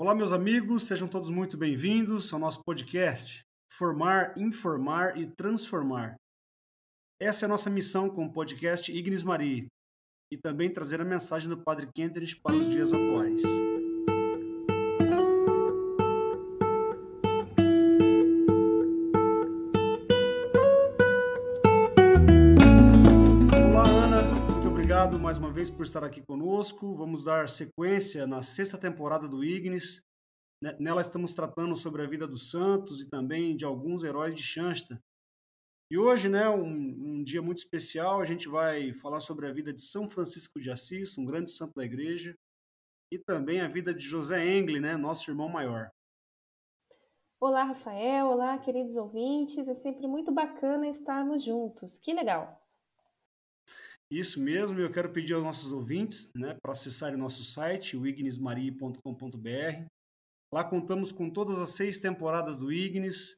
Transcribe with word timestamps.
Olá, 0.00 0.14
meus 0.14 0.32
amigos, 0.32 0.84
sejam 0.84 1.06
todos 1.06 1.28
muito 1.28 1.58
bem-vindos 1.58 2.32
ao 2.32 2.40
nosso 2.40 2.64
podcast 2.64 3.40
Formar, 3.70 4.32
Informar 4.34 5.18
e 5.18 5.26
Transformar. 5.26 6.14
Essa 7.20 7.44
é 7.44 7.46
a 7.46 7.50
nossa 7.50 7.68
missão 7.68 8.08
com 8.08 8.24
o 8.24 8.32
podcast 8.32 8.90
Ignis 8.90 9.22
Maria 9.22 9.66
e 10.32 10.38
também 10.38 10.72
trazer 10.72 11.02
a 11.02 11.04
mensagem 11.04 11.50
do 11.50 11.62
Padre 11.62 11.86
Kentenich 11.94 12.40
para 12.40 12.56
os 12.56 12.66
dias 12.70 12.94
atuais. 12.94 13.42
Obrigado 25.10 25.20
mais 25.20 25.38
uma 25.38 25.52
vez 25.52 25.68
por 25.70 25.82
estar 25.82 26.04
aqui 26.04 26.22
conosco. 26.22 26.94
Vamos 26.94 27.24
dar 27.24 27.48
sequência 27.48 28.28
na 28.28 28.42
sexta 28.44 28.78
temporada 28.78 29.26
do 29.26 29.42
Ignis. 29.42 30.02
Nela 30.78 31.00
estamos 31.00 31.34
tratando 31.34 31.74
sobre 31.74 32.02
a 32.02 32.06
vida 32.06 32.28
dos 32.28 32.50
santos 32.50 33.00
e 33.00 33.08
também 33.08 33.56
de 33.56 33.64
alguns 33.64 34.04
heróis 34.04 34.34
de 34.36 34.42
Shansta. 34.42 35.00
E 35.90 35.98
hoje, 35.98 36.28
né, 36.28 36.48
um, 36.48 36.64
um, 36.64 37.24
dia 37.24 37.42
muito 37.42 37.58
especial, 37.58 38.20
a 38.20 38.24
gente 38.24 38.48
vai 38.48 38.92
falar 38.92 39.18
sobre 39.20 39.48
a 39.48 39.52
vida 39.52 39.72
de 39.72 39.82
São 39.82 40.08
Francisco 40.08 40.60
de 40.60 40.70
Assis, 40.70 41.18
um 41.18 41.24
grande 41.24 41.50
santo 41.50 41.74
da 41.74 41.84
igreja, 41.84 42.36
e 43.12 43.18
também 43.18 43.60
a 43.60 43.68
vida 43.68 43.92
de 43.92 44.04
José 44.04 44.46
Engle, 44.46 44.78
né, 44.78 44.96
nosso 44.96 45.28
irmão 45.28 45.48
maior. 45.48 45.90
Olá, 47.40 47.64
Rafael. 47.64 48.28
Olá, 48.28 48.58
queridos 48.58 48.94
ouvintes. 48.96 49.66
É 49.66 49.74
sempre 49.74 50.06
muito 50.06 50.30
bacana 50.30 50.86
estarmos 50.88 51.42
juntos. 51.42 51.98
Que 51.98 52.12
legal. 52.12 52.59
Isso 54.10 54.40
mesmo, 54.40 54.80
eu 54.80 54.90
quero 54.90 55.12
pedir 55.12 55.34
aos 55.34 55.44
nossos 55.44 55.70
ouvintes 55.70 56.32
né, 56.34 56.58
para 56.60 56.72
acessarem 56.72 57.16
nosso 57.16 57.44
site, 57.44 57.96
o 57.96 58.04
ignismaria.com.br. 58.04 59.86
Lá 60.52 60.64
contamos 60.64 61.12
com 61.12 61.30
todas 61.30 61.60
as 61.60 61.76
seis 61.76 62.00
temporadas 62.00 62.58
do 62.58 62.72
Ignis. 62.72 63.36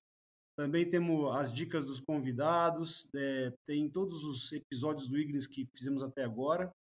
Também 0.57 0.88
temos 0.88 1.37
as 1.37 1.52
dicas 1.52 1.85
dos 1.85 2.01
convidados, 2.01 3.07
é, 3.15 3.52
tem 3.66 3.87
todos 3.91 4.24
os 4.24 4.51
episódios 4.51 5.11
do 5.11 5.19
Ignis 5.19 5.46
que 5.46 5.66
fizemos 5.77 6.02
até 6.02 6.24
agora. 6.24 6.73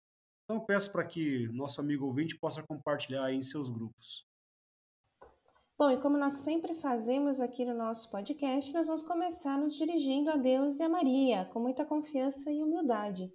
Então 0.46 0.66
peço 0.66 0.90
para 0.90 1.06
que 1.06 1.50
nosso 1.50 1.82
amigo 1.82 2.06
ouvinte 2.06 2.38
possa 2.38 2.64
compartilhar 2.64 3.34
em 3.34 3.42
seus 3.42 3.70
grupos. 3.70 4.26
Bom, 5.78 5.92
e 5.92 6.00
como 6.00 6.18
nós 6.18 6.34
sempre 6.36 6.76
fazemos 6.76 7.42
aqui 7.42 7.66
no 7.66 7.74
nosso 7.74 8.10
podcast, 8.10 8.72
nós 8.72 8.88
vamos 8.88 9.04
começar 9.04 9.58
nos 9.58 9.76
dirigindo 9.76 10.30
a 10.30 10.38
Deus 10.38 10.80
e 10.80 10.84
a 10.84 10.88
Maria, 10.88 11.46
com 11.52 11.60
muita 11.60 11.84
confiança 11.84 12.50
e 12.50 12.64
humildade 12.64 13.30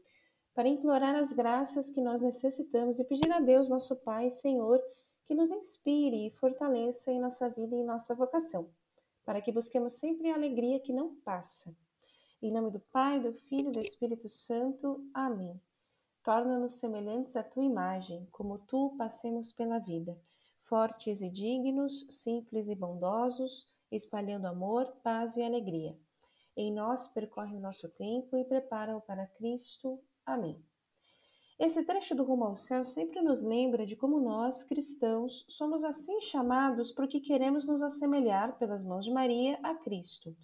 para 0.56 0.68
implorar 0.68 1.14
as 1.14 1.34
graças 1.34 1.90
que 1.90 2.00
nós 2.00 2.22
necessitamos 2.22 2.98
e 2.98 3.04
pedir 3.04 3.30
a 3.30 3.40
Deus, 3.40 3.68
nosso 3.68 3.94
Pai, 3.94 4.30
Senhor, 4.30 4.82
que 5.26 5.34
nos 5.34 5.50
inspire 5.50 6.26
e 6.26 6.30
fortaleça 6.30 7.12
em 7.12 7.20
nossa 7.20 7.46
vida 7.50 7.76
e 7.76 7.80
em 7.80 7.84
nossa 7.84 8.14
vocação, 8.14 8.66
para 9.22 9.42
que 9.42 9.52
busquemos 9.52 9.92
sempre 9.92 10.30
a 10.30 10.34
alegria 10.34 10.80
que 10.80 10.94
não 10.94 11.14
passa. 11.16 11.76
Em 12.40 12.50
nome 12.50 12.70
do 12.70 12.80
Pai, 12.80 13.20
do 13.20 13.34
Filho 13.34 13.68
e 13.68 13.72
do 13.72 13.80
Espírito 13.80 14.30
Santo. 14.30 15.06
Amém. 15.12 15.60
Torna-nos 16.24 16.76
semelhantes 16.76 17.36
à 17.36 17.42
tua 17.42 17.62
imagem, 17.62 18.26
como 18.32 18.58
tu 18.60 18.94
passemos 18.96 19.52
pela 19.52 19.78
vida, 19.78 20.18
fortes 20.62 21.20
e 21.20 21.28
dignos, 21.28 22.06
simples 22.08 22.68
e 22.68 22.74
bondosos, 22.74 23.66
espalhando 23.92 24.46
amor, 24.46 24.86
paz 25.02 25.36
e 25.36 25.42
alegria. 25.42 25.94
Em 26.56 26.72
nós 26.72 27.08
percorre 27.08 27.54
o 27.54 27.60
nosso 27.60 27.90
tempo 27.90 28.38
e 28.38 28.44
prepara-o 28.44 29.02
para 29.02 29.26
Cristo. 29.26 30.00
Amém. 30.26 30.60
Esse 31.58 31.84
trecho 31.84 32.14
do 32.14 32.24
Rumo 32.24 32.44
ao 32.44 32.56
Céu 32.56 32.84
sempre 32.84 33.22
nos 33.22 33.42
lembra 33.42 33.86
de 33.86 33.96
como 33.96 34.20
nós, 34.20 34.62
cristãos, 34.64 35.46
somos 35.48 35.84
assim 35.84 36.20
chamados 36.20 36.90
porque 36.90 37.20
queremos 37.20 37.64
nos 37.64 37.80
assemelhar, 37.80 38.58
pelas 38.58 38.84
mãos 38.84 39.04
de 39.04 39.12
Maria, 39.12 39.58
a 39.62 39.74
Cristo. 39.74 40.36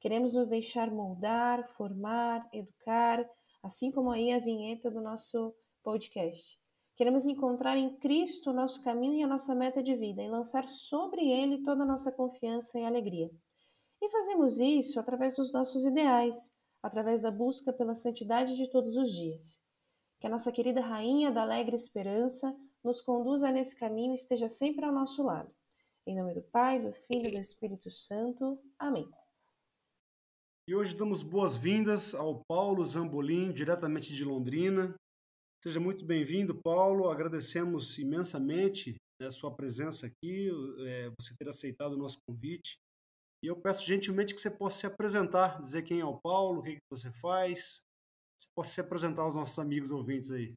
Queremos 0.00 0.32
nos 0.32 0.48
deixar 0.48 0.90
moldar, 0.90 1.68
formar, 1.76 2.48
educar, 2.52 3.28
assim 3.62 3.92
como 3.92 4.10
aí 4.10 4.32
a 4.32 4.38
vinheta 4.38 4.90
do 4.90 5.00
nosso 5.00 5.54
podcast. 5.84 6.58
Queremos 6.96 7.26
encontrar 7.26 7.76
em 7.76 7.94
Cristo 7.98 8.50
o 8.50 8.54
nosso 8.54 8.82
caminho 8.82 9.20
e 9.20 9.22
a 9.22 9.28
nossa 9.28 9.54
meta 9.54 9.82
de 9.82 9.94
vida 9.94 10.22
e 10.22 10.28
lançar 10.28 10.66
sobre 10.66 11.30
ele 11.30 11.62
toda 11.62 11.82
a 11.82 11.86
nossa 11.86 12.10
confiança 12.10 12.78
e 12.78 12.84
alegria. 12.84 13.30
E 14.00 14.10
fazemos 14.10 14.58
isso 14.58 14.98
através 14.98 15.36
dos 15.36 15.52
nossos 15.52 15.84
ideais, 15.84 16.55
através 16.86 17.20
da 17.20 17.32
busca 17.32 17.72
pela 17.72 17.96
santidade 17.96 18.56
de 18.56 18.70
todos 18.70 18.96
os 18.96 19.10
dias. 19.10 19.60
Que 20.20 20.26
a 20.28 20.30
nossa 20.30 20.52
querida 20.52 20.80
Rainha 20.80 21.32
da 21.32 21.42
Alegre 21.42 21.74
Esperança 21.74 22.56
nos 22.82 23.00
conduza 23.00 23.50
nesse 23.50 23.74
caminho 23.74 24.12
e 24.12 24.14
esteja 24.14 24.48
sempre 24.48 24.84
ao 24.84 24.92
nosso 24.92 25.22
lado. 25.24 25.52
Em 26.06 26.16
nome 26.16 26.34
do 26.34 26.42
Pai, 26.42 26.80
do 26.80 26.92
Filho 26.92 27.26
e 27.26 27.32
do 27.32 27.40
Espírito 27.40 27.90
Santo. 27.90 28.62
Amém. 28.78 29.10
E 30.68 30.74
hoje 30.76 30.96
damos 30.96 31.24
boas-vindas 31.24 32.14
ao 32.14 32.44
Paulo 32.48 32.84
Zambolim, 32.84 33.52
diretamente 33.52 34.14
de 34.14 34.24
Londrina. 34.24 34.94
Seja 35.64 35.80
muito 35.80 36.04
bem-vindo, 36.04 36.54
Paulo. 36.62 37.10
Agradecemos 37.10 37.98
imensamente 37.98 38.94
né, 39.20 39.26
a 39.26 39.30
sua 39.30 39.52
presença 39.52 40.06
aqui, 40.06 40.48
é, 40.86 41.10
você 41.20 41.34
ter 41.36 41.48
aceitado 41.48 41.94
o 41.94 41.98
nosso 41.98 42.18
convite. 42.24 42.76
E 43.46 43.48
eu 43.48 43.54
peço 43.54 43.86
gentilmente 43.86 44.34
que 44.34 44.40
você 44.40 44.50
possa 44.50 44.76
se 44.76 44.86
apresentar, 44.88 45.60
dizer 45.60 45.82
quem 45.82 46.00
é 46.00 46.04
o 46.04 46.18
Paulo, 46.18 46.58
o 46.58 46.62
que, 46.64 46.74
que 46.74 46.80
você 46.90 47.12
faz. 47.12 47.80
Você 48.36 48.48
possa 48.52 48.70
se 48.72 48.80
apresentar 48.80 49.22
aos 49.22 49.36
nossos 49.36 49.56
amigos 49.60 49.92
ouvintes 49.92 50.32
aí. 50.32 50.52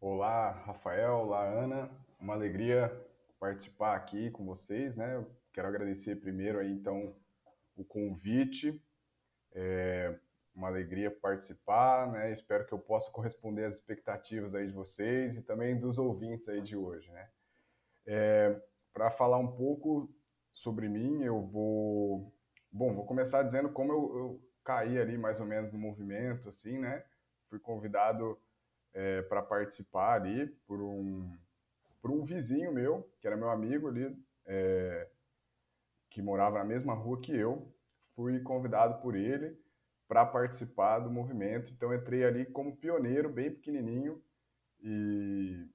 Olá, 0.00 0.50
Rafael, 0.50 1.12
olá, 1.12 1.44
Ana. 1.44 1.88
Uma 2.18 2.34
alegria 2.34 2.90
participar 3.38 3.94
aqui 3.94 4.32
com 4.32 4.44
vocês, 4.44 4.96
né? 4.96 5.14
Eu 5.14 5.30
quero 5.52 5.68
agradecer 5.68 6.16
primeiro 6.16 6.58
aí, 6.58 6.72
então, 6.72 7.14
o 7.76 7.84
convite. 7.84 8.82
É 9.52 10.18
uma 10.52 10.66
alegria 10.66 11.08
participar, 11.08 12.10
né? 12.10 12.32
Espero 12.32 12.66
que 12.66 12.72
eu 12.72 12.80
possa 12.80 13.12
corresponder 13.12 13.66
às 13.66 13.76
expectativas 13.76 14.56
aí 14.56 14.66
de 14.66 14.72
vocês 14.72 15.36
e 15.36 15.42
também 15.42 15.78
dos 15.78 15.98
ouvintes 15.98 16.48
aí 16.48 16.62
de 16.62 16.76
hoje, 16.76 17.08
né? 17.12 17.30
É, 18.04 18.60
Para 18.92 19.08
falar 19.12 19.38
um 19.38 19.52
pouco 19.52 20.12
sobre 20.52 20.88
mim, 20.88 21.22
eu 21.22 21.40
vou. 21.40 22.32
Bom, 22.70 22.94
vou 22.94 23.04
começar 23.04 23.42
dizendo 23.42 23.70
como 23.70 23.92
eu, 23.92 24.16
eu 24.16 24.50
caí 24.64 24.98
ali 24.98 25.18
mais 25.18 25.40
ou 25.40 25.46
menos 25.46 25.72
no 25.72 25.78
movimento, 25.78 26.48
assim, 26.48 26.78
né? 26.78 27.04
Fui 27.48 27.58
convidado 27.58 28.38
é, 28.92 29.22
para 29.22 29.42
participar 29.42 30.14
ali 30.14 30.46
por 30.66 30.80
um, 30.80 31.36
por 32.00 32.10
um 32.10 32.24
vizinho 32.24 32.72
meu, 32.72 33.10
que 33.20 33.26
era 33.26 33.36
meu 33.36 33.50
amigo 33.50 33.88
ali, 33.88 34.16
é, 34.46 35.08
que 36.10 36.22
morava 36.22 36.58
na 36.58 36.64
mesma 36.64 36.94
rua 36.94 37.20
que 37.20 37.34
eu. 37.34 37.74
Fui 38.14 38.40
convidado 38.40 39.00
por 39.00 39.14
ele 39.14 39.58
para 40.06 40.26
participar 40.26 40.98
do 40.98 41.10
movimento, 41.10 41.72
então 41.72 41.94
entrei 41.94 42.24
ali 42.24 42.44
como 42.44 42.76
pioneiro, 42.76 43.30
bem 43.30 43.50
pequenininho, 43.50 44.22
e 44.78 45.66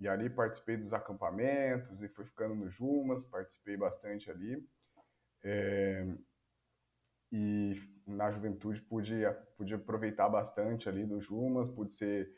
e 0.00 0.08
ali 0.08 0.30
participei 0.30 0.78
dos 0.78 0.94
acampamentos 0.94 2.02
e 2.02 2.08
fui 2.08 2.24
ficando 2.24 2.54
no 2.54 2.70
Jumas, 2.70 3.26
participei 3.26 3.76
bastante 3.76 4.30
ali. 4.30 4.66
É, 5.44 6.06
e 7.30 7.74
na 8.06 8.30
juventude 8.30 8.80
pude, 8.82 9.14
pude 9.56 9.74
aproveitar 9.74 10.28
bastante 10.28 10.88
ali 10.88 11.04
do 11.04 11.20
Jumas, 11.20 11.68
pude 11.68 11.94
ser 11.94 12.32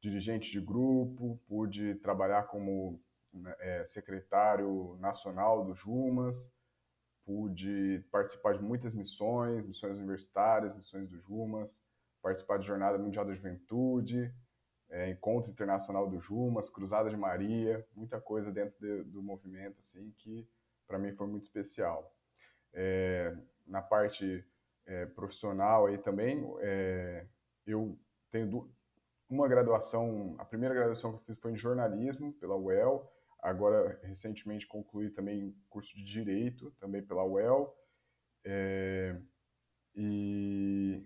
dirigente 0.00 0.50
de 0.50 0.60
grupo, 0.60 1.40
pude 1.46 1.94
trabalhar 1.96 2.44
como 2.44 3.00
né, 3.32 3.54
é, 3.58 3.86
secretário 3.86 4.96
nacional 4.98 5.64
do 5.64 5.74
Jumas, 5.74 6.50
pude 7.24 8.04
participar 8.10 8.54
de 8.54 8.62
muitas 8.62 8.94
missões, 8.94 9.66
missões 9.66 9.98
universitárias, 9.98 10.74
missões 10.74 11.08
do 11.08 11.18
Jumas, 11.20 11.76
participar 12.22 12.58
de 12.58 12.66
Jornada 12.66 12.98
Mundial 12.98 13.24
da 13.26 13.34
Juventude, 13.34 14.34
é, 14.94 15.10
Encontro 15.10 15.50
Internacional 15.50 16.08
do 16.08 16.20
Jumas, 16.20 16.70
Cruzada 16.70 17.10
de 17.10 17.16
Maria, 17.16 17.84
muita 17.96 18.20
coisa 18.20 18.52
dentro 18.52 18.78
de, 18.78 19.02
do 19.10 19.20
movimento 19.20 19.76
assim 19.80 20.14
que 20.18 20.48
para 20.86 20.98
mim 21.00 21.12
foi 21.16 21.26
muito 21.26 21.42
especial. 21.42 22.14
É, 22.72 23.36
na 23.66 23.82
parte 23.82 24.44
é, 24.86 25.06
profissional 25.06 25.86
aí 25.86 25.98
também, 25.98 26.44
é, 26.60 27.26
eu 27.66 27.98
tenho 28.30 28.70
uma 29.28 29.48
graduação, 29.48 30.36
a 30.38 30.44
primeira 30.44 30.74
graduação 30.74 31.10
que 31.10 31.16
eu 31.18 31.24
fiz 31.24 31.38
foi 31.40 31.52
em 31.52 31.58
jornalismo 31.58 32.32
pela 32.34 32.56
UEL, 32.56 33.10
agora 33.42 33.98
recentemente 34.04 34.64
concluí 34.64 35.10
também 35.10 35.56
curso 35.68 35.92
de 35.96 36.04
direito 36.04 36.70
também 36.78 37.02
pela 37.02 37.24
UEL, 37.24 37.76
é, 38.44 39.20
e 39.92 41.02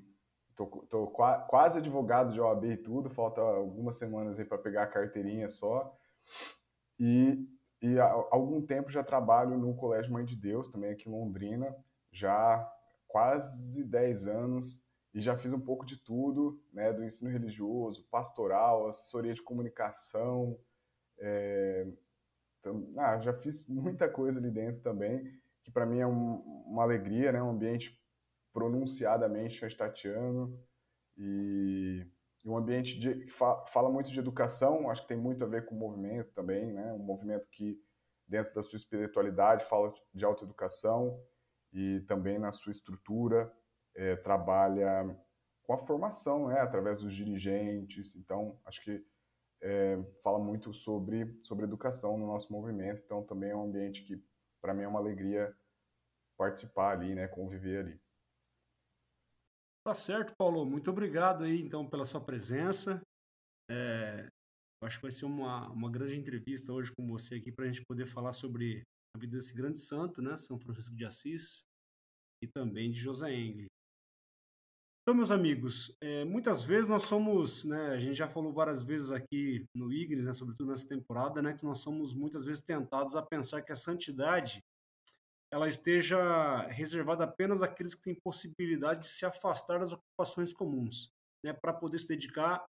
Tô, 0.59 0.67
tô 0.67 1.07
quase 1.07 1.79
advogado 1.79 2.33
de 2.33 2.41
OAB 2.41 2.65
e 2.65 2.77
tudo, 2.77 3.09
falta 3.11 3.41
algumas 3.41 3.97
semanas 3.97 4.37
aí 4.37 4.45
para 4.45 4.59
pegar 4.59 4.83
a 4.83 4.87
carteirinha 4.89 5.49
só. 5.49 5.97
E, 6.99 7.49
e 7.81 7.97
há 8.01 8.11
algum 8.33 8.61
tempo 8.61 8.91
já 8.91 9.05
trabalho 9.05 9.57
no 9.57 9.77
Colégio 9.77 10.13
Mãe 10.13 10.25
de 10.25 10.35
Deus, 10.35 10.67
também 10.67 10.91
aqui 10.91 11.09
em 11.09 11.13
Londrina, 11.13 11.73
já 12.11 12.69
quase 13.07 13.85
10 13.85 14.27
anos 14.27 14.83
e 15.15 15.21
já 15.21 15.39
fiz 15.39 15.53
um 15.53 15.61
pouco 15.61 15.87
de 15.87 15.97
tudo, 15.97 16.61
né, 16.73 16.93
do 16.93 17.05
ensino 17.05 17.31
religioso, 17.31 18.05
pastoral, 18.11 18.89
assessoria 18.89 19.35
de 19.35 19.43
comunicação, 19.43 20.59
é, 21.21 21.87
ah, 22.97 23.21
já 23.21 23.33
fiz 23.33 23.65
muita 23.69 24.09
coisa 24.09 24.41
ali 24.41 24.51
dentro 24.51 24.83
também, 24.83 25.33
que 25.63 25.71
para 25.71 25.87
mim 25.87 26.01
é 26.01 26.07
um, 26.07 26.39
uma 26.67 26.83
alegria, 26.83 27.31
né? 27.31 27.43
Um 27.43 27.51
ambiente 27.51 27.98
pronunciadamente 28.59 29.55
chastatiano 29.55 30.61
e, 31.17 32.05
e 32.45 32.49
um 32.49 32.57
ambiente 32.57 32.99
de, 32.99 33.27
que 33.27 33.31
fa, 33.31 33.65
fala 33.67 33.89
muito 33.89 34.11
de 34.11 34.19
educação, 34.19 34.91
acho 34.91 35.03
que 35.03 35.09
tem 35.09 35.17
muito 35.17 35.45
a 35.45 35.47
ver 35.47 35.65
com 35.65 35.77
o 35.77 35.79
movimento 35.79 36.33
também, 36.35 36.73
né? 36.73 36.93
Um 36.93 36.99
movimento 36.99 37.47
que, 37.53 37.81
dentro 38.27 38.53
da 38.53 38.63
sua 38.65 38.77
espiritualidade, 38.77 39.65
fala 39.67 39.95
de 40.13 40.25
autoeducação 40.25 41.23
e 41.73 42.01
também 42.09 42.37
na 42.37 42.51
sua 42.51 42.73
estrutura 42.73 43.53
é, 43.95 44.17
trabalha 44.17 45.17
com 45.63 45.73
a 45.75 45.87
formação, 45.87 46.49
né? 46.49 46.59
Através 46.59 47.01
dos 47.01 47.15
dirigentes. 47.15 48.17
Então, 48.17 48.59
acho 48.67 48.83
que 48.83 49.05
é, 49.63 50.03
fala 50.25 50.41
muito 50.41 50.75
sobre, 50.75 51.39
sobre 51.45 51.65
educação 51.65 52.19
no 52.19 52.27
nosso 52.27 52.53
movimento, 52.53 53.03
então 53.05 53.23
também 53.23 53.51
é 53.51 53.57
um 53.57 53.65
ambiente 53.65 54.03
que, 54.03 54.21
para 54.61 54.75
mim, 54.75 54.83
é 54.83 54.89
uma 54.89 54.99
alegria 54.99 55.55
participar 56.37 56.93
ali, 56.93 57.15
né, 57.15 57.29
conviver 57.29 57.81
ali. 57.81 58.08
Tá 59.85 59.95
certo, 59.95 60.35
Paulo. 60.37 60.65
Muito 60.67 60.91
obrigado 60.91 61.45
aí, 61.45 61.61
então, 61.61 61.89
pela 61.89 62.05
sua 62.05 62.21
presença. 62.21 63.01
É, 63.71 64.27
acho 64.83 64.97
que 64.97 65.03
vai 65.03 65.11
ser 65.11 65.25
uma, 65.25 65.69
uma 65.71 65.91
grande 65.91 66.17
entrevista 66.17 66.73
hoje 66.73 66.93
com 66.97 67.07
você 67.07 67.37
aqui 67.37 67.51
para 67.51 67.65
a 67.65 67.69
gente 67.69 67.85
poder 67.87 68.07
falar 68.07 68.33
sobre 68.33 68.83
a 69.15 69.19
vida 69.19 69.37
desse 69.37 69.55
grande 69.55 69.79
santo, 69.79 70.23
né, 70.23 70.37
São 70.37 70.59
Francisco 70.59 70.95
de 70.95 71.05
Assis, 71.05 71.63
e 72.43 72.47
também 72.47 72.91
de 72.91 73.01
José 73.01 73.35
Engle. 73.35 73.67
Então, 75.03 75.17
meus 75.17 75.31
amigos, 75.31 75.97
é, 76.03 76.25
muitas 76.25 76.63
vezes 76.63 76.91
nós 76.91 77.05
somos, 77.05 77.65
né, 77.65 77.89
a 77.93 77.99
gente 77.99 78.15
já 78.15 78.29
falou 78.29 78.53
várias 78.53 78.83
vezes 78.83 79.11
aqui 79.11 79.65
no 79.75 79.91
Ignis, 79.91 80.27
né, 80.27 80.35
sobretudo 80.35 80.71
nessa 80.71 80.87
temporada, 80.87 81.41
né, 81.41 81.55
que 81.55 81.65
nós 81.65 81.79
somos 81.79 82.13
muitas 82.13 82.45
vezes 82.45 82.61
tentados 82.61 83.17
a 83.17 83.23
pensar 83.23 83.63
que 83.63 83.73
a 83.73 83.77
santidade 83.77 84.61
ela 85.53 85.69
esteja 85.69 86.63
reservada 86.67 87.25
apenas 87.25 87.63
àqueles 87.63 87.95
que 87.95 88.03
têm 88.03 88.21
possibilidade 88.23 89.01
de 89.01 89.09
se 89.09 89.25
afastar 89.25 89.79
das 89.79 89.93
ocupações 89.93 90.53
comuns, 90.53 91.11
né, 91.45 91.53
para 91.53 91.73
poder 91.73 91.99
se 91.99 92.09
dedicar 92.09 92.65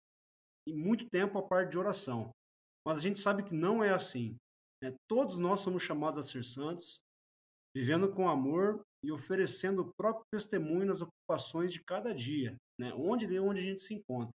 em 0.69 0.77
muito 0.77 1.09
tempo 1.09 1.39
à 1.39 1.43
parte 1.43 1.71
de 1.71 1.79
oração. 1.79 2.31
Mas 2.87 2.99
a 2.99 3.03
gente 3.03 3.19
sabe 3.19 3.43
que 3.43 3.55
não 3.55 3.83
é 3.83 3.91
assim. 3.91 4.37
Né? 4.83 4.95
Todos 5.09 5.39
nós 5.39 5.61
somos 5.61 5.83
chamados 5.83 6.19
a 6.19 6.23
ser 6.23 6.45
santos, 6.45 6.99
vivendo 7.75 8.13
com 8.13 8.29
amor 8.29 8.83
e 9.03 9.11
oferecendo 9.11 9.83
o 9.83 9.93
próprio 9.97 10.25
testemunho 10.33 10.87
nas 10.87 11.01
ocupações 11.01 11.73
de 11.73 11.83
cada 11.83 12.15
dia, 12.15 12.57
né? 12.79 12.93
onde 12.95 13.27
e 13.27 13.41
onde 13.41 13.61
a 13.61 13.63
gente 13.63 13.81
se 13.81 13.95
encontra. 13.95 14.33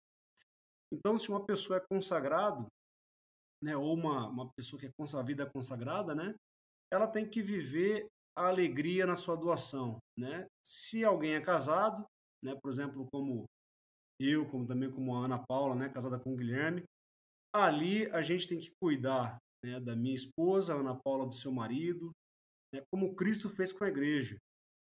Então, 0.91 1.17
se 1.17 1.29
uma 1.29 1.45
pessoa 1.45 1.77
é 1.77 1.85
consagrado, 1.87 2.65
né, 3.63 3.75
ou 3.75 3.93
uma, 3.93 4.27
uma 4.27 4.49
pessoa 4.53 4.79
que 4.79 4.87
é 4.87 4.91
a 5.17 5.21
vida 5.21 5.43
é 5.43 5.49
consagrada, 5.49 6.15
né, 6.15 6.33
ela 6.91 7.07
tem 7.07 7.29
que 7.29 7.41
viver 7.41 8.07
a 8.39 8.47
alegria 8.47 9.05
na 9.05 9.15
sua 9.15 9.35
doação, 9.35 9.97
né? 10.17 10.47
Se 10.65 11.03
alguém 11.03 11.33
é 11.33 11.41
casado, 11.41 12.05
né, 12.43 12.55
por 12.55 12.71
exemplo, 12.71 13.05
como 13.11 13.43
eu, 14.19 14.47
como 14.47 14.65
também 14.65 14.89
como 14.89 15.15
a 15.15 15.25
Ana 15.25 15.43
Paula, 15.45 15.75
né, 15.75 15.89
casada 15.89 16.17
com 16.17 16.33
o 16.33 16.35
Guilherme, 16.37 16.83
ali 17.53 18.05
a 18.11 18.21
gente 18.21 18.47
tem 18.47 18.57
que 18.57 18.71
cuidar 18.81 19.37
né, 19.63 19.79
da 19.79 19.95
minha 19.95 20.15
esposa, 20.15 20.73
Ana 20.73 20.97
Paula, 21.03 21.25
do 21.25 21.33
seu 21.33 21.51
marido, 21.51 22.11
né, 22.73 22.81
como 22.91 23.13
Cristo 23.13 23.49
fez 23.49 23.73
com 23.73 23.83
a 23.83 23.89
igreja. 23.89 24.37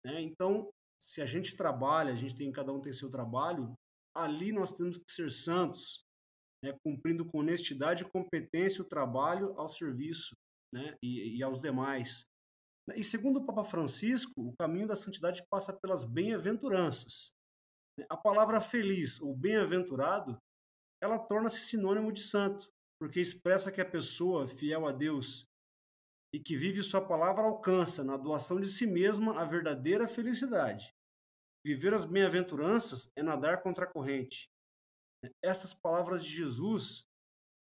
Né? 0.06 0.22
Então, 0.22 0.70
se 1.02 1.22
a 1.22 1.26
gente 1.26 1.56
trabalha, 1.56 2.12
a 2.12 2.16
gente 2.16 2.36
tem 2.36 2.52
cada 2.52 2.74
um 2.74 2.82
tem 2.82 2.92
seu 2.92 3.10
trabalho, 3.10 3.74
ali 4.16 4.52
nós 4.52 4.74
temos 4.74 4.98
que 4.98 5.10
ser 5.10 5.32
santos, 5.32 6.02
né, 6.64 6.76
cumprindo 6.84 7.26
com 7.26 7.40
honestidade 7.40 8.04
e 8.04 8.12
competência 8.12 8.82
o 8.82 8.88
trabalho 8.88 9.58
ao 9.58 9.70
serviço 9.70 10.36
né, 10.74 10.98
e, 11.02 11.38
e 11.38 11.44
aos 11.44 11.62
demais. 11.62 12.26
E 12.96 13.04
segundo 13.04 13.40
o 13.40 13.46
Papa 13.46 13.64
Francisco, 13.64 14.32
o 14.38 14.56
caminho 14.58 14.88
da 14.88 14.96
santidade 14.96 15.46
passa 15.50 15.74
pelas 15.74 16.06
bem-aventuranças. 16.06 17.32
A 18.10 18.16
palavra 18.16 18.62
feliz 18.62 19.20
ou 19.20 19.36
bem-aventurado, 19.36 20.38
ela 21.02 21.20
torna-se 21.20 21.62
sinônimo 21.62 22.12
de 22.12 22.22
santo, 22.22 22.70
porque 23.00 23.20
expressa 23.20 23.72
que 23.72 23.82
a 23.82 23.90
pessoa 23.90 24.48
fiel 24.48 24.88
a 24.88 24.92
Deus 24.92 25.46
e 26.34 26.40
que 26.40 26.56
vive 26.56 26.84
sua 26.84 27.06
palavra 27.06 27.44
alcança 27.44 28.04
na 28.04 28.18
doação 28.18 28.60
de 28.60 28.70
si 28.70 28.86
mesma 28.86 29.40
a 29.40 29.46
verdadeira 29.46 30.08
felicidade. 30.08 30.94
Viver 31.66 31.94
as 31.94 32.06
bem-aventuranças 32.06 33.12
é 33.16 33.24
nadar 33.24 33.62
contra 33.62 33.86
a 33.86 33.92
corrente. 33.92 34.48
Essas 35.44 35.74
palavras 35.74 36.24
de 36.24 36.30
Jesus, 36.30 37.06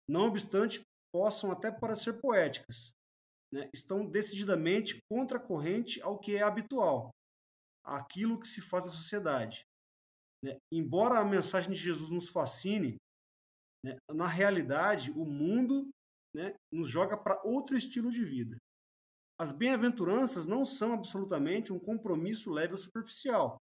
não 0.09 0.27
obstante 0.29 0.81
possam 1.13 1.51
até 1.51 1.71
parecer 1.71 2.21
poéticas, 2.21 2.93
né, 3.53 3.69
estão 3.75 4.07
decididamente 4.07 4.99
contra 5.11 5.39
a 5.39 5.43
corrente 5.43 6.01
ao 6.03 6.19
que 6.19 6.37
é 6.37 6.43
habitual, 6.43 7.11
aquilo 7.85 8.39
que 8.39 8.47
se 8.47 8.61
faz 8.61 8.87
na 8.87 8.93
sociedade. 8.93 9.63
Né? 10.45 10.57
Embora 10.73 11.19
a 11.19 11.25
mensagem 11.25 11.73
de 11.73 11.79
Jesus 11.79 12.11
nos 12.11 12.29
fascine, 12.29 12.97
né, 13.85 13.97
na 14.11 14.27
realidade, 14.27 15.11
o 15.13 15.25
mundo 15.25 15.89
né, 16.35 16.55
nos 16.73 16.89
joga 16.89 17.17
para 17.17 17.43
outro 17.43 17.77
estilo 17.77 18.11
de 18.11 18.25
vida. 18.25 18.57
As 19.41 19.53
bem-aventuranças 19.53 20.47
não 20.47 20.65
são 20.65 20.93
absolutamente 20.93 21.73
um 21.73 21.79
compromisso 21.79 22.51
leve 22.51 22.73
ou 22.73 22.79
superficial. 22.79 23.57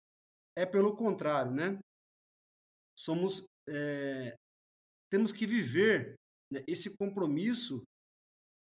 É 0.56 0.64
pelo 0.64 0.96
contrário, 0.96 1.50
né? 1.50 1.78
Somos, 2.96 3.44
é, 3.68 4.36
temos 5.10 5.32
que 5.32 5.46
viver 5.48 6.14
né, 6.52 6.62
esse 6.68 6.96
compromisso 6.96 7.82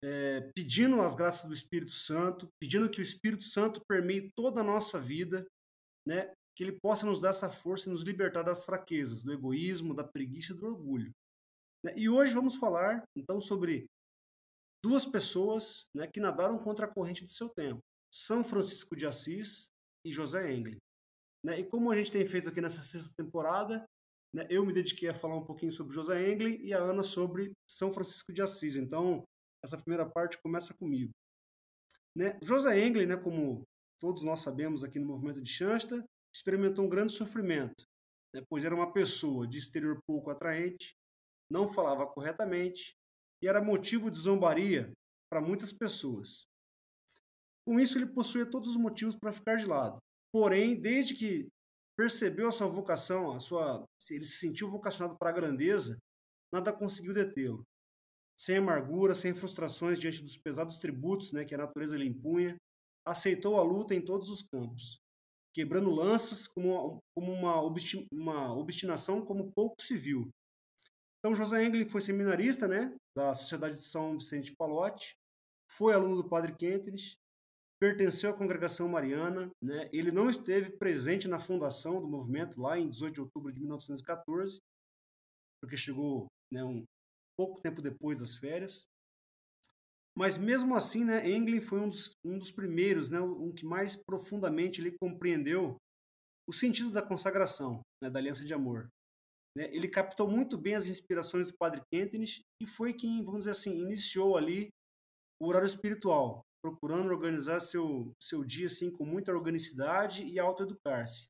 é, 0.03 0.51
pedindo 0.55 1.01
as 1.01 1.15
graças 1.15 1.47
do 1.47 1.55
Espírito 1.55 1.93
Santo, 1.93 2.49
pedindo 2.61 2.89
que 2.89 3.01
o 3.01 3.03
Espírito 3.03 3.45
Santo 3.45 3.81
permeie 3.89 4.31
toda 4.35 4.61
a 4.61 4.65
nossa 4.65 4.99
vida, 4.99 5.47
né? 6.07 6.33
Que 6.57 6.65
ele 6.65 6.79
possa 6.81 7.07
nos 7.07 7.21
dar 7.21 7.31
essa 7.31 7.51
força 7.51 7.89
e 7.89 7.93
nos 7.93 8.03
libertar 8.03 8.43
das 8.43 8.65
fraquezas, 8.65 9.23
do 9.23 9.33
egoísmo, 9.33 9.95
da 9.95 10.05
preguiça 10.05 10.53
e 10.53 10.57
do 10.57 10.67
orgulho. 10.67 11.13
Né? 11.85 11.93
E 11.97 12.09
hoje 12.09 12.35
vamos 12.35 12.57
falar, 12.57 13.05
então, 13.17 13.41
sobre 13.41 13.87
duas 14.85 15.05
pessoas 15.07 15.87
né, 15.95 16.07
que 16.07 16.21
nadaram 16.21 16.59
contra 16.59 16.87
a 16.87 16.89
corrente 16.89 17.25
do 17.25 17.31
seu 17.31 17.49
tempo: 17.49 17.81
São 18.13 18.43
Francisco 18.43 18.97
de 18.97 19.07
Assis 19.07 19.69
e 20.05 20.13
José 20.13 20.53
Engle. 20.53 20.79
Né? 21.45 21.61
E 21.61 21.65
como 21.65 21.91
a 21.91 21.97
gente 21.97 22.13
tem 22.13 22.27
feito 22.27 22.49
aqui 22.49 22.61
nessa 22.61 22.83
sexta 22.83 23.15
temporada, 23.17 23.85
né, 24.35 24.47
eu 24.51 24.65
me 24.67 24.73
dediquei 24.73 25.09
a 25.09 25.15
falar 25.15 25.37
um 25.37 25.45
pouquinho 25.45 25.73
sobre 25.73 25.95
José 25.95 26.31
Engle 26.31 26.61
e 26.61 26.75
a 26.75 26.79
Ana 26.79 27.03
sobre 27.03 27.53
São 27.69 27.91
Francisco 27.91 28.33
de 28.33 28.43
Assis. 28.43 28.77
Então, 28.77 29.25
essa 29.69 29.79
primeira 29.79 30.09
parte 30.09 30.41
começa 30.41 30.75
comigo. 30.75 31.13
Né? 32.17 32.39
José 32.43 32.85
Engle, 32.85 33.07
né, 33.07 33.17
como 33.17 33.63
todos 34.01 34.23
nós 34.23 34.41
sabemos 34.41 34.83
aqui 34.83 34.99
no 34.99 35.07
movimento 35.07 35.41
de 35.41 35.49
Shansta, 35.49 36.05
experimentou 36.35 36.85
um 36.85 36.89
grande 36.89 37.13
sofrimento, 37.13 37.85
né, 38.35 38.43
pois 38.49 38.65
era 38.65 38.75
uma 38.75 38.93
pessoa 38.93 39.47
de 39.47 39.59
exterior 39.59 40.01
pouco 40.07 40.31
atraente, 40.31 40.95
não 41.51 41.69
falava 41.69 42.07
corretamente 42.07 42.93
e 43.43 43.49
era 43.49 43.63
motivo 43.63 44.11
de 44.11 44.19
zombaria 44.19 44.93
para 45.31 45.41
muitas 45.41 45.73
pessoas. 45.73 46.47
Com 47.67 47.79
isso, 47.79 47.99
ele 47.99 48.07
possuía 48.07 48.47
todos 48.47 48.71
os 48.71 48.77
motivos 48.77 49.15
para 49.15 49.33
ficar 49.33 49.57
de 49.57 49.67
lado. 49.67 49.99
Porém, 50.33 50.81
desde 50.81 51.15
que 51.15 51.49
percebeu 51.97 52.49
a 52.49 52.53
sua 52.53 52.67
vocação, 52.67 53.33
a 53.33 53.39
sua, 53.39 53.85
ele 54.11 54.25
se 54.25 54.39
sentiu 54.39 54.71
vocacionado 54.71 55.19
para 55.19 55.31
a 55.31 55.33
grandeza, 55.33 55.99
nada 56.53 56.73
conseguiu 56.73 57.13
detê-lo 57.13 57.65
sem 58.39 58.59
amargura, 58.59 59.15
sem 59.15 59.35
frustrações 59.35 59.99
diante 59.99 60.23
dos 60.23 60.37
pesados 60.37 60.79
tributos 60.79 61.33
né, 61.33 61.45
que 61.45 61.55
a 61.55 61.59
natureza 61.59 61.97
lhe 61.97 62.07
impunha, 62.07 62.57
aceitou 63.05 63.59
a 63.59 63.63
luta 63.63 63.95
em 63.95 64.01
todos 64.01 64.29
os 64.29 64.43
campos, 64.43 65.01
quebrando 65.53 65.91
lanças 65.91 66.47
como, 66.47 66.99
como 67.17 67.33
uma, 67.33 67.61
uma 68.13 68.55
obstinação 68.57 69.25
como 69.25 69.51
pouco 69.53 69.83
se 69.83 69.97
viu. 69.97 70.29
Então, 71.19 71.35
José 71.35 71.65
Engle 71.65 71.85
foi 71.89 72.01
seminarista 72.01 72.69
né, 72.69 72.95
da 73.17 73.35
Sociedade 73.35 73.75
de 73.75 73.83
São 73.83 74.17
Vicente 74.17 74.51
de 74.51 74.57
Palote, 74.57 75.17
foi 75.71 75.93
aluno 75.93 76.23
do 76.23 76.29
Padre 76.29 76.55
Quentenes, 76.55 77.17
pertenceu 77.81 78.31
à 78.31 78.37
congregação 78.37 78.89
mariana, 78.89 79.51
né? 79.63 79.89
ele 79.93 80.13
não 80.13 80.31
esteve 80.31 80.77
presente 80.77 81.27
na 81.27 81.41
fundação 81.41 82.01
do 82.01 82.09
movimento 82.09 82.61
lá 82.61 82.79
em 82.79 82.89
18 82.89 83.15
de 83.15 83.21
outubro 83.21 83.53
de 83.53 83.61
1914, 83.61 84.59
porque 85.61 85.77
chegou 85.77 86.27
né, 86.53 86.65
um, 86.65 86.85
pouco 87.39 87.61
tempo 87.61 87.81
depois 87.81 88.19
das 88.19 88.35
férias. 88.35 88.87
Mas 90.17 90.37
mesmo 90.37 90.75
assim, 90.75 91.05
né, 91.05 91.31
Englin 91.31 91.61
foi 91.61 91.79
um 91.79 91.89
dos, 91.89 92.11
um 92.25 92.37
dos 92.37 92.51
primeiros, 92.51 93.09
né, 93.09 93.21
um 93.21 93.53
que 93.53 93.65
mais 93.65 93.95
profundamente 93.95 94.81
ele 94.81 94.97
compreendeu 95.01 95.77
o 96.49 96.53
sentido 96.53 96.91
da 96.91 97.01
consagração, 97.01 97.81
né, 98.03 98.11
da 98.11 98.19
aliança 98.19 98.45
de 98.45 98.53
amor. 98.53 98.89
Né? 99.57 99.73
Ele 99.73 99.87
captou 99.87 100.29
muito 100.29 100.59
bem 100.59 100.75
as 100.75 100.87
inspirações 100.87 101.47
do 101.47 101.57
Padre 101.57 101.83
Kentenich 101.93 102.43
e 102.61 102.67
foi 102.67 102.93
quem, 102.93 103.23
vamos 103.23 103.41
dizer 103.41 103.53
assim, 103.53 103.79
iniciou 103.79 104.37
ali 104.37 104.71
o 105.41 105.47
horário 105.47 105.67
espiritual, 105.67 106.43
procurando 106.61 107.11
organizar 107.11 107.61
seu, 107.61 108.13
seu 108.21 108.45
dia 108.45 108.67
assim 108.67 108.91
com 108.91 109.05
muita 109.05 109.31
organicidade 109.31 110.25
e 110.25 110.39
autoeducar-se. 110.41 111.29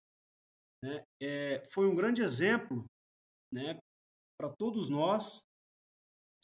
Né? 0.82 1.04
É, 1.22 1.62
foi 1.70 1.86
um 1.86 1.94
grande 1.94 2.22
exemplo 2.22 2.84
né, 3.52 3.78
para 4.40 4.50
todos 4.58 4.88
nós 4.88 5.40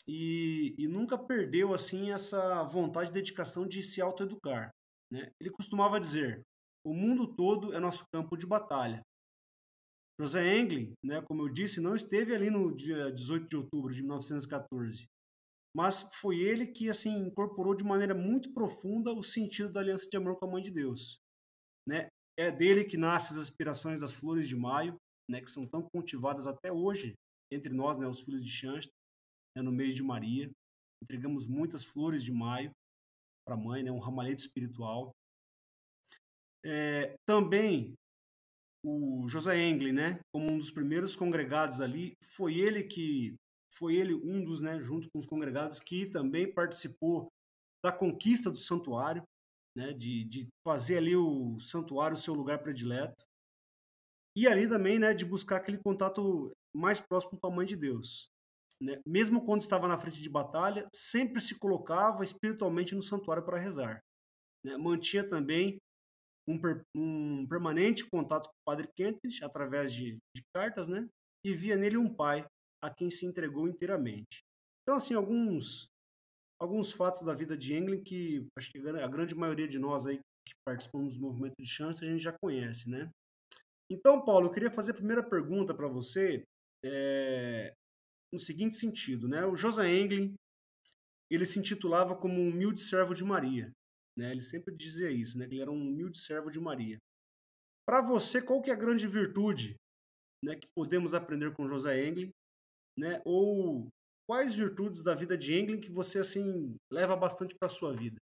e, 0.06 0.74
e 0.78 0.86
nunca 0.86 1.16
perdeu 1.16 1.72
assim 1.72 2.10
essa 2.10 2.62
vontade 2.64 3.10
e 3.10 3.12
dedicação 3.12 3.66
de 3.66 3.82
se 3.82 4.00
autoeducar. 4.00 4.70
Né? 5.10 5.30
Ele 5.40 5.50
costumava 5.50 6.00
dizer: 6.00 6.42
o 6.84 6.92
mundo 6.94 7.34
todo 7.34 7.72
é 7.72 7.80
nosso 7.80 8.04
campo 8.12 8.36
de 8.36 8.46
batalha. 8.46 9.00
José 10.20 10.56
Englin, 10.56 10.92
né, 11.02 11.20
como 11.22 11.42
eu 11.42 11.48
disse, 11.48 11.80
não 11.80 11.96
esteve 11.96 12.34
ali 12.34 12.48
no 12.48 12.72
dia 12.74 13.10
18 13.10 13.48
de 13.48 13.56
outubro 13.56 13.92
de 13.92 14.00
1914, 14.00 15.06
mas 15.74 16.08
foi 16.20 16.38
ele 16.38 16.68
que 16.68 16.88
assim 16.88 17.26
incorporou 17.26 17.74
de 17.74 17.82
maneira 17.82 18.14
muito 18.14 18.52
profunda 18.52 19.12
o 19.12 19.24
sentido 19.24 19.72
da 19.72 19.80
aliança 19.80 20.08
de 20.08 20.16
amor 20.16 20.38
com 20.38 20.46
a 20.46 20.50
Mãe 20.52 20.62
de 20.62 20.70
Deus. 20.70 21.18
Né? 21.88 22.06
É 22.38 22.50
dele 22.52 22.84
que 22.84 22.96
nascem 22.96 23.36
as 23.36 23.42
aspirações 23.42 24.00
das 24.00 24.14
flores 24.14 24.46
de 24.46 24.54
maio, 24.54 24.96
né, 25.28 25.40
que 25.40 25.50
são 25.50 25.66
tão 25.66 25.82
cultivadas 25.82 26.46
até 26.46 26.72
hoje 26.72 27.14
entre 27.52 27.72
nós, 27.72 27.96
né, 27.96 28.06
os 28.06 28.20
filhos 28.20 28.42
de 28.42 28.50
Xanxta, 28.50 28.92
né, 29.56 29.62
no 29.62 29.72
mês 29.72 29.94
de 29.94 30.02
Maria. 30.02 30.50
Entregamos 31.02 31.46
muitas 31.46 31.84
flores 31.84 32.22
de 32.22 32.32
maio 32.32 32.70
para 33.46 33.54
a 33.54 33.58
mãe, 33.58 33.82
né, 33.82 33.90
um 33.90 33.98
ramalhete 33.98 34.40
espiritual. 34.40 35.12
É, 36.64 37.14
também 37.26 37.94
o 38.84 39.26
José 39.28 39.58
Engle, 39.58 39.92
né, 39.92 40.20
como 40.32 40.50
um 40.50 40.58
dos 40.58 40.70
primeiros 40.70 41.16
congregados 41.16 41.80
ali, 41.80 42.14
foi 42.22 42.58
ele 42.58 42.84
que 42.84 43.34
foi 43.72 43.96
ele 43.96 44.14
um 44.14 44.44
dos, 44.44 44.62
né, 44.62 44.78
junto 44.80 45.08
com 45.10 45.18
os 45.18 45.26
congregados 45.26 45.80
que 45.80 46.06
também 46.06 46.52
participou 46.52 47.28
da 47.84 47.92
conquista 47.92 48.50
do 48.50 48.56
santuário, 48.56 49.22
né, 49.76 49.92
de, 49.92 50.24
de 50.24 50.46
fazer 50.66 50.98
ali 50.98 51.16
o 51.16 51.58
santuário 51.58 52.14
o 52.14 52.20
seu 52.20 52.34
lugar 52.34 52.62
predileto. 52.62 53.24
E 54.36 54.46
ali 54.46 54.68
também, 54.68 54.98
né, 54.98 55.14
de 55.14 55.24
buscar 55.24 55.56
aquele 55.56 55.78
contato 55.78 56.52
mais 56.74 57.00
próximo 57.00 57.38
com 57.38 57.46
a 57.46 57.50
mãe 57.50 57.66
de 57.66 57.76
Deus. 57.76 58.26
Né? 58.80 59.00
Mesmo 59.06 59.44
quando 59.44 59.62
estava 59.62 59.88
na 59.88 59.98
frente 59.98 60.20
de 60.20 60.28
batalha, 60.28 60.88
sempre 60.94 61.40
se 61.40 61.58
colocava 61.58 62.24
espiritualmente 62.24 62.94
no 62.94 63.02
santuário 63.02 63.44
para 63.44 63.58
rezar. 63.58 64.00
Né? 64.64 64.76
Mantinha 64.76 65.28
também 65.28 65.78
um, 66.48 66.58
per, 66.60 66.82
um, 66.94 67.46
permanente 67.46 68.08
contato 68.08 68.48
com 68.48 68.54
o 68.54 68.64
Padre 68.64 68.88
Kentish 68.94 69.42
através 69.42 69.92
de, 69.92 70.18
de 70.36 70.42
cartas, 70.54 70.88
né? 70.88 71.08
E 71.44 71.54
via 71.54 71.76
nele 71.76 71.96
um 71.96 72.12
pai 72.12 72.46
a 72.82 72.90
quem 72.90 73.10
se 73.10 73.26
entregou 73.26 73.68
inteiramente. 73.68 74.42
Então, 74.82 74.96
assim, 74.96 75.14
alguns 75.14 75.86
alguns 76.60 76.92
fatos 76.92 77.22
da 77.22 77.34
vida 77.34 77.56
de 77.56 77.74
Englin 77.74 78.02
que 78.02 78.46
acho 78.56 78.70
que 78.70 78.78
a 78.78 79.08
grande 79.08 79.34
maioria 79.34 79.66
de 79.66 79.78
nós 79.78 80.06
aí 80.06 80.18
que 80.46 80.54
participamos 80.64 81.16
do 81.16 81.22
movimento 81.22 81.54
de 81.58 81.66
chance 81.66 82.04
a 82.04 82.08
gente 82.08 82.22
já 82.22 82.34
conhece, 82.40 82.88
né? 82.88 83.10
Então, 83.90 84.24
Paulo, 84.24 84.46
eu 84.46 84.52
queria 84.52 84.70
fazer 84.70 84.92
a 84.92 84.94
primeira 84.94 85.22
pergunta 85.22 85.74
para 85.74 85.88
você 85.88 86.42
é, 86.84 87.74
no 88.34 88.40
seguinte 88.40 88.74
sentido, 88.74 89.26
né? 89.28 89.46
O 89.46 89.54
José 89.54 89.88
Englin, 89.88 90.34
ele 91.30 91.46
se 91.46 91.58
intitulava 91.58 92.16
como 92.16 92.34
um 92.34 92.50
humilde 92.50 92.80
servo 92.80 93.14
de 93.14 93.24
Maria, 93.24 93.72
né? 94.16 94.32
Ele 94.32 94.42
sempre 94.42 94.74
dizia 94.74 95.10
isso, 95.10 95.38
né? 95.38 95.46
Que 95.46 95.54
ele 95.54 95.62
era 95.62 95.70
um 95.70 95.80
humilde 95.80 96.18
servo 96.18 96.50
de 96.50 96.60
Maria. 96.60 96.98
Para 97.86 98.02
você, 98.02 98.42
qual 98.42 98.60
que 98.60 98.70
é 98.70 98.74
a 98.74 98.78
grande 98.78 99.06
virtude, 99.06 99.76
né? 100.42 100.56
Que 100.56 100.66
podemos 100.74 101.14
aprender 101.14 101.54
com 101.54 101.68
José 101.68 102.06
Englin, 102.06 102.30
né? 102.98 103.22
Ou 103.24 103.88
quais 104.26 104.54
virtudes 104.54 105.02
da 105.02 105.14
vida 105.14 105.38
de 105.38 105.54
Englin 105.54 105.80
que 105.80 105.90
você 105.90 106.18
assim 106.18 106.76
leva 106.90 107.16
bastante 107.16 107.54
para 107.58 107.68
sua 107.68 107.94
vida? 107.94 108.16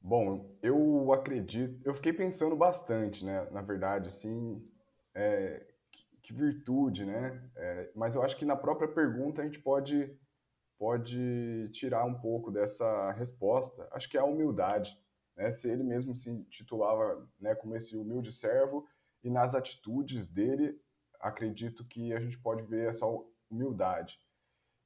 Bom, 0.00 0.54
eu 0.62 1.10
acredito, 1.14 1.80
eu 1.82 1.94
fiquei 1.94 2.12
pensando 2.12 2.54
bastante, 2.54 3.24
né? 3.24 3.48
Na 3.50 3.62
verdade, 3.62 4.08
assim, 4.08 4.62
é, 5.14 5.73
que 6.24 6.32
virtude, 6.32 7.04
né? 7.04 7.50
É, 7.54 7.92
mas 7.94 8.14
eu 8.14 8.22
acho 8.22 8.36
que 8.36 8.46
na 8.46 8.56
própria 8.56 8.88
pergunta 8.88 9.42
a 9.42 9.44
gente 9.44 9.60
pode, 9.60 10.10
pode 10.78 11.68
tirar 11.72 12.04
um 12.04 12.18
pouco 12.18 12.50
dessa 12.50 13.12
resposta. 13.12 13.86
Acho 13.92 14.08
que 14.08 14.16
é 14.16 14.20
a 14.20 14.24
humildade, 14.24 14.98
né? 15.36 15.52
Se 15.52 15.68
ele 15.68 15.84
mesmo 15.84 16.14
se 16.14 16.42
titulava 16.44 17.28
né, 17.38 17.54
como 17.54 17.76
esse 17.76 17.94
humilde 17.94 18.32
servo, 18.32 18.88
e 19.22 19.30
nas 19.30 19.54
atitudes 19.54 20.26
dele, 20.26 20.80
acredito 21.20 21.84
que 21.86 22.12
a 22.14 22.20
gente 22.20 22.38
pode 22.38 22.62
ver 22.62 22.88
essa 22.88 23.06
humildade. 23.50 24.18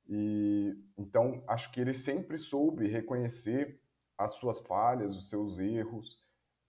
E 0.09 0.77
então 0.97 1.45
acho 1.47 1.71
que 1.71 1.81
ele 1.81 1.95
sempre 1.95 2.37
soube 2.37 2.89
reconhecer 2.89 3.81
as 4.17 4.33
suas 4.33 4.59
falhas, 4.61 5.17
os 5.17 5.29
seus 5.29 5.61
erros, 5.61 6.19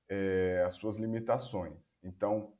é, 0.07 0.63
as 0.67 0.75
suas 0.75 0.95
limitações. 0.95 1.97
Então 2.03 2.53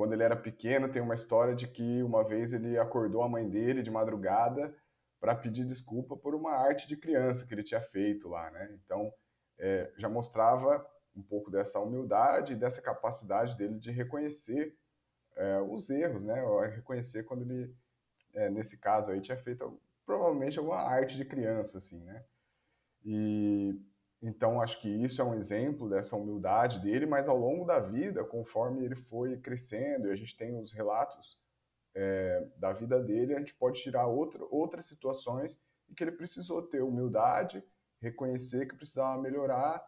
quando 0.00 0.14
ele 0.14 0.22
era 0.22 0.34
pequeno, 0.34 0.90
tem 0.90 1.02
uma 1.02 1.14
história 1.14 1.54
de 1.54 1.68
que 1.68 2.02
uma 2.02 2.24
vez 2.24 2.54
ele 2.54 2.78
acordou 2.78 3.22
a 3.22 3.28
mãe 3.28 3.46
dele 3.46 3.82
de 3.82 3.90
madrugada 3.90 4.74
para 5.20 5.34
pedir 5.34 5.66
desculpa 5.66 6.16
por 6.16 6.34
uma 6.34 6.52
arte 6.52 6.88
de 6.88 6.96
criança 6.96 7.46
que 7.46 7.52
ele 7.52 7.62
tinha 7.62 7.82
feito 7.82 8.26
lá, 8.26 8.50
né? 8.50 8.78
Então, 8.82 9.12
é, 9.58 9.92
já 9.98 10.08
mostrava 10.08 10.82
um 11.14 11.22
pouco 11.22 11.50
dessa 11.50 11.78
humildade 11.78 12.54
e 12.54 12.56
dessa 12.56 12.80
capacidade 12.80 13.58
dele 13.58 13.78
de 13.78 13.90
reconhecer 13.90 14.74
é, 15.36 15.60
os 15.60 15.90
erros, 15.90 16.24
né? 16.24 16.42
Reconhecer 16.74 17.24
quando 17.24 17.42
ele, 17.42 17.70
é, 18.32 18.48
nesse 18.48 18.78
caso 18.78 19.10
aí, 19.10 19.20
tinha 19.20 19.36
feito 19.36 19.78
provavelmente 20.06 20.58
alguma 20.58 20.80
arte 20.80 21.14
de 21.14 21.26
criança, 21.26 21.76
assim, 21.76 22.02
né? 22.04 22.24
E 23.04 23.78
então, 24.22 24.60
acho 24.60 24.78
que 24.80 24.88
isso 24.88 25.22
é 25.22 25.24
um 25.24 25.34
exemplo 25.34 25.88
dessa 25.88 26.14
humildade 26.14 26.78
dele, 26.80 27.06
mas 27.06 27.26
ao 27.26 27.38
longo 27.38 27.64
da 27.64 27.80
vida, 27.80 28.22
conforme 28.22 28.84
ele 28.84 28.94
foi 28.94 29.38
crescendo, 29.38 30.08
e 30.08 30.12
a 30.12 30.16
gente 30.16 30.36
tem 30.36 30.54
os 30.60 30.72
relatos 30.74 31.40
é, 31.94 32.46
da 32.56 32.72
vida 32.72 33.02
dele, 33.02 33.34
a 33.34 33.38
gente 33.38 33.54
pode 33.54 33.82
tirar 33.82 34.06
outra, 34.06 34.44
outras 34.50 34.86
situações 34.86 35.58
em 35.88 35.94
que 35.94 36.04
ele 36.04 36.12
precisou 36.12 36.62
ter 36.62 36.82
humildade, 36.82 37.64
reconhecer 38.00 38.68
que 38.68 38.76
precisava 38.76 39.20
melhorar, 39.20 39.82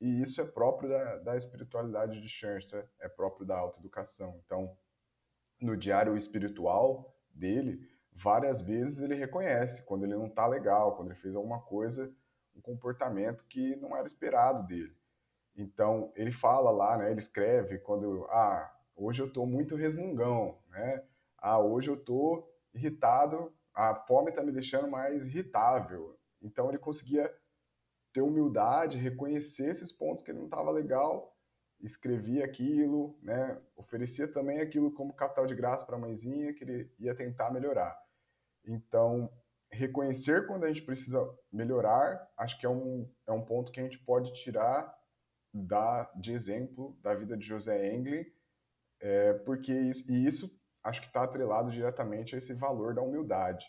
e 0.00 0.22
isso 0.22 0.40
é 0.40 0.44
próprio 0.44 0.88
da, 0.88 1.16
da 1.18 1.36
espiritualidade 1.36 2.20
de 2.20 2.28
Schoenstatt, 2.28 2.88
é 3.00 3.08
próprio 3.08 3.46
da 3.46 3.56
autoeducação. 3.56 4.40
Então, 4.44 4.76
no 5.60 5.76
diário 5.76 6.16
espiritual 6.16 7.16
dele, 7.30 7.80
várias 8.12 8.62
vezes 8.62 9.00
ele 9.00 9.14
reconhece 9.14 9.82
quando 9.82 10.04
ele 10.04 10.14
não 10.14 10.26
está 10.26 10.46
legal, 10.46 10.94
quando 10.96 11.10
ele 11.10 11.20
fez 11.20 11.34
alguma 11.34 11.60
coisa 11.62 12.14
um 12.56 12.60
comportamento 12.60 13.44
que 13.44 13.76
não 13.76 13.96
era 13.96 14.06
esperado 14.06 14.66
dele. 14.66 14.96
Então, 15.54 16.12
ele 16.14 16.32
fala 16.32 16.70
lá, 16.70 16.98
né, 16.98 17.10
ele 17.10 17.20
escreve 17.20 17.78
quando, 17.78 18.24
ah, 18.26 18.74
hoje 18.94 19.22
eu 19.22 19.28
estou 19.28 19.46
muito 19.46 19.76
resmungão, 19.76 20.58
né? 20.68 21.04
Ah, 21.38 21.58
hoje 21.58 21.88
eu 21.88 21.94
estou 21.94 22.50
irritado, 22.74 23.52
a 23.74 23.94
fome 23.94 24.30
está 24.30 24.42
me 24.42 24.52
deixando 24.52 24.88
mais 24.88 25.24
irritável. 25.24 26.18
Então, 26.42 26.68
ele 26.68 26.78
conseguia 26.78 27.32
ter 28.12 28.20
humildade, 28.20 28.98
reconhecer 28.98 29.70
esses 29.70 29.92
pontos 29.92 30.24
que 30.24 30.30
ele 30.30 30.38
não 30.38 30.46
estava 30.46 30.70
legal, 30.70 31.36
escrevia 31.80 32.44
aquilo, 32.44 33.18
né? 33.22 33.60
Oferecia 33.76 34.26
também 34.26 34.60
aquilo 34.60 34.92
como 34.92 35.12
capital 35.12 35.46
de 35.46 35.54
graça 35.54 35.84
para 35.84 35.96
a 35.96 36.00
mãezinha 36.00 36.54
que 36.54 36.64
ele 36.64 36.90
ia 36.98 37.14
tentar 37.14 37.50
melhorar. 37.50 37.98
Então, 38.64 39.30
reconhecer 39.76 40.46
quando 40.46 40.64
a 40.64 40.68
gente 40.68 40.82
precisa 40.82 41.18
melhorar, 41.52 42.28
acho 42.36 42.58
que 42.58 42.66
é 42.66 42.68
um, 42.68 43.08
é 43.26 43.32
um 43.32 43.44
ponto 43.44 43.70
que 43.70 43.80
a 43.80 43.82
gente 43.82 43.98
pode 43.98 44.32
tirar 44.32 44.96
da, 45.52 46.10
de 46.16 46.32
exemplo 46.32 46.98
da 47.02 47.14
vida 47.14 47.36
de 47.36 47.46
José 47.46 47.94
Engle, 47.94 48.26
é, 49.00 49.34
porque 49.34 49.72
isso, 49.72 50.10
e 50.10 50.26
isso 50.26 50.50
acho 50.82 51.00
que 51.00 51.06
está 51.06 51.24
atrelado 51.24 51.70
diretamente 51.70 52.34
a 52.34 52.38
esse 52.38 52.54
valor 52.54 52.94
da 52.94 53.02
humildade. 53.02 53.66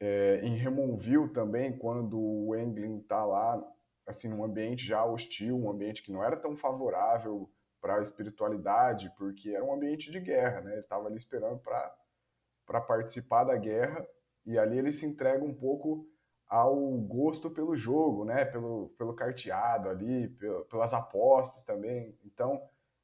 É, 0.00 0.40
em 0.42 0.56
Remonville 0.56 1.28
também, 1.32 1.76
quando 1.76 2.18
o 2.18 2.56
Englin 2.56 2.98
está 2.98 3.24
lá, 3.24 3.62
assim, 4.06 4.28
num 4.28 4.44
ambiente 4.44 4.86
já 4.86 5.04
hostil, 5.04 5.56
um 5.56 5.70
ambiente 5.70 6.02
que 6.02 6.12
não 6.12 6.24
era 6.24 6.36
tão 6.36 6.56
favorável 6.56 7.50
para 7.80 7.96
a 7.96 8.02
espiritualidade, 8.02 9.12
porque 9.16 9.50
era 9.50 9.64
um 9.64 9.72
ambiente 9.72 10.10
de 10.10 10.20
guerra, 10.20 10.60
né? 10.62 10.72
Ele 10.72 10.80
estava 10.80 11.06
ali 11.06 11.16
esperando 11.16 11.60
para 11.60 12.80
participar 12.80 13.44
da 13.44 13.56
guerra 13.56 14.06
e 14.44 14.58
ali 14.58 14.78
ele 14.78 14.92
se 14.92 15.06
entrega 15.06 15.44
um 15.44 15.54
pouco 15.54 16.06
ao 16.46 16.76
gosto 16.98 17.50
pelo 17.50 17.76
jogo, 17.76 18.24
né? 18.24 18.44
Pelo, 18.44 18.88
pelo 18.98 19.14
carteado 19.14 19.88
ali, 19.88 20.28
pelas 20.68 20.92
apostas 20.92 21.62
também. 21.62 22.18
Então, 22.24 22.60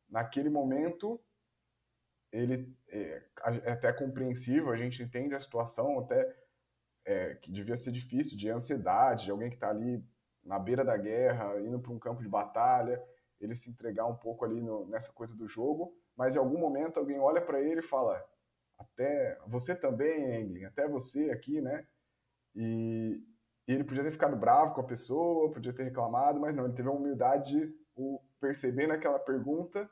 naquele 0.08 0.50
momento, 0.50 1.20
ele 2.32 2.76
é, 2.88 3.22
é, 3.64 3.70
até 3.70 3.92
compreensível, 3.92 4.70
a 4.70 4.76
gente 4.76 5.02
entende 5.02 5.34
a 5.34 5.40
situação, 5.40 6.00
até 6.00 6.36
é, 7.04 7.34
que 7.36 7.52
devia 7.52 7.76
ser 7.76 7.92
difícil, 7.92 8.36
de 8.36 8.50
ansiedade, 8.50 9.26
de 9.26 9.30
alguém 9.30 9.48
que 9.48 9.56
está 9.56 9.70
ali 9.70 10.04
na 10.44 10.58
beira 10.58 10.84
da 10.84 10.96
guerra, 10.96 11.60
indo 11.60 11.78
para 11.78 11.92
um 11.92 11.98
campo 11.98 12.22
de 12.22 12.28
batalha, 12.28 13.02
ele 13.40 13.54
se 13.54 13.70
entregar 13.70 14.06
um 14.06 14.16
pouco 14.16 14.44
ali 14.44 14.60
no, 14.60 14.86
nessa 14.86 15.12
coisa 15.12 15.36
do 15.36 15.46
jogo, 15.46 15.94
mas 16.16 16.34
em 16.34 16.38
algum 16.38 16.58
momento 16.58 16.98
alguém 16.98 17.18
olha 17.18 17.40
para 17.40 17.60
ele 17.60 17.80
e 17.80 17.88
fala: 17.88 18.24
até 18.78 19.38
você 19.46 19.74
também, 19.74 20.42
Englin, 20.42 20.64
até 20.64 20.88
você 20.88 21.30
aqui, 21.30 21.60
né? 21.60 21.86
E, 22.54 23.22
e, 23.68 23.72
ele 23.72 23.84
podia 23.84 24.02
ter 24.02 24.12
ficado 24.12 24.36
bravo 24.36 24.74
com 24.74 24.80
a 24.80 24.86
pessoa, 24.86 25.52
podia 25.52 25.72
ter 25.72 25.84
reclamado, 25.84 26.40
mas 26.40 26.54
não, 26.54 26.64
ele 26.64 26.74
teve 26.74 26.88
a 26.88 26.92
humildade 26.92 27.58
de 27.58 27.74
o, 27.94 28.20
perceber 28.40 28.86
naquela 28.86 29.18
pergunta 29.18 29.88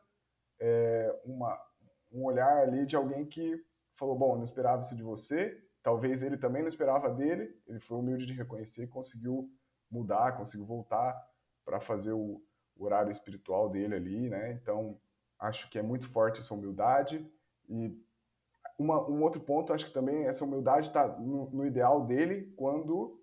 é, 0.60 1.20
uma, 1.24 1.58
um 2.12 2.24
olhar 2.24 2.58
ali 2.58 2.86
de 2.86 2.96
alguém 2.96 3.26
que 3.26 3.62
falou, 3.96 4.16
bom, 4.16 4.36
não 4.36 4.44
esperava 4.44 4.82
isso 4.82 4.96
de 4.96 5.02
você, 5.02 5.62
talvez 5.82 6.22
ele 6.22 6.36
também 6.36 6.62
não 6.62 6.68
esperava 6.68 7.10
dele, 7.10 7.54
ele 7.66 7.80
foi 7.80 7.98
humilde 7.98 8.26
de 8.26 8.32
reconhecer 8.32 8.88
conseguiu 8.88 9.50
mudar, 9.90 10.36
conseguiu 10.36 10.66
voltar 10.66 11.14
para 11.64 11.80
fazer 11.80 12.12
o 12.12 12.42
horário 12.76 13.12
espiritual 13.12 13.68
dele 13.68 13.94
ali, 13.94 14.28
né? 14.28 14.52
Então, 14.52 14.98
acho 15.38 15.68
que 15.70 15.78
é 15.78 15.82
muito 15.82 16.08
forte 16.10 16.40
essa 16.40 16.54
humildade 16.54 17.24
e 17.68 17.96
uma, 18.78 19.09
um 19.09 19.23
outro 19.23 19.40
ponto, 19.40 19.73
acho 19.73 19.87
que 19.87 19.93
também 19.93 20.26
essa 20.26 20.45
humildade 20.45 20.88
está 20.88 21.07
no, 21.07 21.50
no, 21.50 21.66
ideal 21.66 22.04
dele 22.04 22.52
quando 22.57 23.21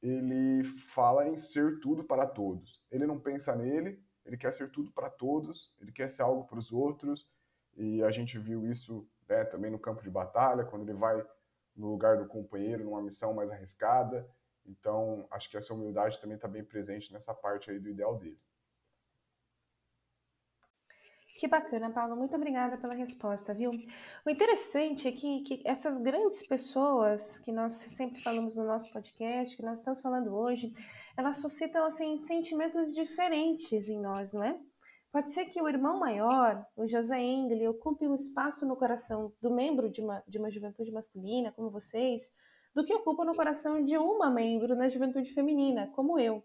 ele 0.00 0.64
fala 0.94 1.28
em 1.28 1.36
ser 1.36 1.80
tudo 1.80 2.04
para 2.04 2.26
todos. 2.26 2.80
Ele 2.90 3.06
não 3.06 3.18
pensa 3.18 3.54
nele, 3.54 4.02
ele 4.24 4.36
quer 4.36 4.52
ser 4.52 4.70
tudo 4.70 4.92
para 4.92 5.10
todos, 5.10 5.74
ele 5.80 5.92
quer 5.92 6.10
ser 6.10 6.22
algo 6.22 6.44
para 6.44 6.58
os 6.58 6.72
outros, 6.72 7.26
e 7.76 8.02
a 8.02 8.10
gente 8.10 8.38
viu 8.38 8.66
isso 8.66 9.08
né, 9.28 9.44
também 9.44 9.70
no 9.70 9.78
campo 9.78 10.02
de 10.02 10.10
batalha, 10.10 10.64
quando 10.64 10.88
ele 10.88 10.98
vai 10.98 11.24
no 11.74 11.90
lugar 11.90 12.18
do 12.18 12.26
companheiro, 12.26 12.84
numa 12.84 13.02
missão 13.02 13.32
mais 13.32 13.50
arriscada. 13.50 14.28
Então, 14.64 15.26
acho 15.30 15.50
que 15.50 15.56
essa 15.56 15.74
humildade 15.74 16.20
também 16.20 16.36
está 16.36 16.46
bem 16.46 16.64
presente 16.64 17.12
nessa 17.12 17.34
parte 17.34 17.70
aí 17.70 17.78
do 17.78 17.88
ideal 17.88 18.16
dele. 18.18 18.38
Que 21.42 21.48
bacana, 21.48 21.90
Paulo. 21.90 22.14
Muito 22.14 22.36
obrigada 22.36 22.76
pela 22.76 22.94
resposta, 22.94 23.52
viu? 23.52 23.72
O 24.24 24.30
interessante 24.30 25.08
é 25.08 25.10
que, 25.10 25.40
que, 25.40 25.60
essas 25.64 25.98
grandes 25.98 26.46
pessoas 26.46 27.36
que 27.40 27.50
nós 27.50 27.72
sempre 27.72 28.22
falamos 28.22 28.54
no 28.54 28.64
nosso 28.64 28.88
podcast, 28.92 29.56
que 29.56 29.62
nós 29.64 29.78
estamos 29.78 30.00
falando 30.00 30.32
hoje, 30.32 30.72
elas 31.16 31.38
suscitam 31.38 31.84
assim 31.84 32.16
sentimentos 32.16 32.94
diferentes 32.94 33.88
em 33.88 34.00
nós, 34.00 34.32
não 34.32 34.44
é? 34.44 34.56
Pode 35.10 35.32
ser 35.32 35.46
que 35.46 35.60
o 35.60 35.68
irmão 35.68 35.98
maior, 35.98 36.64
o 36.76 36.86
José 36.86 37.20
Engel, 37.20 37.72
ocupe 37.72 38.06
um 38.06 38.14
espaço 38.14 38.64
no 38.64 38.76
coração 38.76 39.32
do 39.42 39.52
membro 39.52 39.90
de 39.90 40.00
uma, 40.00 40.22
de 40.28 40.38
uma 40.38 40.48
juventude 40.48 40.92
masculina, 40.92 41.50
como 41.50 41.72
vocês, 41.72 42.30
do 42.72 42.84
que 42.84 42.94
ocupa 42.94 43.24
no 43.24 43.34
coração 43.34 43.84
de 43.84 43.98
uma 43.98 44.30
membro 44.30 44.76
na 44.76 44.88
juventude 44.88 45.34
feminina, 45.34 45.90
como 45.96 46.20
eu. 46.20 46.40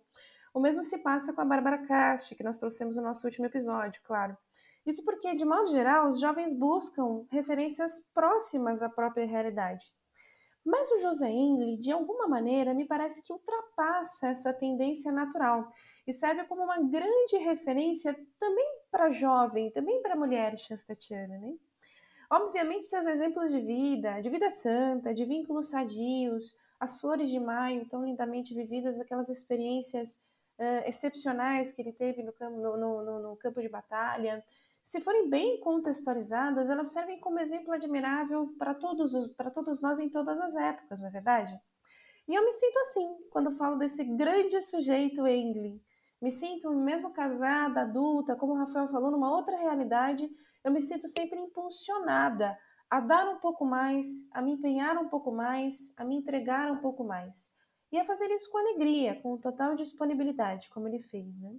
O 0.56 0.60
mesmo 0.60 0.82
se 0.82 0.98
passa 0.98 1.32
com 1.34 1.42
a 1.42 1.46
Bárbara 1.46 1.86
Cast, 1.86 2.34
que 2.34 2.44
nós 2.44 2.58
trouxemos 2.58 2.96
no 2.96 3.04
nosso 3.04 3.28
último 3.28 3.46
episódio, 3.46 4.02
claro. 4.04 4.36
Isso 4.88 5.04
porque, 5.04 5.36
de 5.36 5.44
modo 5.44 5.70
geral, 5.70 6.08
os 6.08 6.18
jovens 6.18 6.54
buscam 6.54 7.26
referências 7.30 8.00
próximas 8.14 8.82
à 8.82 8.88
própria 8.88 9.26
realidade. 9.26 9.86
Mas 10.66 10.90
o 10.92 10.98
José 11.00 11.30
Engel, 11.30 11.78
de 11.78 11.92
alguma 11.92 12.26
maneira, 12.26 12.74
me 12.74 12.86
parece 12.86 13.22
que 13.22 13.34
ultrapassa 13.34 14.30
essa 14.30 14.54
tendência 14.54 15.12
natural 15.12 15.70
e 16.08 16.14
serve 16.14 16.46
como 16.46 16.64
uma 16.64 16.80
grande 16.80 17.36
referência 17.38 18.18
também 18.40 18.66
para 18.90 19.12
jovem, 19.12 19.72
também 19.72 20.02
para 20.02 20.16
mulher 20.16 20.58
chastatiana, 20.58 21.38
né? 21.38 21.54
Obviamente, 22.30 22.88
seus 22.88 23.08
exemplos 23.08 23.52
de 23.52 23.60
vida, 23.60 24.22
de 24.22 24.30
vida 24.30 24.50
santa, 24.50 25.14
de 25.14 25.26
vínculos 25.26 25.68
sadios, 25.68 26.56
as 26.80 27.00
flores 27.00 27.30
de 27.30 27.40
maio 27.42 27.88
tão 27.90 28.06
lindamente 28.06 28.54
vividas, 28.54 29.00
aquelas 29.02 29.28
experiências 29.28 30.14
uh, 30.60 30.88
excepcionais 30.88 31.74
que 31.74 31.82
ele 31.82 31.92
teve 31.92 32.24
no, 32.24 32.34
no, 32.50 32.78
no, 32.78 33.20
no 33.20 33.36
campo 33.38 33.62
de 33.62 33.68
batalha, 33.68 34.44
se 34.88 35.02
forem 35.02 35.30
bem 35.30 35.60
contextualizadas, 35.60 36.70
elas 36.70 36.94
servem 36.94 37.20
como 37.20 37.42
exemplo 37.42 37.74
admirável 37.74 38.56
para 38.58 38.74
todos, 38.74 39.14
os, 39.14 39.34
para 39.34 39.52
todos 39.52 39.82
nós 39.82 40.00
em 40.00 40.08
todas 40.08 40.40
as 40.40 40.56
épocas, 40.56 41.02
não 41.02 41.10
é 41.10 41.12
verdade? 41.12 41.60
E 42.26 42.34
eu 42.34 42.42
me 42.46 42.54
sinto 42.54 42.80
assim 42.80 43.18
quando 43.30 43.52
falo 43.58 43.76
desse 43.76 44.02
grande 44.06 44.62
sujeito 44.62 45.28
Engli, 45.28 45.84
me 46.22 46.32
sinto, 46.32 46.74
mesmo 46.74 47.12
casada, 47.12 47.82
adulta, 47.82 48.38
como 48.38 48.54
o 48.54 48.56
Rafael 48.56 48.88
falou, 48.88 49.12
numa 49.12 49.30
outra 49.30 49.58
realidade, 49.58 50.30
eu 50.64 50.72
me 50.72 50.82
sinto 50.82 51.10
sempre 51.10 51.38
impulsionada 51.38 52.58
a 52.90 53.02
dar 53.02 53.28
um 53.28 53.40
pouco 53.40 53.66
mais, 53.66 54.08
a 54.32 54.42
me 54.42 54.54
empenhar 54.54 54.98
um 54.98 55.10
pouco 55.10 55.34
mais, 55.34 55.94
a 55.98 56.06
me 56.06 56.16
entregar 56.16 56.72
um 56.72 56.78
pouco 56.78 57.04
mais. 57.04 57.54
E 57.92 58.00
a 58.00 58.06
fazer 58.06 58.32
isso 58.32 58.50
com 58.50 58.58
alegria, 58.58 59.22
com 59.22 59.38
total 59.38 59.76
disponibilidade, 59.76 60.70
como 60.70 60.88
ele 60.88 61.02
fez, 61.02 61.38
né? 61.42 61.58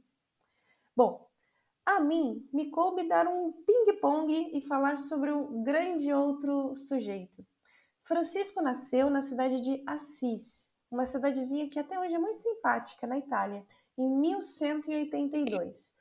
Bom, 0.97 1.28
a 1.89 2.01
mim 2.01 2.47
me 2.53 2.71
coube 2.71 3.09
dar 3.09 3.27
um 3.27 3.51
ping-pong 3.51 4.51
e 4.53 4.61
falar 4.61 4.99
sobre 4.99 5.33
um 5.33 5.63
grande 5.63 6.13
outro 6.13 6.77
sujeito. 6.77 7.43
Francisco 8.05 8.61
nasceu 8.61 9.09
na 9.09 9.23
cidade 9.23 9.59
de 9.63 9.83
Assis, 9.87 10.71
uma 10.91 11.07
cidadezinha 11.07 11.69
que 11.69 11.79
até 11.79 11.99
hoje 11.99 12.15
é 12.15 12.19
muito 12.19 12.41
simpática 12.41 13.07
na 13.07 13.17
Itália 13.17 13.65
em 13.97 14.07
1182. 14.07 15.95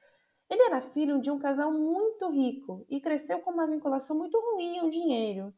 Ele 0.50 0.62
era 0.64 0.82
filho 0.82 1.22
de 1.22 1.32
um 1.32 1.40
casal 1.40 1.72
muito 1.72 2.30
rico 2.30 2.86
e 2.90 3.00
cresceu 3.00 3.40
com 3.40 3.52
uma 3.52 3.66
vinculação 3.66 4.18
muito 4.18 4.38
ruim 4.38 4.80
ao 4.80 4.90
dinheiro. 4.90 5.54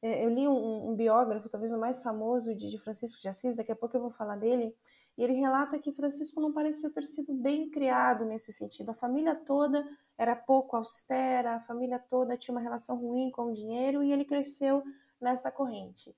É, 0.00 0.24
eu 0.24 0.30
li 0.30 0.46
um, 0.46 0.90
um 0.90 0.94
biógrafo, 0.94 1.48
talvez 1.48 1.72
o 1.72 1.78
mais 1.78 2.00
famoso 2.00 2.54
de, 2.54 2.70
de 2.70 2.78
Francisco 2.78 3.20
de 3.20 3.28
Assis, 3.28 3.56
daqui 3.56 3.72
a 3.72 3.76
pouco 3.76 3.96
eu 3.96 4.00
vou 4.00 4.10
falar 4.12 4.36
dele, 4.36 4.74
e 5.16 5.22
ele 5.22 5.34
relata 5.34 5.78
que 5.78 5.92
Francisco 5.92 6.40
não 6.40 6.52
pareceu 6.52 6.92
ter 6.92 7.06
sido 7.06 7.34
bem 7.34 7.70
criado 7.70 8.24
nesse 8.24 8.52
sentido. 8.52 8.90
A 8.90 8.94
família 8.94 9.34
toda 9.34 9.86
era 10.16 10.34
pouco 10.34 10.76
austera, 10.76 11.56
a 11.56 11.60
família 11.60 11.98
toda 11.98 12.36
tinha 12.36 12.54
uma 12.54 12.60
relação 12.60 12.96
ruim 12.96 13.30
com 13.30 13.46
o 13.46 13.52
dinheiro 13.52 14.02
e 14.02 14.12
ele 14.12 14.24
cresceu 14.24 14.82
nessa 15.20 15.50
corrente. 15.50 16.14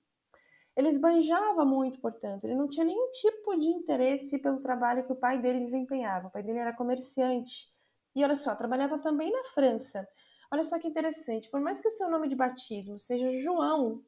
Ele 0.77 0.89
esbanjava 0.89 1.65
muito, 1.65 2.01
portanto, 2.01 2.45
ele 2.45 2.55
não 2.55 2.69
tinha 2.69 2.85
nenhum 2.85 3.11
tipo 3.13 3.57
de 3.57 3.67
interesse 3.67 4.39
pelo 4.39 4.61
trabalho 4.61 5.05
que 5.05 5.13
o 5.13 5.17
pai 5.17 5.41
dele 5.41 5.61
desempenhava. 5.61 6.29
O 6.29 6.31
pai 6.31 6.43
dele 6.43 6.59
era 6.59 6.73
comerciante. 6.73 7.69
E 8.15 8.25
olha 8.25 8.37
só, 8.37 8.55
trabalhava 8.55 8.99
também 8.99 9.31
na 9.31 9.45
França. 9.53 10.09
Olha 10.51 10.65
só 10.65 10.79
que 10.79 10.87
interessante, 10.87 11.51
por 11.51 11.61
mais 11.61 11.81
que 11.81 11.89
o 11.89 11.91
seu 11.91 12.09
nome 12.09 12.29
de 12.29 12.37
batismo 12.37 12.99
seja 12.99 13.37
João, 13.43 14.05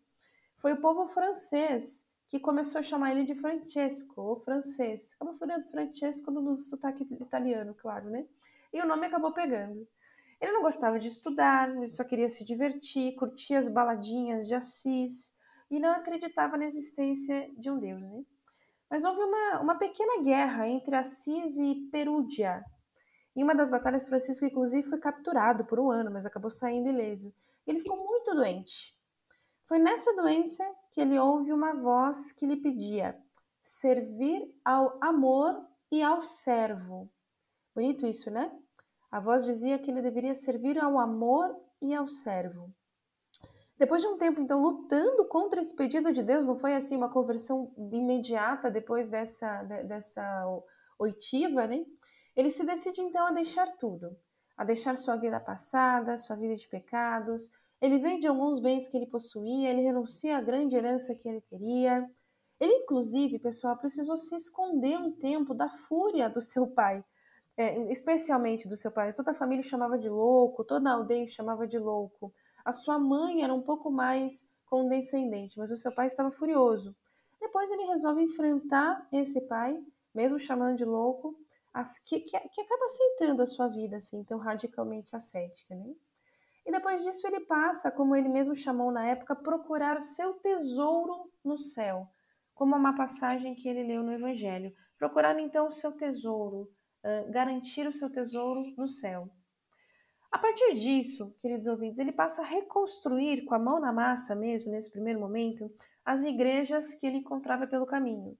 foi 0.59 0.73
o 0.73 0.81
povo 0.81 1.09
francês 1.09 2.06
que 2.29 2.41
começou 2.41 2.81
a 2.81 2.83
chamar 2.83 3.13
ele 3.13 3.25
de 3.25 3.35
Francesco, 3.35 4.21
ou 4.21 4.41
francês. 4.41 5.15
Acabou 5.15 5.39
virando 5.39 5.71
Francesco 5.71 6.31
no 6.31 6.59
sotaque 6.59 7.07
italiano, 7.21 7.75
claro, 7.75 8.11
né? 8.11 8.27
E 8.73 8.81
o 8.81 8.87
nome 8.87 9.07
acabou 9.07 9.33
pegando. 9.33 9.87
Ele 10.41 10.53
não 10.53 10.63
gostava 10.63 10.99
de 10.99 11.09
estudar, 11.09 11.75
ele 11.75 11.89
só 11.89 12.05
queria 12.05 12.29
se 12.29 12.45
divertir, 12.45 13.15
curtia 13.15 13.59
as 13.59 13.69
baladinhas 13.69 14.47
de 14.47 14.55
Assis, 14.55 15.35
e 15.71 15.79
não 15.79 15.91
acreditava 15.91 16.57
na 16.57 16.67
existência 16.67 17.49
de 17.57 17.71
um 17.71 17.79
Deus. 17.79 18.03
Né? 18.03 18.25
Mas 18.91 19.05
houve 19.05 19.21
uma, 19.21 19.61
uma 19.61 19.75
pequena 19.77 20.23
guerra 20.23 20.69
entre 20.69 20.95
Assis 20.95 21.57
e 21.59 21.89
Perúdia. 21.91 22.63
Em 23.35 23.43
uma 23.43 23.55
das 23.55 23.71
batalhas, 23.71 24.09
Francisco, 24.09 24.45
inclusive, 24.45 24.89
foi 24.89 24.99
capturado 24.99 25.65
por 25.65 25.79
um 25.79 25.91
ano, 25.91 26.11
mas 26.11 26.25
acabou 26.25 26.51
saindo 26.51 26.89
ileso. 26.89 27.35
Ele 27.67 27.81
ficou 27.81 27.97
muito 27.97 28.35
doente. 28.35 28.96
Foi 29.67 29.79
nessa 29.79 30.15
doença 30.15 30.65
que 30.93 31.01
ele 31.01 31.19
ouve 31.19 31.53
uma 31.53 31.75
voz 31.75 32.33
que 32.33 32.47
lhe 32.47 32.57
pedia 32.57 33.19
servir 33.63 34.49
ao 34.65 34.97
amor 35.03 35.61
e 35.91 36.03
ao 36.03 36.23
servo. 36.23 37.11
Bonito 37.75 38.07
isso, 38.07 38.31
né? 38.31 38.51
A 39.11 39.21
voz 39.21 39.45
dizia 39.45 39.79
que 39.79 39.91
ele 39.91 40.03
deveria 40.03 40.35
servir 40.35 40.79
ao 40.79 40.99
amor 40.99 41.55
e 41.83 41.95
ao 41.95 42.09
servo. 42.09 42.73
Depois 43.79 44.01
de 44.01 44.09
um 44.09 44.17
tempo, 44.17 44.41
então, 44.41 44.63
lutando 44.63 45.27
contra 45.27 45.61
esse 45.61 45.75
pedido 45.75 46.13
de 46.13 46.23
Deus, 46.23 46.47
não 46.47 46.59
foi 46.59 46.75
assim 46.75 46.97
uma 46.97 47.13
conversão 47.13 47.73
imediata 47.93 48.71
depois 48.71 49.09
dessa, 49.09 49.63
dessa 49.65 50.47
oitiva, 50.99 51.67
né? 51.67 51.85
Ele 52.35 52.51
se 52.51 52.65
decide 52.65 53.03
então 53.03 53.27
a 53.27 53.33
deixar 53.33 53.67
tudo, 53.77 54.17
a 54.57 54.65
deixar 54.65 54.97
sua 54.97 55.17
vida 55.17 55.39
passada, 55.39 56.17
sua 56.17 56.37
vida 56.37 56.57
de 56.57 56.67
pecados. 56.69 57.51
Ele 57.81 57.99
vende 57.99 58.27
alguns 58.27 58.59
bens 58.59 58.89
que 58.89 58.97
ele 58.97 59.07
possuía, 59.07 59.71
ele 59.71 59.83
renuncia 59.83 60.37
à 60.37 60.41
grande 60.41 60.77
herança 60.77 61.15
que 61.15 61.29
ele 61.29 61.41
queria. 61.43 62.09
Ele, 62.59 62.73
inclusive, 62.73 63.39
pessoal, 63.39 63.77
precisou 63.77 64.17
se 64.17 64.35
esconder 64.35 64.99
um 64.99 65.13
tempo 65.13 65.53
da 65.53 65.69
fúria 65.69 66.29
do 66.29 66.41
seu 66.41 66.67
pai, 66.67 67.05
é, 67.57 67.93
especialmente 67.93 68.67
do 68.67 68.77
seu 68.77 68.91
pai. 68.91 69.13
Toda 69.13 69.33
a 69.33 69.35
família 69.35 69.63
chamava 69.63 69.99
de 69.99 70.09
louco, 70.09 70.65
toda 70.65 70.89
a 70.89 70.95
aldeia 70.95 71.29
chamava 71.29 71.67
de 71.67 71.79
louco. 71.79 72.33
A 72.65 72.73
sua 72.73 72.99
mãe 72.99 73.43
era 73.43 73.53
um 73.53 73.63
pouco 73.63 73.91
mais 73.91 74.49
condescendente, 74.67 75.59
mas 75.59 75.71
o 75.71 75.77
seu 75.77 75.93
pai 75.93 76.07
estava 76.07 76.31
furioso. 76.31 76.97
Depois 77.41 77.71
ele 77.71 77.85
resolve 77.85 78.23
enfrentar 78.23 79.07
esse 79.13 79.41
pai, 79.43 79.79
mesmo 80.15 80.39
chamando 80.39 80.77
de 80.77 80.85
louco, 80.85 81.39
as, 81.73 81.99
que, 81.99 82.21
que, 82.21 82.39
que, 82.39 82.61
acaba 82.63 82.87
aceitando 82.87 83.43
a 83.43 83.47
sua 83.47 83.69
vida 83.69 83.99
assim, 83.99 84.25
tão 84.25 84.39
radicalmente 84.39 85.15
ascética. 85.15 85.75
Né? 85.75 85.95
E 86.67 86.73
depois 86.73 87.05
disso 87.05 87.25
ele 87.29 87.41
passa, 87.41 87.93
como 87.93 88.17
ele 88.17 88.29
mesmo 88.29 88.57
chamou 88.57 88.91
na 88.91 89.07
época, 89.07 89.37
procurar 89.37 89.97
o 89.97 90.03
seu 90.03 90.35
tesouro 90.35 91.31
no 91.45 91.57
céu, 91.57 92.09
como 92.53 92.75
uma 92.75 92.97
passagem 92.97 93.55
que 93.55 93.69
ele 93.69 93.85
leu 93.85 94.03
no 94.03 94.13
Evangelho. 94.13 94.75
Procurar 94.99 95.39
então 95.39 95.69
o 95.69 95.73
seu 95.73 95.93
tesouro, 95.93 96.69
garantir 97.31 97.87
o 97.87 97.93
seu 97.93 98.11
tesouro 98.11 98.75
no 98.77 98.89
céu. 98.89 99.31
A 100.33 100.39
partir 100.39 100.75
disso, 100.75 101.33
queridos 101.41 101.69
ouvintes, 101.69 102.01
ele 102.01 102.11
passa 102.11 102.43
a 102.43 102.45
reconstruir 102.45 103.45
com 103.45 103.55
a 103.55 103.59
mão 103.59 103.79
na 103.79 103.93
massa 103.93 104.35
mesmo, 104.35 104.73
nesse 104.73 104.91
primeiro 104.91 105.21
momento, 105.21 105.73
as 106.05 106.25
igrejas 106.25 106.93
que 106.95 107.07
ele 107.07 107.19
encontrava 107.19 107.67
pelo 107.67 107.87
caminho. 107.87 108.37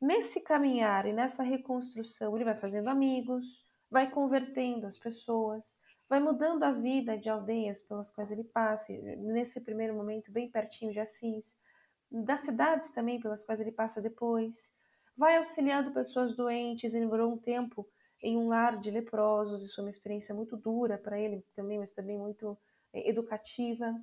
Nesse 0.00 0.40
caminhar 0.40 1.06
e 1.06 1.14
nessa 1.14 1.42
reconstrução, 1.42 2.36
ele 2.36 2.44
vai 2.44 2.56
fazendo 2.56 2.88
amigos, 2.88 3.64
vai 3.90 4.10
convertendo 4.10 4.86
as 4.86 4.98
pessoas, 4.98 5.78
vai 6.08 6.20
mudando 6.20 6.62
a 6.62 6.72
vida 6.72 7.16
de 7.16 7.28
aldeias 7.28 7.80
pelas 7.82 8.10
quais 8.10 8.30
ele 8.30 8.44
passa, 8.44 8.92
nesse 8.92 9.60
primeiro 9.60 9.94
momento 9.94 10.30
bem 10.30 10.50
pertinho 10.50 10.92
de 10.92 11.00
Assis, 11.00 11.58
das 12.10 12.42
cidades 12.42 12.90
também 12.90 13.20
pelas 13.20 13.44
quais 13.44 13.60
ele 13.60 13.72
passa 13.72 14.00
depois. 14.00 14.72
Vai 15.16 15.36
auxiliando 15.36 15.92
pessoas 15.92 16.34
doentes, 16.34 16.94
ele 16.94 17.06
morou 17.06 17.32
um 17.32 17.38
tempo 17.38 17.88
em 18.22 18.36
um 18.36 18.48
lar 18.48 18.80
de 18.80 18.90
leprosos, 18.90 19.62
isso 19.62 19.74
foi 19.74 19.84
uma 19.84 19.90
experiência 19.90 20.34
muito 20.34 20.56
dura 20.56 20.96
para 20.96 21.18
ele 21.18 21.44
também, 21.54 21.78
mas 21.78 21.92
também 21.92 22.18
muito 22.18 22.56
é, 22.92 23.08
educativa. 23.08 23.94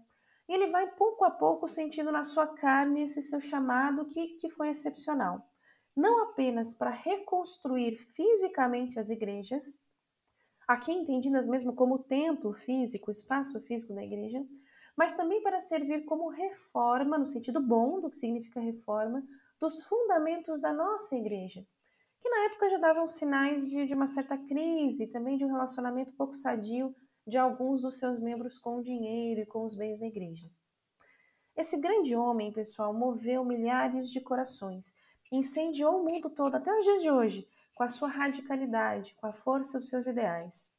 E 0.47 0.53
ele 0.53 0.67
vai 0.67 0.87
pouco 0.91 1.25
a 1.25 1.31
pouco 1.31 1.67
sentindo 1.67 2.11
na 2.11 2.23
sua 2.23 2.47
carne 2.47 3.03
esse 3.03 3.21
seu 3.23 3.41
chamado 3.41 4.05
que, 4.05 4.35
que 4.35 4.49
foi 4.49 4.69
excepcional. 4.69 5.41
Não 5.95 6.23
apenas 6.23 6.75
para 6.75 6.89
reconstruir 6.89 7.97
fisicamente 8.15 8.99
as 8.99 9.09
igrejas, 9.09 9.79
aqui 10.73 10.91
entendidas 10.91 11.47
mesmo 11.47 11.73
como 11.73 11.99
templo 11.99 12.53
físico, 12.53 13.11
espaço 13.11 13.59
físico 13.61 13.93
da 13.93 14.03
igreja, 14.03 14.45
mas 14.95 15.15
também 15.15 15.41
para 15.41 15.59
servir 15.61 16.05
como 16.05 16.29
reforma, 16.29 17.17
no 17.17 17.27
sentido 17.27 17.59
bom 17.59 17.99
do 17.99 18.09
que 18.09 18.17
significa 18.17 18.59
reforma, 18.59 19.23
dos 19.59 19.83
fundamentos 19.85 20.59
da 20.59 20.73
nossa 20.73 21.15
igreja, 21.15 21.65
que 22.21 22.29
na 22.29 22.45
época 22.45 22.69
já 22.69 22.77
davam 22.77 23.07
sinais 23.07 23.67
de, 23.67 23.85
de 23.85 23.93
uma 23.93 24.07
certa 24.07 24.37
crise, 24.37 25.07
também 25.07 25.37
de 25.37 25.45
um 25.45 25.51
relacionamento 25.51 26.11
pouco 26.13 26.33
sadio 26.33 26.95
de 27.25 27.37
alguns 27.37 27.83
dos 27.83 27.97
seus 27.97 28.19
membros 28.19 28.57
com 28.57 28.77
o 28.77 28.83
dinheiro 28.83 29.41
e 29.41 29.45
com 29.45 29.63
os 29.63 29.75
bens 29.75 29.99
da 29.99 30.07
igreja. 30.07 30.49
Esse 31.55 31.77
grande 31.77 32.15
homem, 32.15 32.51
pessoal, 32.51 32.93
moveu 32.93 33.43
milhares 33.45 34.09
de 34.09 34.19
corações, 34.19 34.95
incendiou 35.31 35.99
o 35.99 36.03
mundo 36.03 36.29
todo 36.29 36.55
até 36.55 36.73
os 36.73 36.83
dias 36.83 37.01
de 37.01 37.11
hoje, 37.11 37.47
com 37.75 37.83
a 37.83 37.89
sua 37.89 38.09
radicalidade, 38.09 39.15
com 39.15 39.27
a 39.27 39.33
força 39.33 39.79
dos 39.79 39.89
seus 39.89 40.07
ideais. 40.07 40.69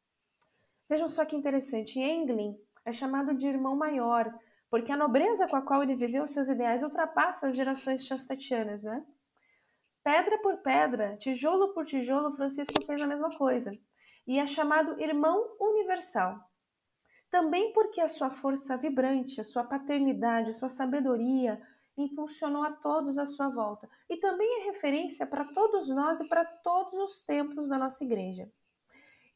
Vejam 0.88 1.09
só 1.09 1.24
que 1.24 1.37
interessante, 1.37 1.98
Englin 1.98 2.57
é 2.85 2.92
chamado 2.92 3.35
de 3.35 3.46
irmão 3.46 3.76
maior, 3.76 4.33
porque 4.70 4.92
a 4.92 4.96
nobreza 4.96 5.46
com 5.48 5.57
a 5.57 5.62
qual 5.62 5.83
ele 5.83 5.96
viveu 5.96 6.26
seus 6.26 6.48
ideais 6.48 6.83
ultrapassa 6.83 7.48
as 7.48 7.57
gerações 7.57 8.05
chastatianas, 8.07 8.83
né? 8.83 9.05
Pedra 10.05 10.38
por 10.38 10.57
pedra, 10.59 11.16
tijolo 11.18 11.72
por 11.74 11.87
tijolo, 11.87 12.35
Francisco 12.35 12.85
fez 12.85 13.00
a 13.00 13.07
mesma 13.07 13.37
coisa 13.37 13.72
e 14.26 14.38
é 14.38 14.46
chamado 14.46 15.00
irmão 15.00 15.57
universal. 15.61 16.38
Também 17.31 17.72
porque 17.72 18.00
a 18.00 18.09
sua 18.09 18.31
força 18.31 18.76
vibrante, 18.76 19.40
a 19.40 19.44
sua 19.44 19.64
paternidade, 19.64 20.50
a 20.50 20.55
sua 20.55 20.68
sabedoria 20.68 21.61
impulsionou 21.96 22.62
a 22.62 22.72
todos 22.72 23.18
à 23.18 23.26
sua 23.26 23.48
volta. 23.48 23.88
E 24.09 24.16
também 24.16 24.61
é 24.61 24.64
referência 24.64 25.26
para 25.26 25.44
todos 25.44 25.88
nós 25.88 26.20
e 26.20 26.28
para 26.28 26.44
todos 26.44 26.94
os 26.94 27.22
tempos 27.22 27.68
da 27.68 27.78
nossa 27.78 28.02
igreja. 28.05 28.50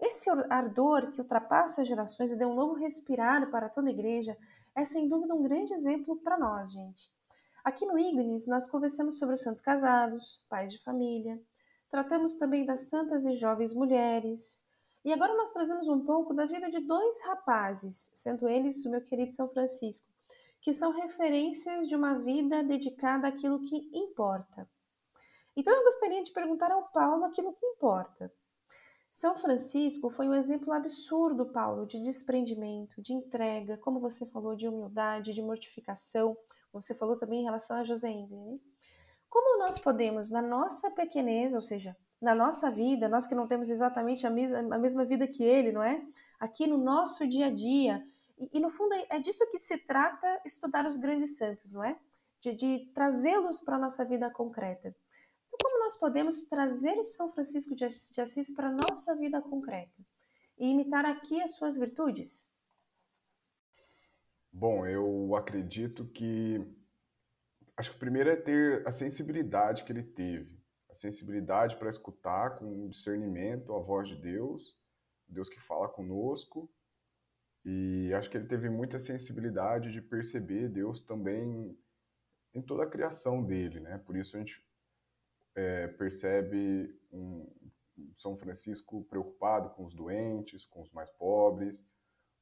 Esse 0.01 0.29
ardor 0.51 1.11
que 1.13 1.21
ultrapassa 1.21 1.83
as 1.83 1.89
gerações 1.89 2.31
e 2.31 2.37
deu 2.37 2.49
um 2.49 2.55
novo 2.55 2.75
respirar 2.75 3.51
para 3.51 3.69
toda 3.69 3.89
a 3.89 3.93
igreja 3.93 4.37
é 4.75 4.85
sem 4.85 5.09
dúvida 5.09 5.35
um 5.35 5.43
grande 5.43 5.73
exemplo 5.73 6.17
para 6.17 6.39
nós, 6.39 6.73
gente. 6.73 7.11
Aqui 7.65 7.87
no 7.87 7.99
Ignis, 7.99 8.47
nós 8.47 8.69
conversamos 8.69 9.19
sobre 9.19 9.35
os 9.35 9.43
santos 9.43 9.63
casados, 9.63 10.41
pais 10.49 10.71
de 10.71 10.83
família, 10.85 11.41
tratamos 11.91 12.35
também 12.35 12.65
das 12.65 12.81
santas 12.83 13.25
e 13.25 13.35
jovens 13.35 13.75
mulheres. 13.75 14.65
E 15.05 15.13
agora 15.13 15.35
nós 15.35 15.51
trazemos 15.51 15.89
um 15.89 16.05
pouco 16.05 16.35
da 16.35 16.45
vida 16.45 16.71
de 16.71 16.79
dois 16.81 17.21
rapazes, 17.23 18.11
sendo 18.15 18.47
eles 18.49 18.85
o 18.85 18.91
meu 18.91 19.01
querido 19.01 19.33
São 19.33 19.49
Francisco, 19.49 20.07
que 20.67 20.75
são 20.75 20.91
referências 20.91 21.87
de 21.87 21.95
uma 21.95 22.19
vida 22.19 22.61
dedicada 22.61 23.29
àquilo 23.29 23.63
que 23.63 23.89
importa. 23.97 24.69
Então 25.57 25.73
eu 25.73 25.85
gostaria 25.85 26.25
de 26.25 26.33
perguntar 26.33 26.73
ao 26.73 26.89
Paulo 26.89 27.25
aquilo 27.25 27.53
que 27.53 27.65
importa. 27.65 28.33
São 29.13 29.39
Francisco 29.39 30.11
foi 30.11 30.29
um 30.29 30.35
exemplo 30.35 30.73
absurdo, 30.73 31.47
Paulo, 31.53 31.87
de 31.87 32.01
desprendimento, 32.01 33.01
de 33.01 33.13
entrega, 33.13 33.77
como 33.77 34.01
você 34.01 34.27
falou, 34.27 34.57
de 34.57 34.67
humildade, 34.67 35.33
de 35.33 35.41
mortificação. 35.41 36.37
Você 36.73 36.97
falou 36.97 37.17
também 37.17 37.43
em 37.43 37.45
relação 37.45 37.77
a 37.77 37.85
José. 37.85 38.27
Né? 38.29 38.59
Como 39.31 39.61
nós 39.61 39.79
podemos, 39.79 40.31
na 40.31 40.43
nossa 40.43 40.91
pequenez, 40.91 41.55
ou 41.55 41.63
seja, 41.63 41.97
na 42.21 42.35
nossa 42.35 42.73
vida, 42.73 43.09
nós 43.09 43.25
que 43.25 43.37
não 43.37 43.47
temos 43.47 43.71
exatamente 43.71 44.27
a 44.27 44.31
mesma, 44.31 44.75
a 44.75 44.79
mesma 44.81 45.05
vida 45.05 45.29
que 45.29 45.45
ele, 45.45 45.71
não 45.71 45.85
é? 45.85 46.05
Aqui 46.41 46.67
no 46.67 46.77
nosso 46.77 47.25
dia 47.25 47.47
a 47.47 47.51
dia. 47.51 48.05
E, 48.39 48.59
e 48.59 48.61
no 48.61 48.71
fundo 48.71 48.95
é, 48.95 49.07
é 49.11 49.19
disso 49.19 49.49
que 49.51 49.59
se 49.59 49.79
trata 49.79 50.41
estudar 50.45 50.87
os 50.87 50.97
grandes 50.97 51.37
santos, 51.37 51.73
não 51.73 51.85
é? 51.85 51.99
De, 52.41 52.53
de 52.55 52.91
trazê-los 52.95 53.61
para 53.61 53.77
a 53.77 53.81
nossa 53.81 54.05
vida 54.05 54.31
concreta 54.31 54.95
como 55.63 55.81
nós 55.81 55.97
podemos 55.97 56.43
trazer 56.45 57.05
São 57.05 57.33
Francisco 57.33 57.75
de 57.75 58.21
Assis 58.21 58.55
para 58.55 58.69
a 58.69 58.73
nossa 58.73 59.15
vida 59.17 59.41
concreta 59.41 60.03
e 60.59 60.67
imitar 60.67 61.05
aqui 61.05 61.41
as 61.43 61.55
suas 61.55 61.77
virtudes? 61.77 62.51
Bom, 64.53 64.87
eu 64.87 65.35
acredito 65.37 66.07
que. 66.07 66.65
Acho 67.77 67.91
que 67.91 67.97
o 67.97 68.01
primeiro 68.01 68.31
é 68.31 68.37
ter 68.37 68.87
a 68.89 68.93
sensibilidade 68.93 69.85
que 69.85 69.93
ele 69.93 70.03
teve. 70.03 70.59
A 70.91 70.95
sensibilidade 70.95 71.77
para 71.77 71.91
escutar 71.91 72.59
com 72.59 72.89
discernimento 72.89 73.75
a 73.75 73.79
voz 73.79 74.09
de 74.09 74.17
Deus, 74.17 74.75
Deus 75.29 75.49
que 75.51 75.61
fala 75.61 75.89
conosco. 75.89 76.71
E 77.69 78.15
acho 78.15 78.31
que 78.31 78.37
ele 78.37 78.47
teve 78.47 78.71
muita 78.71 79.01
sensibilidade 79.01 79.91
de 79.91 80.01
perceber 80.01 80.69
Deus 80.69 81.03
também 81.03 81.77
em 82.55 82.63
toda 82.63 82.85
a 82.85 82.89
criação 82.89 83.43
dele, 83.43 83.81
né? 83.81 83.99
Por 83.99 84.17
isso 84.17 84.37
a 84.37 84.39
gente 84.39 84.65
é, 85.57 85.89
percebe 85.89 86.97
um 87.13 87.45
São 88.19 88.37
Francisco 88.37 89.03
preocupado 89.07 89.71
com 89.71 89.85
os 89.85 89.97
doentes, 89.97 90.65
com 90.65 90.81
os 90.81 90.93
mais 90.93 91.11
pobres, 91.11 91.85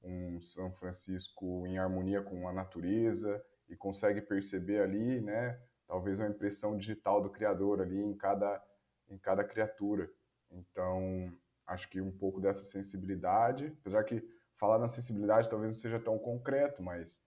um 0.03 0.43
São 0.43 0.71
Francisco 0.75 1.67
em 1.67 1.79
harmonia 1.79 2.23
com 2.23 2.47
a 2.47 2.53
natureza 2.53 3.43
e 3.67 3.75
consegue 3.75 4.21
perceber 4.21 4.83
ali, 4.83 5.23
né, 5.23 5.59
talvez 5.87 6.19
uma 6.19 6.29
impressão 6.29 6.77
digital 6.77 7.23
do 7.23 7.31
Criador 7.31 7.81
ali 7.81 7.99
em 7.99 8.15
cada 8.15 8.63
em 9.09 9.19
cada 9.19 9.43
criatura. 9.43 10.11
Então, 10.51 11.33
acho 11.67 11.89
que 11.89 12.01
um 12.01 12.13
pouco 12.13 12.41
dessa 12.41 12.65
sensibilidade, 12.67 13.67
apesar 13.81 14.05
que 14.05 14.23
falar 14.57 14.79
na 14.79 14.89
sensibilidade 14.89 15.49
talvez 15.49 15.75
não 15.75 15.81
seja 15.81 16.01
tão 16.01 16.19
concreto, 16.19 16.83
mas 16.83 17.23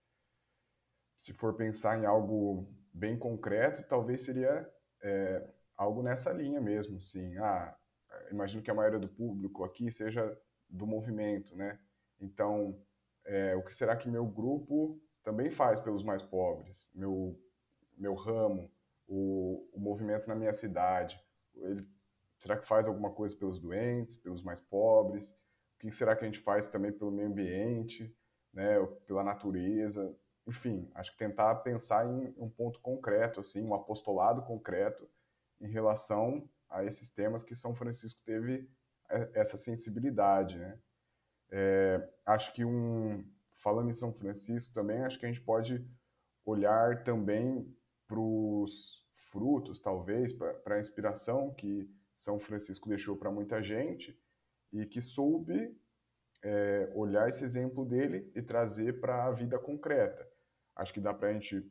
se 1.16 1.32
for 1.32 1.54
pensar 1.54 1.98
em 1.98 2.06
algo 2.06 2.68
bem 2.92 3.18
concreto, 3.18 3.82
talvez 3.88 4.22
seria 4.22 4.68
é, 5.02 5.48
algo 5.76 6.02
nessa 6.02 6.32
linha 6.32 6.60
mesmo, 6.60 7.00
sim. 7.00 7.36
Ah, 7.38 7.76
imagino 8.30 8.62
que 8.62 8.70
a 8.70 8.74
maioria 8.74 8.98
do 8.98 9.08
público 9.08 9.64
aqui 9.64 9.90
seja 9.90 10.36
do 10.68 10.86
movimento, 10.86 11.56
né? 11.56 11.78
Então, 12.20 12.80
é, 13.24 13.54
o 13.56 13.62
que 13.62 13.74
será 13.74 13.96
que 13.96 14.08
meu 14.08 14.26
grupo 14.26 15.00
também 15.22 15.50
faz 15.50 15.80
pelos 15.80 16.02
mais 16.02 16.22
pobres? 16.22 16.88
Meu, 16.94 17.38
meu 17.96 18.14
ramo, 18.14 18.70
o, 19.06 19.68
o 19.72 19.80
movimento 19.80 20.26
na 20.28 20.34
minha 20.34 20.52
cidade, 20.52 21.20
ele, 21.54 21.86
será 22.38 22.56
que 22.56 22.66
faz 22.66 22.86
alguma 22.86 23.10
coisa 23.10 23.36
pelos 23.36 23.58
doentes, 23.58 24.16
pelos 24.16 24.42
mais 24.42 24.60
pobres? 24.60 25.34
O 25.78 25.80
que 25.80 25.92
será 25.92 26.16
que 26.16 26.24
a 26.24 26.28
gente 26.28 26.40
faz 26.40 26.68
também 26.68 26.90
pelo 26.90 27.12
meio 27.12 27.28
ambiente, 27.28 28.12
né? 28.52 28.84
Pela 29.06 29.22
natureza? 29.22 30.12
Enfim, 30.44 30.90
acho 30.94 31.12
que 31.12 31.18
tentar 31.18 31.54
pensar 31.56 32.04
em 32.04 32.34
um 32.36 32.50
ponto 32.50 32.80
concreto, 32.80 33.38
assim, 33.38 33.62
um 33.62 33.74
apostolado 33.74 34.42
concreto 34.42 35.08
em 35.60 35.68
relação 35.68 36.48
a 36.68 36.84
esses 36.84 37.10
temas 37.10 37.44
que 37.44 37.54
São 37.54 37.76
Francisco 37.76 38.20
teve 38.24 38.68
é, 39.08 39.30
essa 39.34 39.56
sensibilidade, 39.56 40.58
né? 40.58 40.78
É, 41.50 42.08
acho 42.26 42.52
que 42.52 42.64
um 42.64 43.24
falando 43.62 43.90
em 43.90 43.94
São 43.94 44.12
Francisco 44.12 44.74
também 44.74 45.02
acho 45.04 45.18
que 45.18 45.26
a 45.26 45.28
gente 45.28 45.40
pode 45.40 45.84
olhar 46.44 47.04
também 47.04 47.74
para 48.06 48.18
os 48.18 49.04
frutos, 49.30 49.80
talvez, 49.80 50.32
para 50.32 50.74
a 50.76 50.80
inspiração 50.80 51.54
que 51.54 51.88
São 52.18 52.38
Francisco 52.40 52.88
deixou 52.88 53.16
para 53.16 53.30
muita 53.30 53.62
gente 53.62 54.18
e 54.72 54.84
que 54.86 55.00
soube 55.00 55.76
é, 56.42 56.90
olhar 56.94 57.28
esse 57.28 57.44
exemplo 57.44 57.84
dele 57.84 58.30
e 58.34 58.42
trazer 58.42 59.00
para 59.00 59.26
a 59.26 59.32
vida 59.32 59.58
concreta. 59.58 60.26
Acho 60.76 60.92
que 60.92 61.00
dá 61.00 61.12
para 61.12 61.28
a 61.28 61.32
gente 61.32 61.64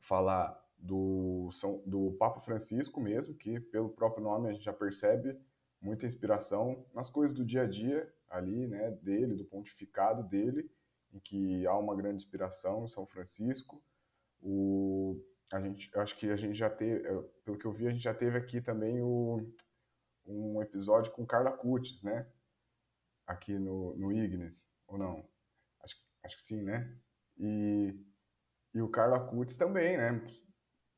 falar 0.00 0.58
do, 0.78 1.50
São, 1.52 1.82
do 1.86 2.12
Papa 2.12 2.40
Francisco 2.40 3.00
mesmo, 3.00 3.34
que 3.34 3.60
pelo 3.60 3.90
próprio 3.90 4.24
nome 4.24 4.48
a 4.48 4.52
gente 4.52 4.64
já 4.64 4.72
percebe 4.72 5.38
muita 5.80 6.06
inspiração 6.06 6.84
nas 6.94 7.10
coisas 7.10 7.36
do 7.36 7.44
dia 7.44 7.62
a 7.62 7.66
dia 7.66 8.10
ali, 8.30 8.66
né, 8.66 8.90
dele, 9.02 9.34
do 9.34 9.44
pontificado 9.44 10.22
dele, 10.24 10.70
em 11.12 11.18
que 11.20 11.66
há 11.66 11.76
uma 11.76 11.94
grande 11.94 12.16
inspiração 12.16 12.84
em 12.84 12.88
São 12.88 13.06
Francisco. 13.06 13.82
O, 14.40 15.20
a 15.52 15.60
gente, 15.60 15.90
acho 15.98 16.16
que 16.18 16.30
a 16.30 16.36
gente 16.36 16.56
já 16.56 16.68
teve, 16.68 17.06
pelo 17.44 17.58
que 17.58 17.66
eu 17.66 17.72
vi, 17.72 17.86
a 17.86 17.90
gente 17.90 18.02
já 18.02 18.14
teve 18.14 18.36
aqui 18.36 18.60
também 18.60 19.00
o, 19.00 19.46
um 20.26 20.62
episódio 20.62 21.12
com 21.12 21.26
Carla 21.26 21.52
Cutis, 21.52 22.02
né, 22.02 22.26
aqui 23.26 23.58
no, 23.58 23.96
no 23.96 24.12
Ignis, 24.12 24.66
ou 24.86 24.98
não? 24.98 25.28
Acho, 25.80 25.96
acho 26.24 26.36
que 26.36 26.42
sim, 26.42 26.62
né? 26.62 26.96
E, 27.38 27.94
e 28.74 28.82
o 28.82 28.88
Carla 28.88 29.20
Cutis 29.28 29.56
também, 29.56 29.96
né? 29.96 30.20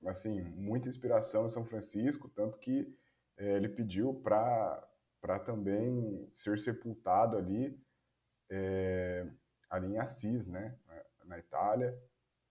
assim, 0.05 0.41
muita 0.43 0.89
inspiração 0.89 1.47
em 1.47 1.51
São 1.51 1.65
Francisco, 1.65 2.29
tanto 2.29 2.59
que 2.59 2.95
é, 3.37 3.57
ele 3.57 3.69
pediu 3.69 4.15
para 4.15 5.39
também 5.45 6.29
ser 6.35 6.59
sepultado 6.59 7.37
ali, 7.37 7.79
é, 8.51 9.27
ali 9.71 9.89
em 9.89 9.99
Assis, 9.99 10.47
né, 10.47 10.79
na 11.25 11.39
Itália. 11.39 11.97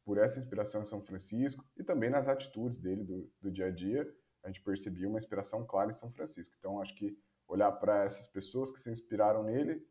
por 0.04 0.18
essa 0.20 0.38
inspiração 0.38 0.84
em 0.84 0.86
São 0.86 1.02
Francisco 1.02 1.66
e 1.76 1.84
também 1.84 2.10
nas 2.12 2.28
atitudes 2.28 2.80
dele 2.80 3.04
do, 3.04 3.32
do 3.42 3.52
dia 3.52 3.68
a 3.68 3.72
dia, 3.72 4.08
a 4.46 4.48
gente 4.48 4.62
percebia 4.62 5.10
uma 5.10 5.18
inspiração 5.18 5.66
clara 5.66 5.90
em 5.90 5.96
São 5.96 6.12
Francisco. 6.12 6.56
Então, 6.60 6.80
acho 6.80 6.94
que 6.96 7.18
olhar 7.48 7.72
para 7.72 8.06
essas 8.06 8.28
pessoas 8.28 8.72
que 8.72 8.80
se 8.80 8.92
inspiraram 8.92 9.44
nele, 9.44 9.84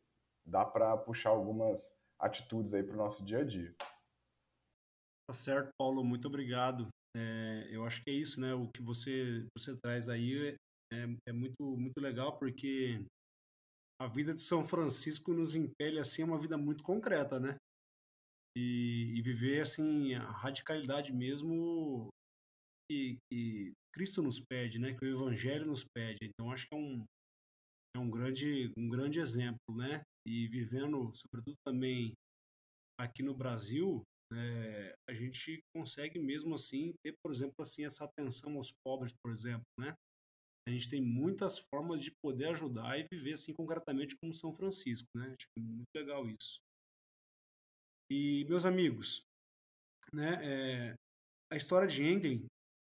dá 0.47 0.64
para 0.64 0.97
puxar 0.97 1.31
algumas 1.31 1.93
atitudes 2.21 2.73
aí 2.73 2.83
para 2.83 2.95
o 2.95 2.99
nosso 2.99 3.25
dia 3.25 3.40
a 3.40 3.45
dia. 3.45 3.75
Tá 5.29 5.35
certo, 5.35 5.71
Paulo, 5.77 6.05
muito 6.05 6.29
obrigado. 6.29 6.87
É, 7.17 7.69
eu 7.71 7.85
acho 7.85 8.03
que 8.03 8.11
é 8.11 8.14
isso, 8.14 8.40
né? 8.40 8.55
O 8.55 8.69
que 8.69 8.81
você, 8.81 9.45
você 9.59 9.77
traz 9.83 10.09
aí 10.09 10.57
é, 10.93 11.05
é 11.29 11.33
muito, 11.33 11.77
muito 11.77 12.01
legal, 12.01 12.38
porque 12.38 13.05
a 14.01 14.07
vida 14.07 14.33
de 14.33 14.40
São 14.40 14.62
Francisco 14.62 15.33
nos 15.33 15.57
impele 15.57 15.99
assim 15.99 16.23
a 16.23 16.27
uma 16.27 16.38
vida 16.38 16.57
muito 16.57 16.85
concreta, 16.85 17.40
né? 17.40 17.57
E, 18.57 19.19
e 19.19 19.23
viver 19.23 19.62
assim 19.62 20.14
a 20.14 20.31
radicalidade 20.31 21.12
mesmo 21.12 22.09
que, 22.88 23.19
que, 23.29 23.73
Cristo 23.94 24.20
nos 24.20 24.40
pede, 24.40 24.78
né? 24.80 24.92
Que 24.92 25.04
o 25.04 25.09
Evangelho 25.09 25.66
nos 25.66 25.85
pede. 25.85 26.18
Então 26.22 26.50
acho 26.50 26.66
que 26.66 26.74
é 26.74 26.78
um 26.78 27.04
é 27.96 28.00
um 28.00 28.11
grande 28.11 28.72
um 28.76 28.88
grande 28.88 29.20
exemplo, 29.20 29.76
né? 29.76 30.02
E 30.26 30.48
vivendo, 30.48 31.12
sobretudo 31.14 31.57
também 31.64 32.12
aqui 32.98 33.22
no 33.22 33.35
Brasil, 33.35 34.02
é, 34.33 34.94
a 35.09 35.14
gente 35.14 35.61
consegue 35.74 36.18
mesmo 36.18 36.57
assim 36.57 36.92
ter, 37.04 37.14
por 37.22 37.30
exemplo, 37.30 37.54
assim 37.61 37.85
essa 37.85 38.04
atenção 38.04 38.57
aos 38.57 38.72
pobres, 38.85 39.12
por 39.22 39.30
exemplo, 39.30 39.64
né? 39.78 39.94
A 40.66 40.70
gente 40.70 40.88
tem 40.88 41.00
muitas 41.00 41.59
formas 41.59 42.00
de 42.00 42.11
poder 42.22 42.48
ajudar 42.48 42.98
e 42.98 43.07
viver 43.12 43.35
assim 43.35 43.52
concretamente 43.52 44.16
como 44.16 44.33
São 44.33 44.52
Francisco, 44.52 45.07
né? 45.14 45.26
Acho 45.26 45.46
é 45.57 45.61
muito 45.61 45.94
legal 45.94 46.28
isso. 46.28 46.59
E 48.11 48.44
meus 48.48 48.64
amigos, 48.64 49.22
né? 50.12 50.38
É, 50.42 50.94
a 51.52 51.57
história 51.57 51.87
de 51.87 52.02
Englin, 52.02 52.46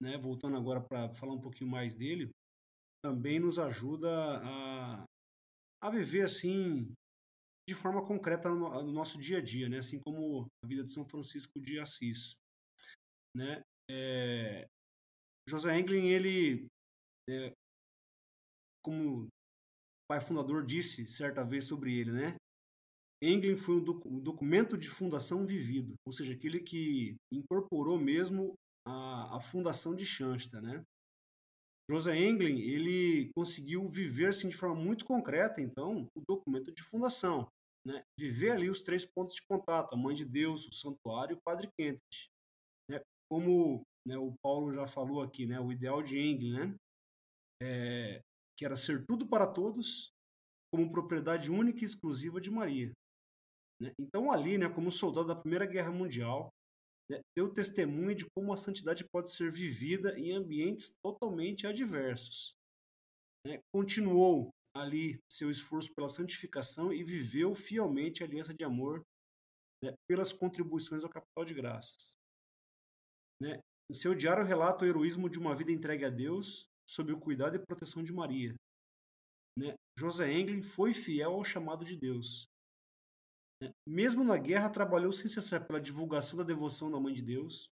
né? 0.01 0.17
Voltando 0.17 0.58
agora 0.58 0.81
para 0.81 1.10
falar 1.10 1.34
um 1.34 1.41
pouquinho 1.41 1.69
mais 1.69 1.95
dele, 1.95 2.29
também 3.03 3.39
nos 3.39 3.60
ajuda 3.60 4.10
a, 4.43 5.05
a 5.84 5.89
viver 5.89 6.23
assim 6.23 6.91
de 7.67 7.75
forma 7.75 8.05
concreta 8.05 8.49
no, 8.49 8.69
no, 8.84 8.91
nosso 8.91 9.17
dia 9.19 9.39
a 9.39 9.41
dia, 9.41 9.67
né? 9.69 9.79
Assim 9.79 9.99
como 9.99 10.47
a 10.63 10.67
vida 10.67 10.84
de 10.84 10.91
São 10.91 11.08
Francisco 11.08 11.60
de 11.60 11.79
Assis, 11.79 12.36
né? 13.36 13.62
É, 13.89 14.67
José 15.47 15.77
Englin, 15.77 16.08
ele, 16.08 16.67
é, 17.29 17.51
como 18.84 19.25
o 19.25 19.27
pai 20.10 20.19
fundador 20.19 20.65
disse 20.65 21.08
certa 21.08 21.43
vez 21.43 21.65
sobre 21.65 21.95
ele, 21.97 22.12
né? 22.12 22.36
Englin 23.23 23.55
foi 23.55 23.75
um, 23.75 23.84
doc, 23.84 24.05
um 24.05 24.19
documento 24.19 24.77
de 24.77 24.89
fundação 24.89 25.45
vivido, 25.45 25.93
ou 26.05 26.12
seja, 26.12 26.34
aquele 26.34 26.60
que 26.60 27.15
incorporou 27.31 27.97
mesmo 27.97 28.53
a, 28.88 29.38
a 29.38 29.39
fundação 29.39 29.95
de 29.95 30.06
Shansta, 30.06 30.62
né? 30.62 30.84
José 31.89 32.17
Englin, 32.17 32.60
ele 32.60 33.30
conseguiu 33.36 33.88
viver 33.88 34.30
assim, 34.30 34.50
de 34.50 34.58
forma 34.58 34.76
muito 34.76 35.06
concreta, 35.06 35.62
então, 35.62 36.08
o 36.15 36.21
documento 36.28 36.71
de 36.74 36.82
fundação 36.82 37.48
né, 37.86 38.04
viver 38.19 38.52
ali 38.52 38.69
os 38.69 38.82
três 38.82 39.06
pontos 39.06 39.36
de 39.36 39.43
contato, 39.48 39.93
a 39.93 39.98
Mãe 39.98 40.15
de 40.15 40.26
Deus, 40.26 40.67
o 40.67 40.74
Santuário 40.74 41.36
e 41.36 41.38
o 41.38 41.41
Padre 41.41 41.69
Quentes. 41.78 42.28
Né, 42.89 43.00
como 43.32 43.84
né, 44.08 44.17
o 44.17 44.34
Paulo 44.43 44.74
já 44.74 44.88
falou 44.88 45.21
aqui, 45.21 45.45
né, 45.45 45.60
o 45.60 45.71
ideal 45.71 46.02
de 46.02 46.19
Engel, 46.19 46.52
né, 46.52 46.76
é, 47.62 48.21
que 48.58 48.65
era 48.65 48.76
ser 48.76 49.06
tudo 49.06 49.28
para 49.28 49.45
todos, 49.45 50.10
como 50.74 50.91
propriedade 50.91 51.52
única 51.52 51.82
e 51.82 51.86
exclusiva 51.86 52.41
de 52.41 52.50
Maria. 52.50 52.91
Né? 53.82 53.91
Então 54.00 54.32
ali, 54.32 54.58
né, 54.58 54.67
como 54.67 54.91
soldado 54.91 55.28
da 55.28 55.36
Primeira 55.36 55.65
Guerra 55.65 55.91
Mundial, 55.91 56.50
né, 57.10 57.22
deu 57.36 57.52
testemunho 57.54 58.15
de 58.15 58.26
como 58.36 58.52
a 58.52 58.58
santidade 58.58 59.06
pode 59.12 59.32
ser 59.32 59.52
vivida 59.52 60.18
em 60.18 60.32
ambientes 60.32 60.96
totalmente 61.04 61.68
adversos. 61.68 62.56
Né? 63.46 63.60
Continuou 63.72 64.50
ali 64.76 65.20
seu 65.32 65.50
esforço 65.50 65.94
pela 65.96 66.10
santificação 66.10 66.91
e 66.91 67.04
viveu 67.04 67.54
fielmente 67.56 68.24
a 68.24 68.26
aliança 68.26 68.54
de 68.54 68.63
amor 68.63 69.06
né, 69.84 69.94
pelas 70.08 70.34
contribuições 70.34 71.04
ao 71.04 71.10
capital 71.10 71.46
de 71.46 71.54
graças. 71.54 72.18
Né? 73.41 73.60
Em 73.89 73.94
seu 73.94 74.15
diário 74.15 74.44
relata 74.44 74.84
o 74.84 74.88
heroísmo 74.88 75.30
de 75.30 75.38
uma 75.38 75.56
vida 75.56 75.72
entregue 75.72 76.06
a 76.06 76.10
Deus 76.10 76.65
sob 76.88 77.13
o 77.13 77.20
cuidado 77.20 77.56
e 77.56 77.65
proteção 77.65 78.04
de 78.04 78.12
Maria. 78.12 78.56
Né? 79.58 79.76
José 79.98 80.32
Englin 80.32 80.62
foi 80.62 80.94
fiel 80.94 81.34
ao 81.34 81.44
chamado 81.44 81.86
de 81.86 81.96
Deus. 81.96 82.48
Né? 83.62 83.72
Mesmo 83.88 84.24
na 84.24 84.38
guerra, 84.38 84.70
trabalhou 84.70 85.12
sem 85.12 85.28
cessar 85.28 85.65
pela 85.65 85.80
divulgação 85.80 86.38
da 86.38 86.44
devoção 86.44 86.91
da 86.91 87.00
Mãe 87.00 87.13
de 87.13 87.22
Deus, 87.22 87.70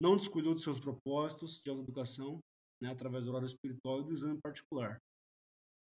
não 0.00 0.16
descuidou 0.16 0.54
de 0.54 0.62
seus 0.62 0.78
propósitos 0.78 1.60
de 1.62 1.70
autoeducação, 1.70 2.40
né, 2.82 2.90
através 2.90 3.24
do 3.24 3.30
horário 3.30 3.46
espiritual 3.46 4.00
e 4.00 4.04
do 4.04 4.12
exame 4.12 4.38
particular. 4.40 5.00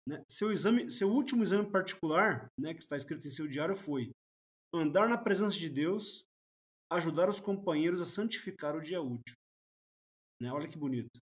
Né? 0.08 0.22
Seu, 0.30 0.52
exame, 0.52 0.90
seu 0.90 1.10
último 1.10 1.42
exame 1.42 1.70
particular, 1.70 2.48
né, 2.58 2.72
que 2.72 2.80
está 2.80 2.96
escrito 2.96 3.26
em 3.26 3.30
seu 3.30 3.48
diário, 3.48 3.74
foi 3.74 4.10
andar 4.72 5.08
na 5.08 5.18
presença 5.18 5.56
de 5.56 5.68
Deus, 5.68 6.22
ajudar 6.92 7.28
os 7.28 7.40
companheiros 7.40 8.00
a 8.00 8.06
santificar 8.06 8.76
o 8.76 8.80
dia 8.80 9.02
útil. 9.02 9.34
Né? 10.40 10.52
Olha 10.52 10.68
que 10.68 10.78
bonito. 10.78 11.18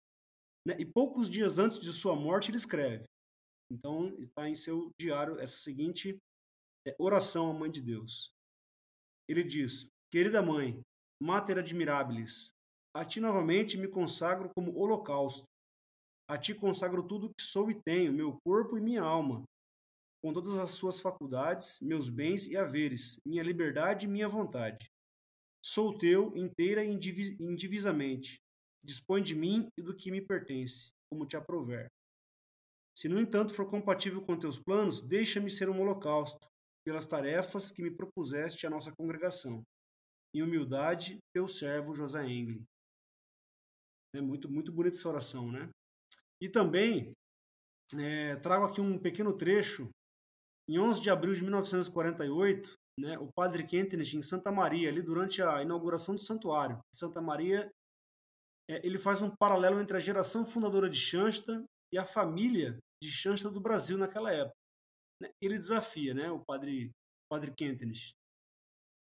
Né? 0.68 0.76
E 0.80 0.86
poucos 0.86 1.30
dias 1.30 1.60
antes 1.60 1.80
de 1.80 1.92
sua 1.92 2.16
morte, 2.16 2.50
ele 2.50 2.58
escreve. 2.58 3.06
Então, 3.72 4.10
está 4.20 4.50
em 4.50 4.56
seu 4.56 4.90
diário 5.00 5.40
essa 5.40 5.58
seguinte 5.58 6.18
é, 6.86 6.96
oração 7.00 7.50
à 7.50 7.54
Mãe 7.54 7.72
de 7.72 7.82
Deus. 7.82 8.32
Ele 9.28 9.44
diz: 9.44 9.88
Querida 10.12 10.42
Mãe, 10.42 10.82
Mater 11.22 11.58
Admirabilis, 11.58 12.52
a 12.94 13.06
ti 13.06 13.20
novamente 13.20 13.78
me 13.78 13.88
consagro 13.88 14.52
como 14.54 14.78
holocausto, 14.78 15.46
a 16.30 16.38
ti 16.38 16.54
consagro 16.54 17.06
tudo 17.06 17.34
que 17.34 17.44
sou 17.44 17.72
e 17.72 17.82
tenho, 17.82 18.14
meu 18.14 18.38
corpo 18.46 18.78
e 18.78 18.82
minha 18.82 19.02
alma, 19.02 19.44
com 20.24 20.32
todas 20.32 20.58
as 20.58 20.72
suas 20.72 21.00
faculdades, 21.00 21.80
meus 21.82 22.10
bens 22.10 22.48
e 22.48 22.56
haveres, 22.56 23.20
minha 23.26 23.44
liberdade 23.44 24.06
e 24.06 24.10
minha 24.10 24.28
vontade. 24.28 24.86
Sou 25.62 25.98
teu 25.98 26.36
inteira 26.36 26.84
e 26.84 26.92
indivisamente. 27.40 28.38
Dispõe 28.84 29.24
de 29.24 29.34
mim 29.34 29.68
e 29.78 29.82
do 29.82 29.96
que 29.96 30.12
me 30.12 30.20
pertence, 30.22 30.92
como 31.10 31.26
te 31.26 31.38
aprover. 31.38 31.90
Se, 32.96 33.08
no 33.08 33.20
entanto, 33.20 33.54
for 33.54 33.66
compatível 33.70 34.22
com 34.22 34.38
teus 34.38 34.60
planos, 34.60 35.02
deixa-me 35.02 35.50
ser 35.50 35.70
um 35.70 35.82
holocausto, 35.82 36.48
pelas 36.86 37.06
tarefas 37.06 37.72
que 37.72 37.82
me 37.82 37.92
propuseste 37.92 38.68
a 38.68 38.70
nossa 38.70 38.92
congregação. 38.92 39.64
Em 40.36 40.42
humildade, 40.42 41.18
teu 41.34 41.48
servo 41.48 41.96
José 41.96 42.26
Engle. 42.26 42.64
É 44.16 44.22
muito, 44.22 44.50
muito 44.50 44.72
bonita 44.72 44.98
essa 44.98 45.10
oração, 45.10 45.52
né? 45.52 45.70
E 46.42 46.50
também 46.50 47.14
é, 48.00 48.36
trago 48.38 48.66
aqui 48.66 48.82
um 48.82 48.98
pequeno 48.98 49.36
trecho. 49.36 49.90
Em 50.70 50.80
11 50.80 51.02
de 51.02 51.10
abril 51.10 51.34
de 51.34 51.42
1948, 51.42 52.74
né, 53.00 53.18
o 53.20 53.28
padre 53.34 53.66
Kentenich, 53.66 54.16
em 54.16 54.22
Santa 54.22 54.52
Maria, 54.52 54.90
ali 54.90 55.02
durante 55.02 55.42
a 55.42 55.62
inauguração 55.62 56.16
do 56.16 56.22
santuário 56.22 56.78
de 56.94 57.00
Santa 57.00 57.22
Maria, 57.22 57.70
é, 58.70 58.86
ele 58.86 58.98
faz 58.98 59.22
um 59.22 59.30
paralelo 59.36 59.80
entre 59.80 59.98
a 59.98 60.00
geração 60.00 60.46
fundadora 60.46 60.90
de 60.90 60.98
Shansta 60.98 61.64
e 61.94 61.98
a 61.98 62.06
família 62.06 62.78
de 63.04 63.12
Shansta 63.12 63.50
do 63.50 63.60
Brasil 63.60 63.98
naquela 63.98 64.32
época. 64.32 64.56
Né. 65.24 65.32
Ele 65.42 65.56
desafia 65.56 66.14
né, 66.14 66.30
o 66.30 66.44
padre, 66.44 66.92
padre 67.30 67.54
Kentenich. 67.54 68.12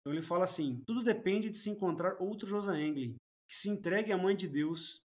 Então 0.01 0.13
ele 0.13 0.23
fala 0.23 0.45
assim: 0.45 0.83
tudo 0.87 1.03
depende 1.03 1.49
de 1.49 1.57
se 1.57 1.71
encontrar 1.71 2.21
outro 2.21 2.47
José 2.47 2.79
Englin, 2.79 3.17
que 3.49 3.57
se 3.57 3.71
entregue 3.71 4.13
à 4.13 4.19
Mãe 4.19 4.37
de 4.37 4.47
Deus 4.47 4.99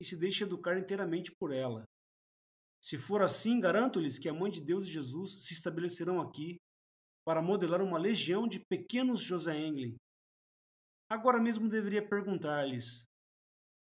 e 0.00 0.04
se 0.04 0.16
deixe 0.16 0.42
educar 0.42 0.76
inteiramente 0.76 1.30
por 1.38 1.52
ela. 1.52 1.84
Se 2.82 2.98
for 2.98 3.22
assim, 3.22 3.60
garanto-lhes 3.60 4.18
que 4.18 4.28
a 4.28 4.34
Mãe 4.34 4.50
de 4.50 4.60
Deus 4.60 4.84
e 4.84 4.90
Jesus 4.90 5.44
se 5.44 5.52
estabelecerão 5.52 6.20
aqui 6.20 6.56
para 7.24 7.40
modelar 7.40 7.80
uma 7.80 7.98
legião 7.98 8.48
de 8.48 8.60
pequenos 8.68 9.22
José 9.22 9.56
Englin. 9.56 9.94
Agora 11.08 11.40
mesmo 11.40 11.68
deveria 11.68 12.04
perguntar-lhes: 12.04 13.04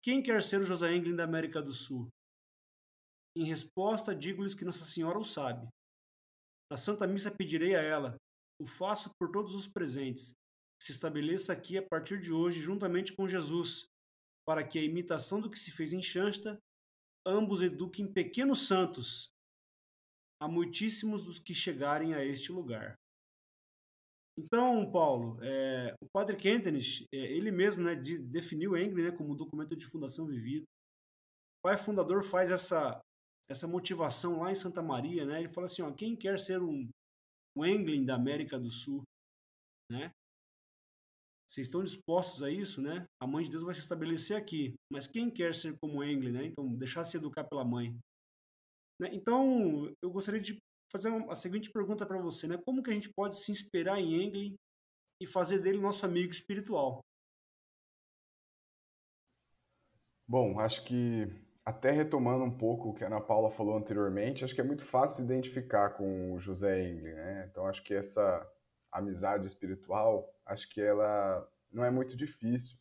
quem 0.02 0.24
quer 0.24 0.42
ser 0.42 0.62
o 0.62 0.66
José 0.66 0.96
Englin 0.96 1.18
da 1.18 1.26
América 1.26 1.62
do 1.62 1.74
Sul? 1.74 2.08
Em 3.36 3.44
resposta, 3.44 4.16
digo-lhes 4.16 4.56
que 4.56 4.64
Nossa 4.64 4.86
Senhora 4.86 5.20
o 5.20 5.26
sabe. 5.26 5.68
Na 6.76 6.78
Santa 6.78 7.08
Missa 7.08 7.32
pedirei 7.32 7.74
a 7.74 7.82
ela: 7.82 8.18
o 8.62 8.66
faço 8.66 9.10
por 9.18 9.32
todos 9.32 9.56
os 9.56 9.66
presentes, 9.66 10.34
que 10.78 10.84
se 10.88 10.92
estabeleça 10.92 11.54
aqui 11.54 11.78
a 11.78 11.82
partir 11.82 12.20
de 12.20 12.34
hoje 12.34 12.60
juntamente 12.60 13.16
com 13.16 13.30
Jesus, 13.30 13.88
para 14.46 14.62
que 14.62 14.78
a 14.78 14.84
imitação 14.84 15.40
do 15.40 15.50
que 15.50 15.58
se 15.58 15.72
fez 15.72 15.94
em 15.94 16.02
Xansta, 16.02 16.60
ambos 17.26 17.62
eduquem 17.62 18.12
pequenos 18.12 18.68
santos, 18.68 19.30
a 20.38 20.50
muitíssimos 20.50 21.24
dos 21.24 21.40
que 21.40 21.54
chegarem 21.54 22.14
a 22.14 22.26
este 22.26 22.52
lugar. 22.52 22.96
Então, 24.38 24.92
Paulo, 24.92 25.40
é, 25.42 25.96
o 26.02 26.10
padre 26.10 26.36
Kentenich, 26.36 27.06
é, 27.10 27.18
ele 27.18 27.52
mesmo 27.52 27.86
né, 27.86 27.96
de, 27.96 28.18
definiu 28.18 28.76
Engle 28.76 29.02
né, 29.02 29.12
como 29.14 29.34
documento 29.34 29.78
de 29.78 29.86
fundação 29.86 30.28
vivido. 30.28 30.66
O 31.60 31.70
pai 31.70 31.78
fundador 31.78 32.22
faz 32.22 32.52
essa, 32.52 33.00
essa 33.50 33.68
motivação 33.68 34.42
lá 34.42 34.52
em 34.52 34.56
Santa 34.56 34.82
Maria, 34.82 35.26
né? 35.26 35.40
Ele 35.40 35.54
fala 35.54 35.68
assim, 35.68 35.82
ó, 35.82 35.92
quem 35.92 36.16
quer 36.16 36.40
ser 36.40 36.62
um, 36.62 36.90
Englin 37.58 38.06
da 38.06 38.16
América 38.16 38.60
do 38.60 38.70
Sul, 38.70 39.04
né? 39.90 40.12
vocês 41.48 41.68
estão 41.68 41.84
dispostos 41.84 42.42
a 42.44 42.50
isso, 42.50 42.82
né? 42.82 43.08
A 43.22 43.28
mãe 43.28 43.44
de 43.44 43.52
Deus 43.52 43.64
vai 43.64 43.74
se 43.74 43.80
estabelecer 43.80 44.36
aqui. 44.36 44.74
Mas 44.92 45.08
quem 45.08 45.30
quer 45.30 45.54
ser 45.54 45.78
como 45.80 46.04
Engle, 46.04 46.32
né? 46.32 46.46
Então, 46.46 46.68
deixar 46.76 47.04
se 47.04 47.18
educar 47.18 47.44
pela 47.44 47.64
mãe. 47.64 47.98
Né? 49.00 49.10
Então, 49.14 49.94
eu 50.02 50.12
gostaria 50.12 50.42
de 50.42 50.58
fazer 50.92 51.10
a 51.30 51.36
seguinte 51.36 51.72
pergunta 51.72 52.06
para 52.06 52.22
você, 52.22 52.48
né? 52.48 52.58
Como 52.66 52.82
que 52.82 52.90
a 52.90 52.94
gente 52.94 53.12
pode 53.14 53.40
se 53.40 53.52
inspirar 53.52 54.00
em 54.00 54.24
Engle 54.24 54.56
e 55.22 55.28
fazer 55.28 55.60
dele 55.60 55.80
nosso 55.80 56.06
amigo 56.06 56.32
espiritual? 56.32 57.00
Bom, 60.28 60.60
acho 60.60 60.84
que 60.86 61.28
até 61.66 61.90
retomando 61.90 62.44
um 62.44 62.56
pouco 62.56 62.90
o 62.90 62.94
que 62.94 63.04
a 63.04 63.08
Ana 63.08 63.20
Paula 63.20 63.50
falou 63.50 63.76
anteriormente, 63.76 64.46
acho 64.46 64.54
que 64.54 64.62
é 64.62 64.64
muito 64.64 64.86
fácil 64.86 65.24
identificar 65.24 65.90
com 65.92 66.34
o 66.34 66.40
José 66.40 66.88
Engle, 66.88 67.16
né? 67.16 67.48
Então 67.50 67.66
acho 67.66 67.84
que 67.84 67.94
essa 67.94 68.48
amizade 68.92 69.48
espiritual, 69.48 70.32
acho 70.46 70.70
que 70.70 70.80
ela 70.80 71.48
não 71.72 71.84
é 71.84 71.90
muito 71.90 72.16
difícil. 72.16 72.78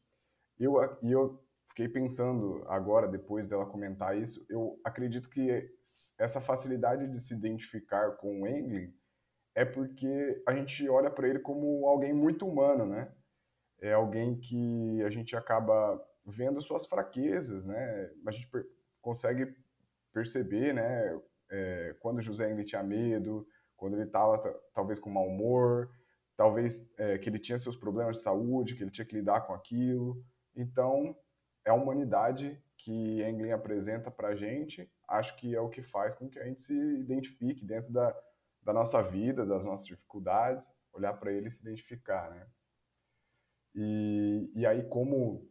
Eu, 0.59 0.75
e 1.03 1.11
eu 1.11 1.42
fiquei 1.68 1.88
pensando 1.88 2.62
agora, 2.68 3.09
depois 3.09 3.49
dela 3.49 3.66
comentar 3.66 4.16
isso, 4.16 4.44
eu 4.49 4.79
acredito 4.85 5.31
que 5.31 5.68
essa 6.18 6.40
facilidade 6.40 7.09
de 7.11 7.18
se 7.18 7.35
identificar 7.35 8.12
com 8.18 8.42
o 8.42 8.47
Engle 8.47 8.94
é 9.55 9.64
porque 9.64 10.42
a 10.47 10.55
gente 10.55 10.88
olha 10.88 11.11
para 11.11 11.29
ele 11.29 11.38
como 11.38 11.87
alguém 11.88 12.12
muito 12.12 12.47
humano, 12.47 12.85
né? 12.85 13.11
É 13.81 13.92
alguém 13.92 14.38
que 14.38 15.03
a 15.03 15.11
gente 15.11 15.35
acaba 15.35 16.01
vendo 16.27 16.61
suas 16.62 16.87
fraquezas, 16.87 17.64
né? 17.64 18.11
A 18.27 18.31
gente 18.31 18.49
consegue 19.04 19.54
perceber, 20.12 20.72
né? 20.72 21.20
É, 21.50 21.94
quando 22.00 22.22
José 22.22 22.50
Engle 22.50 22.64
tinha 22.64 22.82
medo, 22.82 23.46
quando 23.76 23.94
ele 23.94 24.04
estava 24.04 24.38
talvez 24.74 24.98
com 24.98 25.10
mau 25.10 25.28
humor, 25.28 25.90
talvez 26.36 26.80
é, 26.96 27.18
que 27.18 27.28
ele 27.28 27.38
tinha 27.38 27.58
seus 27.58 27.76
problemas 27.76 28.16
de 28.16 28.22
saúde, 28.22 28.74
que 28.74 28.82
ele 28.82 28.90
tinha 28.90 29.04
que 29.04 29.14
lidar 29.14 29.42
com 29.42 29.52
aquilo. 29.52 30.24
Então, 30.56 31.14
é 31.64 31.70
a 31.70 31.74
humanidade 31.74 32.58
que 32.78 33.22
Englin 33.22 33.52
apresenta 33.52 34.10
para 34.10 34.28
a 34.28 34.36
gente, 34.36 34.90
acho 35.08 35.36
que 35.36 35.54
é 35.54 35.60
o 35.60 35.68
que 35.68 35.82
faz 35.82 36.14
com 36.14 36.28
que 36.28 36.38
a 36.38 36.44
gente 36.44 36.62
se 36.62 36.74
identifique 36.74 37.64
dentro 37.64 37.92
da, 37.92 38.14
da 38.62 38.72
nossa 38.72 39.02
vida, 39.02 39.44
das 39.44 39.64
nossas 39.64 39.86
dificuldades, 39.86 40.68
olhar 40.92 41.12
para 41.14 41.32
ele 41.32 41.48
e 41.48 41.50
se 41.50 41.62
identificar, 41.62 42.30
né? 42.30 42.46
E, 43.74 44.50
e 44.54 44.66
aí, 44.66 44.84
como 44.84 45.48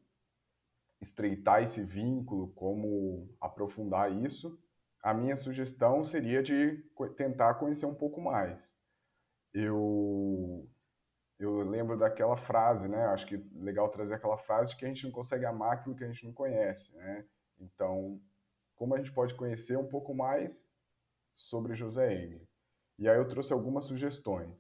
estreitar 1.04 1.64
esse 1.64 1.84
vínculo, 1.84 2.54
como 2.54 3.30
aprofundar 3.40 4.12
isso, 4.12 4.58
a 5.04 5.14
minha 5.14 5.36
sugestão 5.38 6.06
seria 6.06 6.42
de 6.42 6.82
tentar 7.18 7.56
conhecer 7.56 7.86
um 7.86 7.94
pouco 7.96 8.22
mais. 8.22 8.58
Eu 9.54 10.68
eu 11.40 11.62
lembro 11.62 11.98
daquela 11.98 12.38
frase, 12.38 12.88
né? 12.88 13.06
Acho 13.08 13.28
que 13.28 13.36
legal 13.56 13.90
trazer 13.90 14.14
aquela 14.14 14.38
frase 14.38 14.72
de 14.72 14.78
que 14.78 14.86
a 14.86 14.88
gente 14.88 15.04
não 15.04 15.12
consegue 15.12 15.46
amar 15.46 15.74
aquilo 15.74 15.96
que 15.96 16.04
a 16.04 16.08
gente 16.08 16.26
não 16.26 16.34
conhece, 16.34 16.90
né? 16.94 17.26
Então, 17.60 18.22
como 18.76 18.96
a 18.96 18.98
gente 18.98 19.12
pode 19.12 19.36
conhecer 19.36 19.78
um 19.78 19.88
pouco 19.88 20.14
mais 20.14 20.66
sobre 21.36 21.76
José 21.76 22.14
Engle? 22.14 22.48
E 22.98 23.10
aí 23.10 23.18
eu 23.18 23.28
trouxe 23.28 23.52
algumas 23.52 23.86
sugestões. 23.86 24.56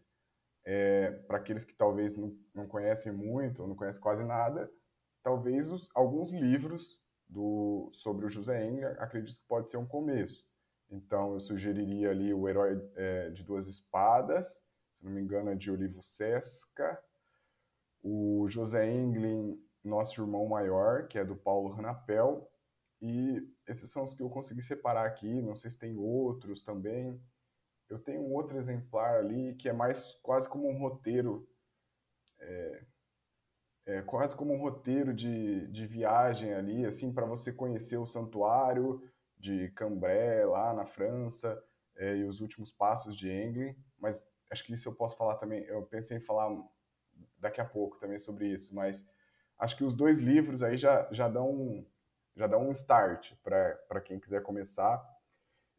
É, 0.66 1.12
para 1.28 1.38
aqueles 1.38 1.66
que 1.66 1.74
talvez 1.74 2.16
não, 2.16 2.38
não 2.54 2.68
conhecem 2.68 3.12
muito 3.12 3.62
ou 3.62 3.68
não 3.68 3.76
conhecem 3.76 4.02
quase 4.02 4.24
nada, 4.24 4.72
talvez 5.24 5.72
os, 5.72 5.90
alguns 5.96 6.32
livros 6.32 7.02
do, 7.28 7.90
sobre 7.94 8.26
o 8.26 8.30
José 8.30 8.68
Engle, 8.68 8.86
acredito 9.00 9.40
que 9.40 9.48
pode 9.48 9.72
ser 9.72 9.78
um 9.78 9.88
começo. 9.88 10.46
Então, 10.92 11.34
eu 11.34 11.40
sugeriria 11.40 12.12
ali 12.12 12.34
O 12.34 12.48
Herói 12.48 12.80
é, 12.96 13.30
de 13.32 13.44
Duas 13.44 13.68
Espadas, 13.68 14.62
se 14.94 15.04
não 15.04 15.12
me 15.12 15.22
engano, 15.22 15.50
é 15.50 15.56
de 15.56 15.72
Olivo 15.72 16.02
Sesca. 16.02 17.02
O 18.02 18.48
José 18.50 18.90
Englin, 18.92 19.60
Nosso 19.84 20.22
Irmão 20.22 20.46
Maior, 20.48 21.08
que 21.08 21.18
é 21.18 21.26
do 21.26 21.36
Paulo 21.36 21.74
Ranapel. 21.74 22.50
E 23.02 23.46
esses 23.68 23.90
são 23.90 24.04
os 24.04 24.14
que 24.14 24.22
eu 24.22 24.30
consegui 24.30 24.62
separar 24.62 25.06
aqui. 25.06 25.42
Não 25.42 25.56
sei 25.56 25.72
se 25.72 25.78
tem 25.78 25.98
outros 25.98 26.64
também. 26.64 27.22
Eu 27.90 28.00
tenho 28.00 28.22
um 28.22 28.34
outro 28.34 28.58
exemplar 28.58 29.16
ali 29.16 29.56
que 29.56 29.68
é 29.68 29.74
mais 29.74 30.16
quase 30.22 30.48
como 30.48 30.70
um 30.70 30.80
roteiro. 30.80 31.48
É, 32.40 32.86
é 33.86 34.02
quase 34.02 34.36
como 34.36 34.54
um 34.54 34.60
roteiro 34.60 35.14
de, 35.14 35.68
de 35.68 35.86
viagem 35.86 36.54
ali, 36.54 36.86
assim, 36.86 37.12
para 37.14 37.26
você 37.26 37.52
conhecer 37.52 37.98
o 37.98 38.08
santuário 38.08 39.02
de 39.38 39.70
Cambrai, 39.72 40.46
lá 40.46 40.74
na 40.74 40.86
França, 40.86 41.62
é, 41.98 42.16
e 42.16 42.24
os 42.24 42.40
últimos 42.40 42.72
passos 42.72 43.16
de 43.16 43.30
Englin. 43.30 43.76
Mas 44.00 44.26
acho 44.50 44.64
que 44.64 44.74
isso 44.74 44.88
eu 44.88 44.96
posso 44.96 45.18
falar 45.18 45.36
também. 45.36 45.64
Eu 45.66 45.84
pensei 45.84 46.18
em 46.18 46.22
falar 46.22 46.50
daqui 47.38 47.60
a 47.60 47.66
pouco 47.66 48.00
também 48.00 48.20
sobre 48.20 48.48
isso, 48.48 48.74
mas 48.74 49.04
acho 49.60 49.76
que 49.76 49.84
os 49.84 49.94
dois 49.94 50.20
livros 50.20 50.64
aí 50.64 50.78
já, 50.78 51.08
já 51.12 51.28
dão 51.28 51.86
já 52.36 52.48
dão 52.48 52.68
um 52.68 52.72
start 52.72 53.32
para 53.44 54.02
quem 54.02 54.20
quiser 54.20 54.42
começar. 54.42 55.04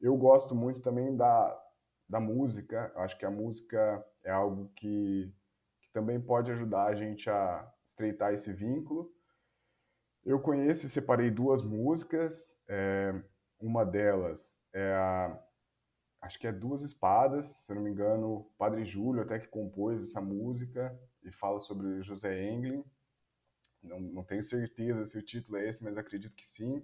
Eu 0.01 0.17
gosto 0.17 0.55
muito 0.55 0.81
também 0.81 1.17
da, 1.17 1.61
da 2.09 2.21
música. 2.21 2.93
Acho 2.95 3.19
que 3.19 3.27
a 3.27 3.31
música 3.31 4.07
é 4.23 4.31
algo 4.31 4.71
que, 4.77 5.35
que 5.83 5.91
também 5.93 6.21
pode 6.21 6.53
ajudar 6.53 6.85
a 6.85 6.95
gente 6.95 7.29
a 7.29 7.69
estreitar 7.95 8.35
esse 8.35 8.53
vínculo. 8.53 9.15
Eu 10.25 10.41
conheço 10.41 10.87
e 10.87 10.91
separei 10.91 11.31
duas 11.31 11.63
músicas. 11.63 12.47
É, 12.69 13.15
uma 13.61 13.85
delas 13.85 14.53
é 14.73 14.93
a 14.95 15.41
acho 16.21 16.39
que 16.39 16.47
é 16.47 16.53
Duas 16.53 16.81
Espadas, 16.81 17.47
se 17.47 17.71
eu 17.71 17.77
não 17.77 17.83
me 17.83 17.91
engano, 17.91 18.51
Padre 18.57 18.83
Júlio 18.87 19.23
até 19.23 19.39
que 19.39 19.47
compôs 19.47 20.03
essa 20.03 20.23
música 20.23 20.99
e 21.23 21.31
fala 21.31 21.61
sobre 21.61 22.03
José 22.03 22.51
Englin. 22.51 22.83
Não, 23.83 24.01
não 24.01 24.25
tenho 24.25 24.43
certeza 24.43 25.05
se 25.05 25.19
o 25.19 25.23
título 25.23 25.59
é 25.59 25.69
esse, 25.69 25.85
mas 25.85 25.99
acredito 25.99 26.35
que 26.35 26.49
sim. 26.49 26.83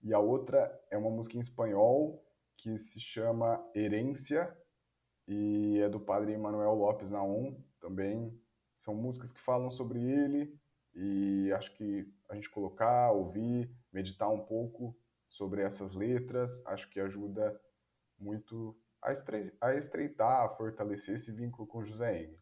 E 0.00 0.14
a 0.14 0.20
outra 0.20 0.72
é 0.88 0.96
uma 0.96 1.10
música 1.10 1.36
em 1.36 1.40
espanhol 1.40 2.24
que 2.56 2.78
se 2.78 3.00
chama 3.00 3.60
Herência 3.74 4.56
e 5.26 5.80
é 5.80 5.88
do 5.88 5.98
Padre 5.98 6.38
Manuel 6.38 6.74
Lopes 6.74 7.10
Naum 7.10 7.60
também. 7.80 8.39
São 8.80 8.94
músicas 8.94 9.30
que 9.30 9.40
falam 9.40 9.70
sobre 9.70 10.02
ele 10.02 10.58
e 10.94 11.52
acho 11.52 11.72
que 11.76 12.12
a 12.28 12.34
gente 12.34 12.50
colocar, 12.50 13.12
ouvir, 13.12 13.70
meditar 13.92 14.28
um 14.28 14.40
pouco 14.40 14.96
sobre 15.28 15.62
essas 15.62 15.94
letras, 15.94 16.60
acho 16.66 16.90
que 16.90 16.98
ajuda 16.98 17.58
muito 18.18 18.76
a, 19.00 19.12
estre 19.12 19.54
a 19.60 19.74
estreitar, 19.74 20.44
a 20.44 20.48
fortalecer 20.48 21.14
esse 21.14 21.30
vínculo 21.30 21.66
com 21.66 21.84
José 21.84 22.22
N. 22.22 22.36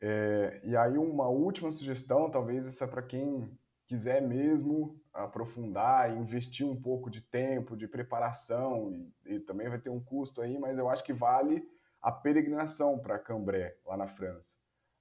É, 0.00 0.60
e 0.64 0.76
aí 0.76 0.98
uma 0.98 1.28
última 1.28 1.70
sugestão, 1.70 2.28
talvez 2.28 2.66
essa 2.66 2.88
para 2.88 3.02
quem 3.02 3.56
quiser 3.86 4.20
mesmo 4.20 5.00
aprofundar 5.12 6.10
investir 6.16 6.66
um 6.66 6.80
pouco 6.80 7.10
de 7.10 7.20
tempo, 7.20 7.76
de 7.76 7.86
preparação, 7.86 8.90
e, 8.90 9.12
e, 9.26 9.40
também 9.40 9.68
vai 9.68 9.78
ter 9.78 9.90
um 9.90 10.02
custo 10.02 10.40
aí, 10.40 10.58
mas 10.58 10.78
eu 10.78 10.88
acho 10.88 11.04
que 11.04 11.12
vale 11.12 11.62
a 12.00 12.10
peregrinação 12.10 12.98
para 12.98 13.18
Cambrai, 13.18 13.74
lá 13.84 13.96
na 13.96 14.08
França. 14.08 14.52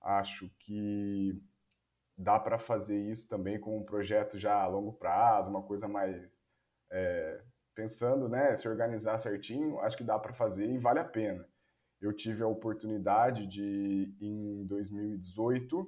Acho 0.01 0.49
que 0.59 1.39
dá 2.17 2.39
para 2.39 2.57
fazer 2.59 2.99
isso 2.99 3.27
também 3.27 3.59
com 3.59 3.77
um 3.77 3.83
projeto 3.83 4.37
já 4.37 4.55
a 4.61 4.67
longo 4.67 4.93
prazo, 4.93 5.49
uma 5.49 5.63
coisa 5.63 5.87
mais 5.87 6.29
é, 6.91 7.43
pensando, 7.73 8.27
né, 8.27 8.55
se 8.55 8.67
organizar 8.67 9.19
certinho, 9.19 9.79
acho 9.79 9.97
que 9.97 10.03
dá 10.03 10.19
para 10.19 10.33
fazer 10.33 10.69
e 10.69 10.77
vale 10.77 10.99
a 10.99 11.05
pena. 11.05 11.47
Eu 11.99 12.13
tive 12.13 12.43
a 12.43 12.47
oportunidade 12.47 13.47
de, 13.47 14.15
em 14.19 14.65
2018, 14.65 15.87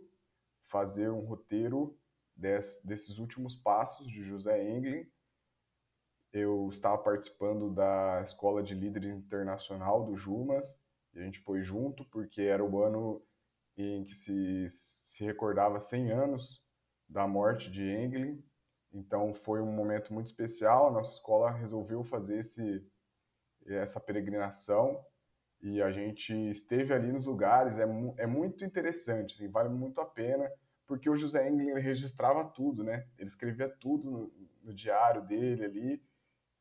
fazer 0.69 1.10
um 1.10 1.21
roteiro 1.21 1.97
des, 2.36 2.80
desses 2.84 3.17
últimos 3.17 3.56
passos 3.56 4.08
de 4.08 4.23
José 4.23 4.71
Englin. 4.71 5.06
Eu 6.32 6.69
estava 6.71 6.97
participando 6.97 7.71
da 7.73 8.21
Escola 8.23 8.63
de 8.63 8.73
Líderes 8.73 9.12
Internacional 9.12 10.04
do 10.06 10.15
Jumas, 10.15 10.80
e 11.13 11.19
a 11.19 11.23
gente 11.23 11.39
foi 11.39 11.63
junto 11.63 12.06
porque 12.06 12.41
era 12.41 12.63
o 12.63 12.84
ano 12.84 13.21
em 13.77 14.03
que 14.05 14.13
se, 14.13 14.67
se 14.69 15.23
recordava 15.23 15.81
100 15.81 16.12
anos 16.12 16.63
da 17.07 17.27
morte 17.27 17.69
de 17.69 17.83
Englin, 17.83 18.43
então 18.93 19.33
foi 19.33 19.62
um 19.62 19.71
momento 19.71 20.13
muito 20.13 20.27
especial. 20.27 20.87
A 20.87 20.91
nossa 20.91 21.13
escola 21.13 21.50
resolveu 21.52 22.04
fazer 22.04 22.39
esse, 22.39 22.85
essa 23.65 24.00
peregrinação 24.00 25.04
e 25.62 25.81
a 25.81 25.91
gente 25.91 26.33
esteve 26.50 26.93
ali 26.93 27.12
nos 27.12 27.25
lugares. 27.25 27.77
É, 27.77 28.23
é 28.23 28.27
muito 28.27 28.63
interessante, 28.63 29.35
assim, 29.35 29.50
vale 29.50 29.69
muito 29.69 30.00
a 30.00 30.06
pena, 30.06 30.50
porque 30.85 31.10
o 31.10 31.15
José 31.15 31.50
Englin 31.50 31.73
registrava 31.79 32.43
tudo, 32.43 32.83
né? 32.83 33.08
Ele 33.17 33.29
escrevia 33.29 33.69
tudo 33.69 34.12
no, 34.12 34.33
no 34.62 34.73
diário 34.73 35.21
dele 35.25 35.65
ali. 35.65 36.04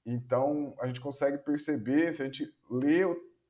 Então 0.07 0.75
a 0.81 0.87
gente 0.87 1.01
consegue 1.01 1.39
perceber, 1.39 2.13
se 2.15 2.23
a 2.23 2.25
gente 2.25 2.53
lê 2.71 3.05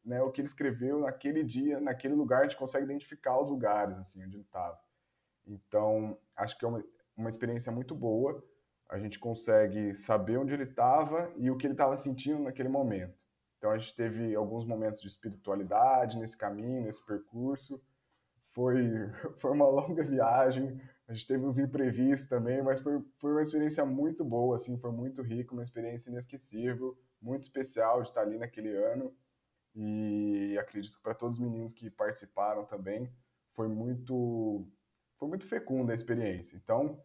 né, 0.05 0.23
o 0.23 0.31
que 0.31 0.41
ele 0.41 0.49
escreveu 0.49 1.01
naquele 1.01 1.45
dia, 1.45 1.81
naquele 1.81 2.15
lugar, 2.15 2.41
a 2.41 2.43
gente 2.45 2.57
consegue 2.57 2.85
identificar 2.85 3.39
os 3.41 3.51
lugares 3.51 3.97
assim 3.99 4.25
onde 4.25 4.37
ele 4.37 4.45
estava. 4.45 4.79
Então 5.47 6.19
acho 6.37 6.59
que 6.59 6.65
é 6.65 6.69
uma, 6.69 6.85
uma 7.17 7.31
experiência 7.31 7.71
muito 7.71 7.95
boa 7.95 8.43
a 8.93 8.99
gente 8.99 9.19
consegue 9.19 9.95
saber 9.97 10.37
onde 10.37 10.53
ele 10.53 10.65
estava 10.65 11.33
e 11.39 11.51
o 11.51 11.57
que 11.57 11.67
ele 11.67 11.73
estava 11.73 11.97
sentindo 11.97 12.43
naquele 12.43 12.69
momento. 12.69 13.15
Então 13.57 13.71
a 13.71 13.79
gente 13.79 13.97
teve 13.97 14.35
alguns 14.35 14.67
momentos 14.67 15.01
de 15.01 15.09
espiritualidade 15.09 16.19
nesse 16.19 16.37
caminho, 16.37 16.85
nesse 16.85 17.03
percurso. 17.07 17.81
foi, 18.53 18.77
foi 19.41 19.51
uma 19.51 19.67
longa 19.67 20.05
viagem, 20.05 20.79
a 21.09 21.15
gente 21.15 21.27
teve 21.27 21.43
uns 21.43 21.59
imprevistos 21.59 22.29
também, 22.29 22.61
mas 22.61 22.83
foi, 22.83 23.03
foi 23.19 23.33
uma 23.33 23.43
experiência 23.43 23.83
muito 23.87 24.23
boa, 24.23 24.57
assim, 24.57 24.77
foi 24.77 24.93
muito 24.93 25.23
rica, 25.23 25.55
uma 25.55 25.65
experiência 25.65 26.11
inesquecível, 26.11 26.95
muito 27.21 27.45
especial 27.45 28.03
de 28.03 28.09
estar 28.09 28.21
ali 28.21 28.37
naquele 28.37 28.77
ano. 28.77 29.11
E 29.75 30.57
acredito 30.59 30.97
que 30.97 31.03
para 31.03 31.15
todos 31.15 31.39
os 31.39 31.45
meninos 31.45 31.73
que 31.73 31.91
participaram 31.91 32.65
também, 32.65 33.11
foi 33.55 33.69
muito 33.69 34.69
foi 35.19 35.29
muito 35.29 35.47
fecunda 35.47 35.93
a 35.93 35.95
experiência. 35.95 36.57
Então, 36.57 37.01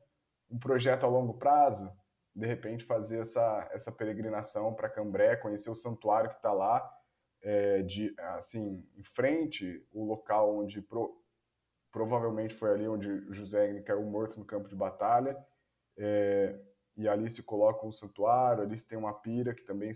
um 0.50 0.58
projeto 0.58 1.06
a 1.06 1.08
longo 1.08 1.36
prazo, 1.36 1.92
de 2.36 2.46
repente 2.46 2.84
fazer 2.84 3.20
essa 3.22 3.70
essa 3.72 3.92
peregrinação 3.92 4.74
para 4.74 4.90
Cambré, 4.90 5.36
conhecer 5.36 5.70
o 5.70 5.76
santuário 5.76 6.30
que 6.30 6.38
está 6.38 6.52
lá, 6.52 6.90
é, 7.42 7.84
de 7.84 8.14
assim 8.20 8.86
em 8.96 9.04
frente 9.04 9.86
o 9.92 10.04
local 10.04 10.58
onde 10.58 10.82
pro, 10.82 11.22
provavelmente 11.92 12.54
foi 12.56 12.72
ali 12.72 12.88
onde 12.88 13.34
José 13.34 13.82
caiu 13.82 14.04
morto 14.04 14.40
no 14.40 14.46
campo 14.46 14.68
de 14.68 14.76
batalha. 14.76 15.38
É, 15.98 16.60
e 16.98 17.08
ali 17.08 17.30
se 17.30 17.44
coloca 17.44 17.86
um 17.86 17.92
santuário, 17.92 18.64
ali 18.64 18.78
se 18.78 18.88
tem 18.88 18.98
uma 18.98 19.14
pira 19.14 19.54
que 19.54 19.64
também 19.64 19.94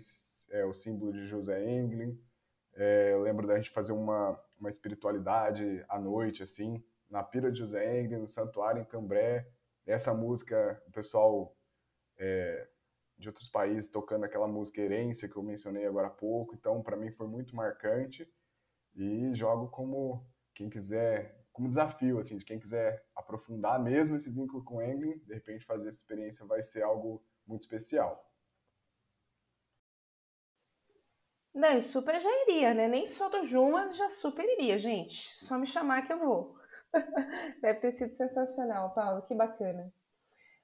é 0.50 0.64
o 0.64 0.72
símbolo 0.72 1.12
de 1.12 1.26
José 1.26 1.68
Englin. 1.68 2.18
É, 2.74 3.16
lembro 3.20 3.46
da 3.46 3.56
gente 3.56 3.70
fazer 3.70 3.92
uma, 3.92 4.38
uma 4.58 4.70
espiritualidade 4.70 5.84
à 5.88 5.98
noite, 5.98 6.42
assim, 6.42 6.82
na 7.10 7.22
pira 7.22 7.52
de 7.52 7.58
José 7.58 8.00
Englin, 8.00 8.18
no 8.18 8.28
santuário 8.28 8.80
em 8.80 8.84
Cambré. 8.84 9.48
Essa 9.86 10.14
música, 10.14 10.82
o 10.86 10.92
pessoal 10.92 11.56
é, 12.18 12.68
de 13.18 13.28
outros 13.28 13.48
países 13.48 13.90
tocando 13.90 14.24
aquela 14.24 14.46
música 14.46 14.80
Herência 14.80 15.28
que 15.28 15.36
eu 15.36 15.42
mencionei 15.42 15.86
agora 15.86 16.08
há 16.08 16.10
pouco. 16.10 16.54
Então, 16.54 16.82
para 16.82 16.96
mim 16.96 17.10
foi 17.10 17.26
muito 17.26 17.54
marcante 17.54 18.28
e 18.94 19.34
jogo 19.34 19.68
como 19.68 20.26
quem 20.54 20.68
quiser 20.68 21.42
como 21.52 21.68
desafio, 21.68 22.18
assim, 22.18 22.38
de 22.38 22.44
quem 22.44 22.58
quiser 22.58 23.04
aprofundar 23.14 23.78
mesmo 23.78 24.16
esse 24.16 24.30
vínculo 24.30 24.64
com 24.64 24.76
o 24.76 24.82
Englin, 24.82 25.18
de 25.18 25.34
repente 25.34 25.66
fazer 25.66 25.88
essa 25.90 25.98
experiência 25.98 26.46
vai 26.46 26.62
ser 26.62 26.82
algo 26.82 27.22
muito 27.46 27.60
especial. 27.62 28.31
Não, 31.54 31.80
super 31.82 32.18
já 32.20 32.30
iria, 32.42 32.72
né? 32.72 32.88
Nem 32.88 33.06
sou 33.06 33.28
do 33.28 33.44
Jun, 33.44 33.72
mas 33.72 33.96
já 33.96 34.08
super 34.08 34.44
iria, 34.44 34.78
gente. 34.78 35.30
Só 35.36 35.58
me 35.58 35.66
chamar 35.66 36.06
que 36.06 36.12
eu 36.12 36.18
vou. 36.18 36.56
Deve 37.60 37.80
ter 37.80 37.92
sido 37.92 38.14
sensacional, 38.14 38.94
Paulo, 38.94 39.22
que 39.22 39.34
bacana. 39.34 39.92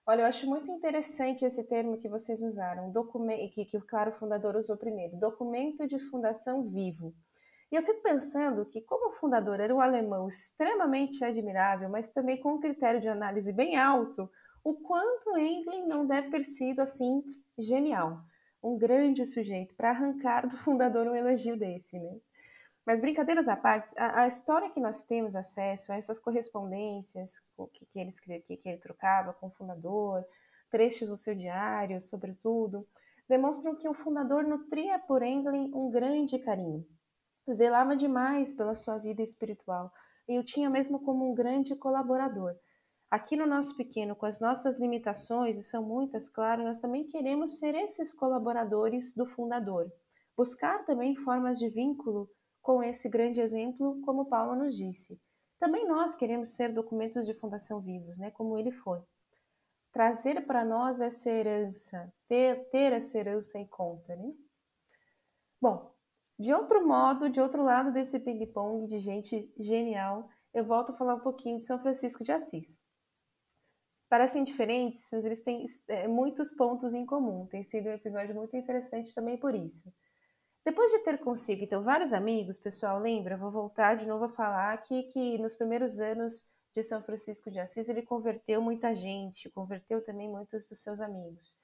Olha, 0.06 0.22
eu 0.22 0.26
acho 0.26 0.46
muito 0.46 0.70
interessante 0.70 1.44
esse 1.44 1.62
termo 1.68 1.98
que 1.98 2.08
vocês 2.08 2.40
usaram, 2.40 2.90
documento, 2.90 3.52
que, 3.52 3.66
que 3.66 3.76
o 3.76 3.86
Claro 3.86 4.12
Fundador 4.12 4.56
usou 4.56 4.78
primeiro, 4.78 5.18
documento 5.18 5.86
de 5.86 5.98
fundação 6.08 6.70
vivo. 6.70 7.14
E 7.70 7.76
eu 7.76 7.82
fico 7.82 8.02
pensando 8.02 8.64
que, 8.64 8.80
como 8.80 9.10
o 9.10 9.16
fundador 9.16 9.60
era 9.60 9.74
um 9.74 9.82
alemão 9.82 10.26
extremamente 10.26 11.22
admirável, 11.22 11.90
mas 11.90 12.08
também 12.08 12.40
com 12.40 12.54
um 12.54 12.60
critério 12.60 13.02
de 13.02 13.08
análise 13.08 13.52
bem 13.52 13.76
alto, 13.76 14.30
o 14.64 14.74
quanto 14.74 15.36
Englin 15.36 15.86
não 15.86 16.06
deve 16.06 16.30
ter 16.30 16.44
sido 16.44 16.80
assim 16.80 17.22
genial, 17.58 18.22
um 18.62 18.76
grande 18.76 19.24
sujeito 19.26 19.74
para 19.74 19.90
arrancar 19.90 20.46
do 20.46 20.56
fundador 20.58 21.06
um 21.06 21.14
elogio 21.14 21.56
desse, 21.56 21.98
né? 21.98 22.18
Mas 22.84 23.00
brincadeiras 23.00 23.46
à 23.46 23.56
parte, 23.56 23.92
a, 23.98 24.22
a, 24.22 24.28
história 24.28 24.70
que 24.70 24.80
nós 24.80 25.04
temos 25.04 25.36
acesso 25.36 25.92
a 25.92 25.96
essas 25.96 26.18
correspondências 26.18 27.38
que, 27.74 27.84
que, 27.84 28.00
ele, 28.00 28.12
que, 28.46 28.56
que 28.56 28.68
ele 28.68 28.78
trocava 28.78 29.34
com 29.34 29.48
o 29.48 29.50
fundador, 29.50 30.24
trechos 30.70 31.10
do 31.10 31.16
seu 31.16 31.34
diário, 31.34 32.00
sobretudo, 32.00 32.88
demonstram 33.28 33.76
que 33.76 33.86
o 33.86 33.92
fundador 33.92 34.42
nutria 34.44 34.98
por 34.98 35.22
Englin 35.22 35.70
um 35.74 35.90
grande 35.90 36.38
carinho 36.38 36.86
zelava 37.54 37.96
demais 37.96 38.54
pela 38.54 38.74
sua 38.74 38.98
vida 38.98 39.22
espiritual 39.22 39.92
e 40.28 40.38
o 40.38 40.44
tinha 40.44 40.68
mesmo 40.68 41.00
como 41.00 41.30
um 41.30 41.34
grande 41.34 41.74
colaborador. 41.74 42.54
Aqui 43.10 43.36
no 43.36 43.46
nosso 43.46 43.74
pequeno, 43.74 44.14
com 44.14 44.26
as 44.26 44.38
nossas 44.38 44.76
limitações, 44.76 45.56
e 45.56 45.62
são 45.62 45.82
muitas, 45.82 46.28
claro, 46.28 46.62
nós 46.62 46.78
também 46.78 47.06
queremos 47.08 47.58
ser 47.58 47.74
esses 47.74 48.12
colaboradores 48.12 49.14
do 49.14 49.24
fundador. 49.24 49.90
Buscar 50.36 50.84
também 50.84 51.16
formas 51.16 51.58
de 51.58 51.70
vínculo 51.70 52.28
com 52.60 52.82
esse 52.82 53.08
grande 53.08 53.40
exemplo, 53.40 53.98
como 54.02 54.26
Paulo 54.26 54.54
nos 54.54 54.76
disse. 54.76 55.18
Também 55.58 55.88
nós 55.88 56.14
queremos 56.14 56.50
ser 56.50 56.70
documentos 56.72 57.24
de 57.24 57.32
fundação 57.32 57.80
vivos, 57.80 58.18
né, 58.18 58.30
como 58.30 58.58
ele 58.58 58.70
foi. 58.70 59.00
Trazer 59.90 60.46
para 60.46 60.62
nós 60.62 61.00
essa 61.00 61.30
herança, 61.30 62.12
ter, 62.28 62.68
ter 62.68 62.92
essa 62.92 63.18
herança 63.18 63.58
em 63.58 63.66
conta. 63.66 64.14
Né? 64.14 64.34
Bom, 65.58 65.94
de 66.38 66.52
outro 66.52 66.86
modo, 66.86 67.30
de 67.30 67.40
outro 67.40 67.64
lado 67.64 67.90
desse 67.90 68.20
ping-pong 68.20 68.86
de 68.86 68.98
gente 68.98 69.50
genial, 69.58 70.28
eu 70.52 70.62
volto 70.62 70.92
a 70.92 70.94
falar 70.94 71.14
um 71.14 71.20
pouquinho 71.20 71.56
de 71.56 71.64
São 71.64 71.78
Francisco 71.80 72.22
de 72.22 72.32
Assis. 72.32 72.78
Parecem 74.08 74.42
diferentes, 74.42 75.08
mas 75.12 75.24
eles 75.24 75.42
têm 75.42 75.66
é, 75.88 76.08
muitos 76.08 76.50
pontos 76.52 76.94
em 76.94 77.04
comum. 77.04 77.46
Tem 77.46 77.62
sido 77.62 77.88
um 77.88 77.92
episódio 77.92 78.34
muito 78.34 78.56
interessante 78.56 79.14
também 79.14 79.36
por 79.36 79.54
isso. 79.54 79.92
Depois 80.64 80.90
de 80.90 80.98
ter 80.98 81.18
consigo, 81.18 81.64
então, 81.64 81.82
vários 81.82 82.12
amigos, 82.12 82.58
pessoal, 82.58 82.98
lembra? 82.98 83.36
Vou 83.36 83.50
voltar 83.50 83.96
de 83.96 84.06
novo 84.06 84.24
a 84.24 84.28
falar 84.28 84.72
aqui 84.72 85.04
que 85.04 85.38
nos 85.38 85.56
primeiros 85.56 86.00
anos 86.00 86.46
de 86.74 86.82
São 86.82 87.02
Francisco 87.02 87.50
de 87.50 87.58
Assis 87.58 87.88
ele 87.88 88.02
converteu 88.02 88.60
muita 88.60 88.94
gente, 88.94 89.50
converteu 89.50 90.04
também 90.04 90.28
muitos 90.28 90.68
dos 90.68 90.82
seus 90.82 91.00
amigos. 91.00 91.56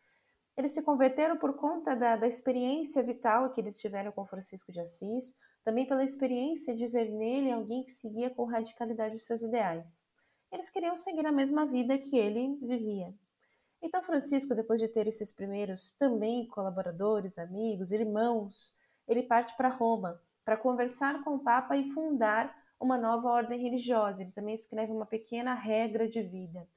Eles 0.57 0.73
se 0.73 0.83
converteram 0.83 1.37
por 1.37 1.55
conta 1.55 1.95
da, 1.95 2.17
da 2.17 2.27
experiência 2.27 3.03
vital 3.03 3.53
que 3.53 3.61
eles 3.61 3.79
tiveram 3.79 4.13
com 4.13 4.27
Francisco 4.27 4.73
de 4.73 4.81
Assis, 4.81 5.35
também 5.65 5.87
pela 5.87 6.05
experiência 6.05 6.75
de 6.75 6.87
ver 6.87 7.11
nele 7.11 7.51
alguém 7.51 7.85
que 7.85 7.91
seguia 7.91 8.31
com 8.31 8.45
radicalidade 8.45 9.17
os 9.17 9.25
seus 9.25 9.43
ideais. 9.43 10.07
Eles 10.55 10.71
queriam 10.71 10.97
seguir 10.97 11.27
a 11.27 11.33
mesma 11.33 11.67
vida 11.67 11.99
que 11.99 12.17
ele 12.17 12.57
vivia. 12.63 13.13
Então, 13.83 14.01
Francisco, 14.05 14.55
depois 14.55 14.81
de 14.81 14.87
ter 14.87 15.09
esses 15.09 15.33
primeiros 15.33 15.95
também 15.95 16.47
colaboradores, 16.47 17.37
amigos, 17.37 17.91
irmãos, 17.91 18.73
ele 19.09 19.25
parte 19.25 19.57
para 19.57 19.69
Roma 19.69 20.23
para 20.45 20.57
conversar 20.57 21.25
com 21.25 21.35
o 21.35 21.41
Papa 21.41 21.77
e 21.77 21.91
fundar 21.91 22.55
uma 22.79 22.97
nova 22.97 23.29
ordem 23.31 23.61
religiosa. 23.61 24.23
Ele 24.23 24.31
também 24.31 24.55
escreve 24.55 24.93
uma 24.93 25.05
pequena 25.05 25.55
regra 25.55 26.09
de 26.09 26.23
vida. 26.23 26.69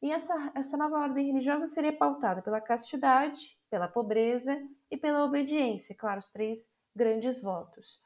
E 0.00 0.12
essa, 0.12 0.52
essa 0.54 0.76
nova 0.76 1.00
ordem 1.00 1.26
religiosa 1.26 1.66
seria 1.66 1.92
pautada 1.92 2.42
pela 2.42 2.60
castidade, 2.60 3.58
pela 3.68 3.88
pobreza 3.88 4.56
e 4.88 4.96
pela 4.96 5.24
obediência, 5.24 5.96
claro, 5.96 6.20
os 6.20 6.28
três 6.28 6.70
grandes 6.94 7.42
votos. 7.42 8.00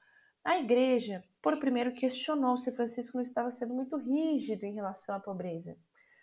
A 0.45 0.59
igreja, 0.59 1.23
por 1.43 1.59
primeiro, 1.59 1.93
questionou 1.93 2.57
se 2.57 2.73
Francisco 2.73 3.17
não 3.17 3.23
estava 3.23 3.51
sendo 3.51 3.75
muito 3.75 3.97
rígido 3.97 4.65
em 4.65 4.75
relação 4.75 5.15
à 5.15 5.21
pobreza. 5.21 5.77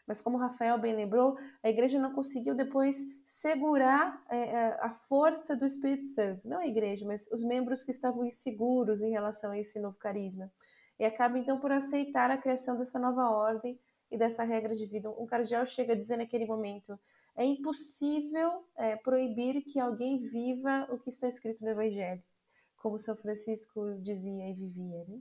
Mas, 0.08 0.22
como 0.22 0.38
Rafael 0.38 0.80
bem 0.80 0.96
lembrou, 0.96 1.38
a 1.62 1.70
igreja 1.70 2.00
não 2.00 2.14
conseguiu 2.14 2.56
depois 2.56 2.98
segurar 3.26 4.24
é, 4.30 4.68
a 4.80 4.90
força 5.10 5.56
do 5.56 5.66
Espírito 5.66 6.06
Santo. 6.06 6.48
Não 6.48 6.60
a 6.60 6.68
igreja, 6.68 7.06
mas 7.06 7.30
os 7.32 7.44
membros 7.44 7.84
que 7.84 7.92
estavam 7.92 8.26
inseguros 8.26 9.02
em 9.02 9.12
relação 9.12 9.52
a 9.52 9.60
esse 9.60 9.80
novo 9.80 9.98
carisma. 9.98 10.50
E 10.98 11.04
acaba, 11.04 11.38
então, 11.38 11.60
por 11.60 11.72
aceitar 11.72 12.32
a 12.32 12.38
criação 12.38 12.78
dessa 12.78 12.98
nova 12.98 13.30
ordem 13.30 13.78
e 14.10 14.18
dessa 14.18 14.44
regra 14.44 14.76
de 14.76 14.86
vida. 14.86 15.10
Um 15.10 15.26
cardeal 15.26 15.66
chega 15.66 15.94
a 15.94 15.96
dizer 15.96 16.18
naquele 16.18 16.46
momento: 16.46 16.98
é 17.36 17.44
impossível 17.44 18.66
é, 18.78 18.96
proibir 18.96 19.62
que 19.64 19.80
alguém 19.80 20.18
viva 20.18 20.88
o 20.90 20.98
que 20.98 21.10
está 21.10 21.28
escrito 21.28 21.64
no 21.64 21.70
Evangelho, 21.70 22.24
como 22.88 22.98
São 22.98 23.18
Francisco 23.18 23.96
dizia 24.02 24.50
e 24.50 24.54
vivia. 24.54 25.04
Né? 25.08 25.20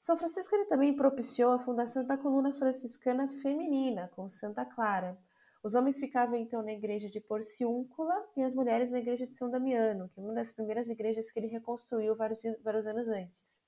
São 0.00 0.16
Francisco 0.16 0.54
ele 0.54 0.64
também 0.64 0.96
propiciou 0.96 1.52
a 1.52 1.58
fundação 1.58 2.02
da 2.02 2.16
coluna 2.16 2.54
franciscana 2.54 3.28
feminina, 3.42 4.10
com 4.16 4.30
Santa 4.30 4.64
Clara. 4.64 5.18
Os 5.62 5.74
homens 5.74 5.98
ficavam 5.98 6.36
então 6.36 6.62
na 6.62 6.72
igreja 6.72 7.10
de 7.10 7.20
Porciúncula 7.20 8.14
e 8.36 8.42
as 8.42 8.54
mulheres 8.54 8.90
na 8.90 8.98
igreja 8.98 9.26
de 9.26 9.36
São 9.36 9.50
Damiano, 9.50 10.08
que 10.08 10.18
é 10.18 10.22
uma 10.22 10.32
das 10.32 10.50
primeiras 10.50 10.88
igrejas 10.88 11.30
que 11.30 11.38
ele 11.38 11.48
reconstruiu 11.48 12.16
vários, 12.16 12.42
vários 12.64 12.86
anos 12.86 13.08
antes. 13.08 13.60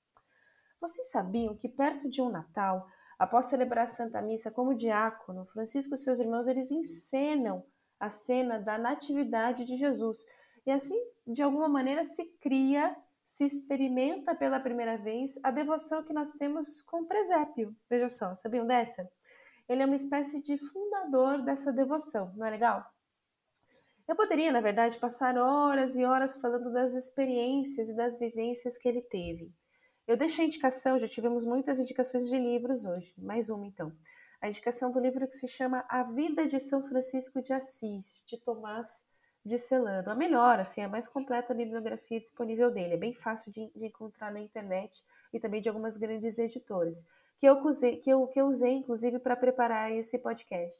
Vocês 0.79 1.11
sabiam 1.11 1.55
que 1.55 1.69
perto 1.69 2.09
de 2.09 2.21
um 2.21 2.29
Natal, 2.29 2.87
Após 3.21 3.45
celebrar 3.45 3.85
a 3.85 3.87
Santa 3.87 4.19
Missa 4.19 4.49
como 4.49 4.73
diácono, 4.73 5.45
Francisco 5.45 5.93
e 5.93 5.97
seus 5.99 6.17
irmãos 6.17 6.47
eles 6.47 6.71
encenam 6.71 7.63
a 7.99 8.09
cena 8.09 8.57
da 8.57 8.79
natividade 8.79 9.63
de 9.63 9.77
Jesus. 9.77 10.25
E 10.65 10.71
assim, 10.71 10.99
de 11.27 11.39
alguma 11.43 11.69
maneira, 11.69 12.03
se 12.03 12.25
cria, 12.41 12.95
se 13.31 13.45
experimenta 13.45 14.35
pela 14.35 14.59
primeira 14.59 14.97
vez 14.97 15.39
a 15.41 15.51
devoção 15.51 16.03
que 16.03 16.11
nós 16.11 16.33
temos 16.33 16.81
com 16.81 17.01
o 17.01 17.07
presépio. 17.07 17.73
Veja 17.89 18.09
só, 18.09 18.35
sabiam 18.35 18.67
dessa? 18.67 19.09
Ele 19.69 19.81
é 19.81 19.85
uma 19.85 19.95
espécie 19.95 20.41
de 20.43 20.57
fundador 20.57 21.41
dessa 21.41 21.71
devoção, 21.71 22.33
não 22.35 22.45
é 22.45 22.49
legal? 22.49 22.85
Eu 24.05 24.17
poderia, 24.17 24.51
na 24.51 24.59
verdade, 24.59 24.99
passar 24.99 25.37
horas 25.37 25.95
e 25.95 26.03
horas 26.03 26.35
falando 26.41 26.73
das 26.73 26.93
experiências 26.93 27.87
e 27.87 27.95
das 27.95 28.19
vivências 28.19 28.77
que 28.77 28.89
ele 28.89 29.01
teve. 29.03 29.49
Eu 30.05 30.17
deixei 30.17 30.43
a 30.43 30.47
indicação, 30.47 30.99
já 30.99 31.07
tivemos 31.07 31.45
muitas 31.45 31.79
indicações 31.79 32.27
de 32.27 32.37
livros 32.37 32.83
hoje, 32.83 33.13
mais 33.17 33.47
uma 33.47 33.65
então. 33.65 33.95
A 34.41 34.49
indicação 34.49 34.91
do 34.91 34.99
livro 34.99 35.25
que 35.25 35.35
se 35.35 35.47
chama 35.47 35.85
A 35.87 36.03
Vida 36.03 36.45
de 36.45 36.59
São 36.59 36.85
Francisco 36.89 37.41
de 37.41 37.53
Assis, 37.53 38.25
de 38.27 38.37
Tomás 38.43 39.09
de 39.45 39.57
Celano. 39.57 40.09
A 40.09 40.15
melhor, 40.15 40.59
assim, 40.59 40.81
a 40.81 40.87
mais 40.87 41.07
completa 41.07 41.53
bibliografia 41.53 42.19
disponível 42.19 42.71
dele. 42.71 42.93
É 42.93 42.97
bem 42.97 43.13
fácil 43.13 43.51
de, 43.51 43.71
de 43.75 43.85
encontrar 43.85 44.31
na 44.31 44.39
internet 44.39 45.03
e 45.33 45.39
também 45.39 45.61
de 45.61 45.69
algumas 45.69 45.97
grandes 45.97 46.37
editoras. 46.37 47.05
que 47.39 47.47
eu 47.47 47.57
usei, 47.65 47.97
que 47.97 48.09
eu, 48.09 48.27
que 48.27 48.39
eu 48.39 48.47
usei 48.47 48.73
inclusive 48.73 49.19
para 49.19 49.35
preparar 49.35 49.91
esse 49.91 50.17
podcast. 50.19 50.79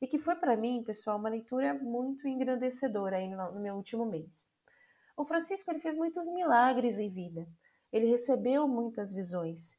E 0.00 0.06
que 0.06 0.18
foi 0.18 0.34
para 0.34 0.56
mim, 0.56 0.82
pessoal, 0.84 1.18
uma 1.18 1.28
leitura 1.28 1.74
muito 1.74 2.26
engrandecedora 2.26 3.16
aí 3.16 3.28
no, 3.28 3.52
no 3.52 3.60
meu 3.60 3.76
último 3.76 4.04
mês. 4.04 4.48
O 5.16 5.24
Francisco 5.24 5.70
ele 5.70 5.80
fez 5.80 5.94
muitos 5.94 6.28
milagres 6.32 6.98
em 6.98 7.08
vida. 7.08 7.46
Ele 7.92 8.06
recebeu 8.06 8.66
muitas 8.66 9.12
visões. 9.12 9.76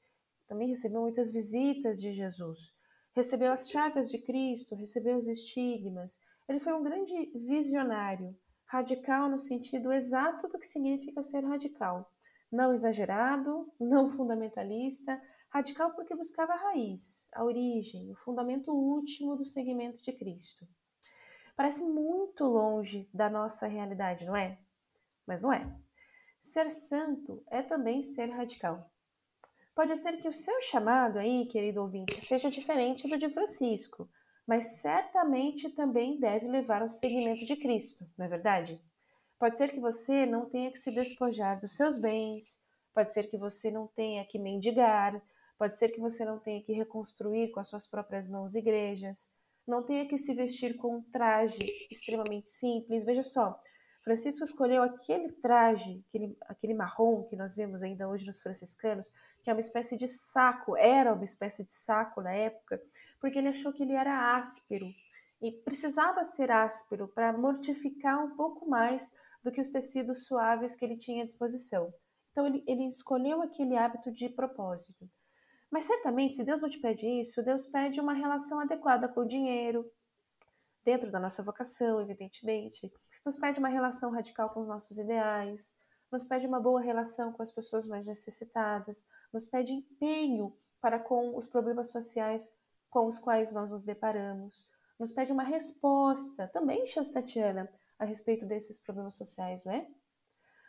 Também 0.47 0.69
recebeu 0.69 1.01
muitas 1.01 1.31
visitas 1.31 1.99
de 1.99 2.13
Jesus. 2.13 2.71
Recebeu 3.15 3.51
as 3.51 3.69
chagas 3.69 4.09
de 4.09 4.17
Cristo, 4.17 4.75
recebeu 4.75 5.17
os 5.17 5.27
estigmas. 5.27 6.19
Ele 6.47 6.59
foi 6.59 6.73
um 6.73 6.83
grande 6.83 7.31
visionário, 7.35 8.37
radical 8.65 9.29
no 9.29 9.39
sentido 9.39 9.91
exato 9.91 10.47
do 10.47 10.59
que 10.59 10.67
significa 10.67 11.23
ser 11.23 11.43
radical. 11.45 12.11
Não 12.51 12.73
exagerado, 12.73 13.71
não 13.79 14.11
fundamentalista, 14.11 15.21
radical 15.49 15.91
porque 15.93 16.15
buscava 16.15 16.53
a 16.53 16.57
raiz, 16.57 17.27
a 17.33 17.43
origem, 17.43 18.11
o 18.11 18.15
fundamento 18.15 18.71
último 18.71 19.35
do 19.35 19.45
segmento 19.45 20.03
de 20.03 20.11
Cristo. 20.11 20.67
Parece 21.55 21.83
muito 21.83 22.43
longe 22.43 23.07
da 23.13 23.29
nossa 23.29 23.67
realidade, 23.67 24.25
não 24.25 24.35
é? 24.35 24.57
Mas 25.25 25.41
não 25.41 25.53
é. 25.53 25.71
Ser 26.41 26.69
santo 26.71 27.43
é 27.49 27.61
também 27.61 28.03
ser 28.03 28.25
radical. 28.25 28.91
Pode 29.75 29.95
ser 29.97 30.17
que 30.17 30.27
o 30.27 30.33
seu 30.33 30.61
chamado 30.63 31.17
aí, 31.17 31.45
querido 31.45 31.81
ouvinte, 31.81 32.19
seja 32.21 32.51
diferente 32.51 33.07
do 33.07 33.17
de 33.17 33.29
Francisco, 33.29 34.09
mas 34.47 34.81
certamente 34.81 35.69
também 35.69 36.19
deve 36.19 36.47
levar 36.47 36.81
ao 36.81 36.89
seguimento 36.89 37.45
de 37.45 37.55
Cristo, 37.55 38.05
não 38.17 38.25
é 38.25 38.29
verdade? 38.29 38.81
Pode 39.39 39.57
ser 39.57 39.71
que 39.71 39.79
você 39.79 40.25
não 40.25 40.49
tenha 40.49 40.71
que 40.71 40.79
se 40.79 40.91
despojar 40.91 41.59
dos 41.59 41.75
seus 41.75 41.97
bens, 41.97 42.61
pode 42.93 43.11
ser 43.11 43.29
que 43.29 43.37
você 43.37 43.71
não 43.71 43.87
tenha 43.87 44.25
que 44.25 44.39
mendigar, 44.39 45.21
pode 45.57 45.77
ser 45.77 45.89
que 45.89 45.99
você 45.99 46.23
não 46.23 46.39
tenha 46.39 46.61
que 46.61 46.73
reconstruir 46.73 47.51
com 47.51 47.59
as 47.59 47.67
suas 47.67 47.87
próprias 47.87 48.27
mãos 48.27 48.55
igrejas, 48.55 49.31
não 49.67 49.83
tenha 49.83 50.07
que 50.07 50.17
se 50.19 50.33
vestir 50.33 50.75
com 50.75 50.97
um 50.97 51.01
traje 51.01 51.59
extremamente 51.89 52.49
simples. 52.49 53.05
Veja 53.05 53.23
só, 53.23 53.59
Francisco 54.03 54.43
escolheu 54.43 54.83
aquele 54.83 55.31
traje, 55.31 56.03
aquele, 56.09 56.37
aquele 56.41 56.73
marrom 56.73 57.23
que 57.23 57.35
nós 57.35 57.55
vemos 57.55 57.81
ainda 57.81 58.07
hoje 58.07 58.25
nos 58.25 58.41
franciscanos, 58.41 59.11
que 59.41 59.49
é 59.49 59.53
uma 59.53 59.61
espécie 59.61 59.97
de 59.97 60.07
saco, 60.07 60.75
era 60.75 61.13
uma 61.13 61.23
espécie 61.23 61.63
de 61.63 61.71
saco 61.71 62.21
na 62.21 62.33
época, 62.33 62.81
porque 63.23 63.39
ele 63.39 63.47
achou 63.47 63.71
que 63.71 63.81
ele 63.81 63.93
era 63.93 64.35
áspero 64.35 64.93
e 65.41 65.49
precisava 65.49 66.25
ser 66.25 66.51
áspero 66.51 67.07
para 67.07 67.31
mortificar 67.31 68.21
um 68.21 68.35
pouco 68.35 68.69
mais 68.69 69.13
do 69.41 69.49
que 69.49 69.61
os 69.61 69.69
tecidos 69.69 70.25
suaves 70.25 70.75
que 70.75 70.83
ele 70.83 70.97
tinha 70.97 71.23
à 71.23 71.25
disposição. 71.25 71.93
Então 72.31 72.45
ele, 72.45 72.61
ele 72.67 72.85
escolheu 72.85 73.41
aquele 73.41 73.77
hábito 73.77 74.11
de 74.11 74.27
propósito. 74.27 75.09
Mas 75.71 75.85
certamente, 75.85 76.35
se 76.35 76.43
Deus 76.43 76.59
não 76.59 76.69
te 76.69 76.81
pede 76.81 77.07
isso, 77.21 77.41
Deus 77.41 77.65
pede 77.65 77.97
uma 78.01 78.11
relação 78.11 78.59
adequada 78.59 79.07
com 79.07 79.21
o 79.21 79.27
dinheiro, 79.27 79.89
dentro 80.83 81.09
da 81.09 81.17
nossa 81.17 81.41
vocação, 81.41 82.01
evidentemente. 82.01 82.91
Nos 83.25 83.37
pede 83.37 83.57
uma 83.57 83.69
relação 83.69 84.11
radical 84.11 84.49
com 84.49 84.59
os 84.59 84.67
nossos 84.67 84.97
ideais, 84.97 85.73
nos 86.11 86.25
pede 86.25 86.45
uma 86.45 86.59
boa 86.59 86.81
relação 86.81 87.31
com 87.31 87.41
as 87.41 87.53
pessoas 87.53 87.87
mais 87.87 88.05
necessitadas, 88.05 89.01
nos 89.31 89.47
pede 89.47 89.71
empenho 89.71 90.53
para 90.81 90.99
com 90.99 91.37
os 91.37 91.47
problemas 91.47 91.89
sociais 91.89 92.53
com 92.93 93.07
os 93.07 93.17
quais 93.17 93.51
nós 93.51 93.71
nos 93.71 93.83
deparamos. 93.83 94.69
Nos 94.99 95.11
pede 95.11 95.31
uma 95.31 95.43
resposta, 95.43 96.47
também, 96.49 96.85
Tatiana, 97.11 97.67
a 97.97 98.05
respeito 98.05 98.45
desses 98.45 98.79
problemas 98.79 99.15
sociais, 99.15 99.65
não 99.65 99.73
é? 99.73 99.87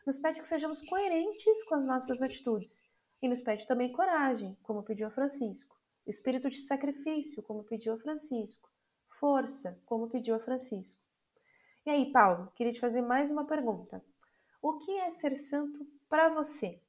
Nos 0.07 0.19
pede 0.19 0.41
que 0.41 0.49
sejamos 0.49 0.81
coerentes 0.81 1.63
com 1.65 1.75
as 1.75 1.85
nossas 1.85 2.23
atitudes. 2.23 2.83
E 3.21 3.29
nos 3.29 3.43
pede 3.43 3.67
também 3.67 3.93
coragem, 3.93 4.57
como 4.63 4.83
pediu 4.83 5.07
a 5.07 5.11
Francisco. 5.11 5.77
Espírito 6.07 6.49
de 6.49 6.61
sacrifício, 6.61 7.43
como 7.43 7.63
pediu 7.63 7.93
a 7.93 7.99
Francisco. 7.99 8.71
Força, 9.21 9.79
como 9.85 10.09
pediu 10.09 10.35
a 10.35 10.41
Francisco. 10.41 10.99
E 11.85 11.91
aí, 11.91 12.11
Paulo, 12.11 12.51
queria 12.55 12.73
te 12.73 12.81
fazer 12.81 13.03
mais 13.03 13.31
uma 13.31 13.47
pergunta. 13.47 14.03
O 14.63 14.79
que 14.79 14.93
é 14.93 15.11
ser 15.11 15.37
santo 15.37 15.87
para 16.09 16.31
você? 16.31 16.81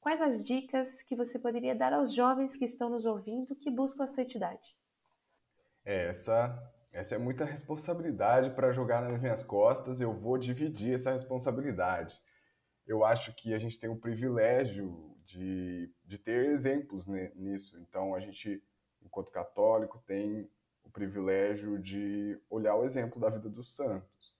Quais 0.00 0.20
as 0.20 0.44
dicas 0.44 1.00
que 1.02 1.14
você 1.14 1.38
poderia 1.38 1.76
dar 1.76 1.92
aos 1.92 2.12
jovens 2.12 2.56
que 2.56 2.64
estão 2.64 2.88
nos 2.88 3.06
ouvindo 3.06 3.54
que 3.54 3.70
buscam 3.70 4.04
a 4.04 4.08
santidade? 4.08 4.79
É, 5.84 6.08
essa, 6.08 6.72
essa 6.92 7.14
é 7.14 7.18
muita 7.18 7.44
responsabilidade 7.44 8.50
para 8.50 8.72
jogar 8.72 9.02
nas 9.02 9.20
minhas 9.20 9.42
costas. 9.42 10.00
Eu 10.00 10.12
vou 10.12 10.38
dividir 10.38 10.94
essa 10.94 11.12
responsabilidade. 11.12 12.20
Eu 12.86 13.04
acho 13.04 13.34
que 13.34 13.54
a 13.54 13.58
gente 13.58 13.78
tem 13.78 13.88
o 13.88 14.00
privilégio 14.00 15.16
de, 15.24 15.92
de 16.04 16.18
ter 16.18 16.46
exemplos 16.50 17.06
nisso. 17.06 17.78
Então, 17.78 18.14
a 18.14 18.20
gente, 18.20 18.62
enquanto 19.02 19.30
católico, 19.30 20.02
tem 20.06 20.50
o 20.82 20.90
privilégio 20.90 21.78
de 21.78 22.40
olhar 22.48 22.74
o 22.74 22.84
exemplo 22.84 23.20
da 23.20 23.30
vida 23.30 23.48
dos 23.48 23.76
santos. 23.76 24.34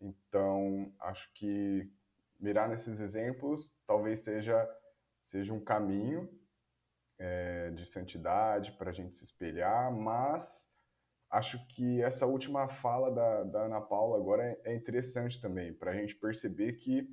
Então, 0.00 0.92
acho 1.00 1.28
que 1.34 1.90
mirar 2.38 2.68
nesses 2.68 3.00
exemplos 3.00 3.74
talvez 3.86 4.20
seja, 4.20 4.68
seja 5.22 5.52
um 5.52 5.60
caminho 5.60 6.28
é, 7.18 7.70
de 7.70 7.86
santidade 7.86 8.72
para 8.72 8.90
a 8.90 8.92
gente 8.92 9.16
se 9.16 9.24
espelhar, 9.24 9.90
mas 9.90 10.70
acho 11.30 11.58
que 11.68 12.02
essa 12.02 12.26
última 12.26 12.68
fala 12.68 13.10
da, 13.10 13.44
da 13.44 13.64
Ana 13.64 13.80
Paula 13.80 14.18
agora 14.18 14.44
é, 14.44 14.72
é 14.72 14.74
interessante 14.74 15.40
também, 15.40 15.74
para 15.74 15.90
a 15.90 15.94
gente 15.94 16.14
perceber 16.14 16.74
que 16.74 17.08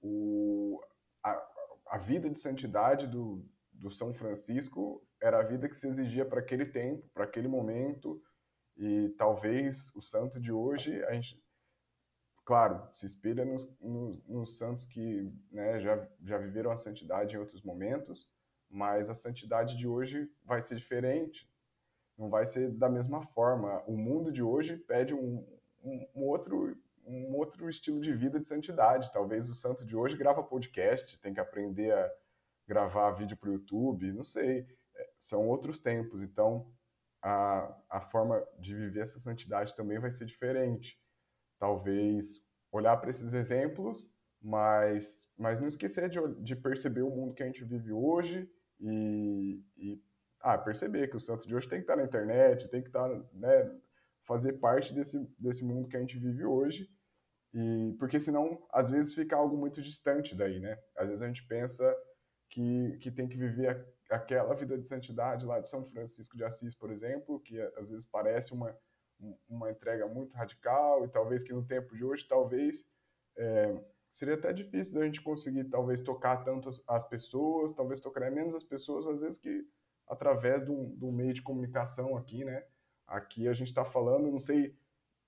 o, 0.00 0.80
a, 1.22 1.30
a 1.88 1.98
vida 1.98 2.30
de 2.30 2.38
santidade 2.38 3.06
do, 3.06 3.44
do 3.72 3.90
São 3.90 4.12
Francisco 4.14 5.06
era 5.20 5.40
a 5.40 5.42
vida 5.42 5.68
que 5.68 5.78
se 5.78 5.88
exigia 5.88 6.24
para 6.24 6.40
aquele 6.40 6.66
tempo, 6.66 7.08
para 7.14 7.24
aquele 7.24 7.48
momento, 7.48 8.20
e 8.76 9.14
talvez 9.16 9.90
o 9.94 10.02
santo 10.02 10.40
de 10.40 10.52
hoje, 10.52 11.02
a 11.04 11.14
gente, 11.14 11.40
claro, 12.44 12.86
se 12.94 13.06
espelha 13.06 13.44
nos, 13.44 13.66
nos, 13.80 14.26
nos 14.26 14.58
santos 14.58 14.84
que 14.86 15.32
né, 15.50 15.80
já, 15.80 16.08
já 16.22 16.38
viveram 16.38 16.70
a 16.70 16.76
santidade 16.76 17.34
em 17.34 17.38
outros 17.38 17.62
momentos, 17.62 18.28
mas 18.68 19.08
a 19.08 19.14
santidade 19.14 19.76
de 19.76 19.86
hoje 19.86 20.28
vai 20.44 20.60
ser 20.62 20.76
diferente, 20.76 21.48
não 22.16 22.28
vai 22.28 22.46
ser 22.46 22.70
da 22.70 22.88
mesma 22.88 23.26
forma. 23.28 23.82
O 23.86 23.96
mundo 23.96 24.32
de 24.32 24.42
hoje 24.42 24.76
pede 24.76 25.14
um, 25.14 25.44
um, 25.82 26.06
um, 26.14 26.22
outro, 26.24 26.76
um 27.06 27.34
outro 27.34 27.68
estilo 27.68 28.00
de 28.00 28.12
vida 28.12 28.40
de 28.40 28.48
santidade. 28.48 29.12
Talvez 29.12 29.50
o 29.50 29.54
santo 29.54 29.84
de 29.84 29.96
hoje 29.96 30.16
grava 30.16 30.42
podcast, 30.42 31.18
tem 31.20 31.34
que 31.34 31.40
aprender 31.40 31.92
a 31.92 32.10
gravar 32.66 33.12
vídeo 33.12 33.36
para 33.36 33.50
o 33.50 33.52
YouTube, 33.54 34.12
não 34.12 34.24
sei. 34.24 34.66
É, 34.96 35.10
são 35.20 35.48
outros 35.48 35.78
tempos, 35.78 36.22
então 36.22 36.70
a, 37.22 37.74
a 37.90 38.00
forma 38.00 38.46
de 38.58 38.74
viver 38.74 39.00
essa 39.00 39.18
santidade 39.18 39.74
também 39.74 39.98
vai 39.98 40.12
ser 40.12 40.26
diferente. 40.26 40.98
Talvez 41.58 42.42
olhar 42.70 42.96
para 42.96 43.10
esses 43.10 43.32
exemplos, 43.32 44.10
mas, 44.40 45.26
mas 45.36 45.60
não 45.60 45.68
esquecer 45.68 46.08
de, 46.08 46.18
de 46.42 46.54
perceber 46.54 47.02
o 47.02 47.10
mundo 47.10 47.34
que 47.34 47.42
a 47.42 47.46
gente 47.46 47.64
vive 47.64 47.92
hoje 47.92 48.48
e, 48.80 49.62
e 49.76 50.02
ah, 50.44 50.58
perceber 50.58 51.08
que 51.08 51.16
o 51.16 51.20
Santos 51.20 51.46
de 51.46 51.54
hoje 51.54 51.68
tem 51.68 51.78
que 51.78 51.84
estar 51.84 51.96
na 51.96 52.04
internet, 52.04 52.68
tem 52.68 52.82
que 52.82 52.88
estar, 52.88 53.08
né, 53.32 53.80
fazer 54.26 54.54
parte 54.54 54.92
desse, 54.94 55.18
desse 55.38 55.64
mundo 55.64 55.88
que 55.88 55.96
a 55.96 56.00
gente 56.00 56.18
vive 56.18 56.44
hoje. 56.44 56.88
E 57.52 57.94
porque 57.98 58.20
senão, 58.20 58.66
às 58.72 58.90
vezes 58.90 59.14
fica 59.14 59.36
algo 59.36 59.56
muito 59.56 59.80
distante 59.80 60.34
daí, 60.34 60.58
né? 60.60 60.76
Às 60.96 61.08
vezes 61.08 61.22
a 61.22 61.26
gente 61.26 61.46
pensa 61.46 61.96
que, 62.50 62.98
que 63.00 63.10
tem 63.10 63.28
que 63.28 63.36
viver 63.36 63.68
a, 64.10 64.16
aquela 64.16 64.54
vida 64.54 64.76
de 64.76 64.86
santidade 64.86 65.46
lá 65.46 65.60
de 65.60 65.68
São 65.68 65.84
Francisco 65.90 66.36
de 66.36 66.44
Assis, 66.44 66.74
por 66.74 66.90
exemplo, 66.90 67.40
que 67.40 67.60
às 67.76 67.88
vezes 67.88 68.04
parece 68.10 68.52
uma 68.52 68.76
uma 69.48 69.70
entrega 69.70 70.06
muito 70.06 70.36
radical 70.36 71.04
e 71.04 71.08
talvez 71.08 71.42
que 71.42 71.52
no 71.52 71.64
tempo 71.64 71.94
de 71.96 72.04
hoje, 72.04 72.26
talvez 72.26 72.84
é, 73.36 73.80
seria 74.12 74.34
até 74.34 74.52
difícil 74.52 74.94
da 74.94 75.04
gente 75.04 75.22
conseguir 75.22 75.64
talvez 75.64 76.00
tocar 76.02 76.44
tanto 76.44 76.68
as, 76.68 76.82
as 76.88 77.04
pessoas, 77.08 77.72
talvez 77.72 78.00
tocar 78.00 78.30
menos 78.30 78.54
as 78.54 78.64
pessoas, 78.64 79.06
às 79.06 79.20
vezes 79.20 79.38
que 79.38 79.66
através 80.08 80.64
de 80.64 80.70
um, 80.70 81.12
meio 81.12 81.34
de 81.34 81.42
comunicação 81.42 82.16
aqui, 82.16 82.44
né? 82.44 82.64
Aqui 83.06 83.48
a 83.48 83.54
gente 83.54 83.68
está 83.68 83.84
falando, 83.84 84.30
não 84.30 84.40
sei, 84.40 84.76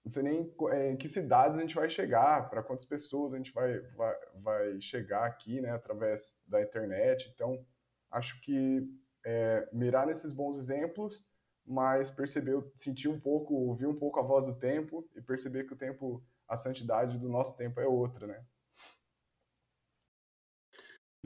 não 0.04 0.10
sei 0.10 0.22
nem 0.22 0.54
é, 0.70 0.90
em 0.92 0.96
que 0.96 1.08
cidades 1.08 1.58
a 1.58 1.60
gente 1.60 1.74
vai 1.74 1.90
chegar, 1.90 2.48
para 2.48 2.62
quantas 2.62 2.84
pessoas 2.84 3.34
a 3.34 3.36
gente 3.36 3.52
vai, 3.52 3.80
vai, 3.96 4.16
vai 4.36 4.80
chegar 4.80 5.24
aqui, 5.24 5.60
né? 5.60 5.70
Através 5.70 6.36
da 6.46 6.62
internet. 6.62 7.30
Então, 7.34 7.64
acho 8.10 8.40
que 8.42 8.88
é, 9.24 9.68
mirar 9.72 10.06
nesses 10.06 10.32
bons 10.32 10.58
exemplos, 10.58 11.24
mas 11.66 12.08
perceber, 12.08 12.62
sentir 12.76 13.08
um 13.08 13.18
pouco, 13.18 13.54
ouvir 13.54 13.86
um 13.86 13.98
pouco 13.98 14.20
a 14.20 14.22
voz 14.22 14.46
do 14.46 14.54
tempo 14.54 15.08
e 15.16 15.20
perceber 15.20 15.64
que 15.64 15.74
o 15.74 15.76
tempo, 15.76 16.22
a 16.48 16.56
santidade 16.56 17.18
do 17.18 17.28
nosso 17.28 17.56
tempo 17.56 17.80
é 17.80 17.86
outra, 17.86 18.26
né? 18.26 18.44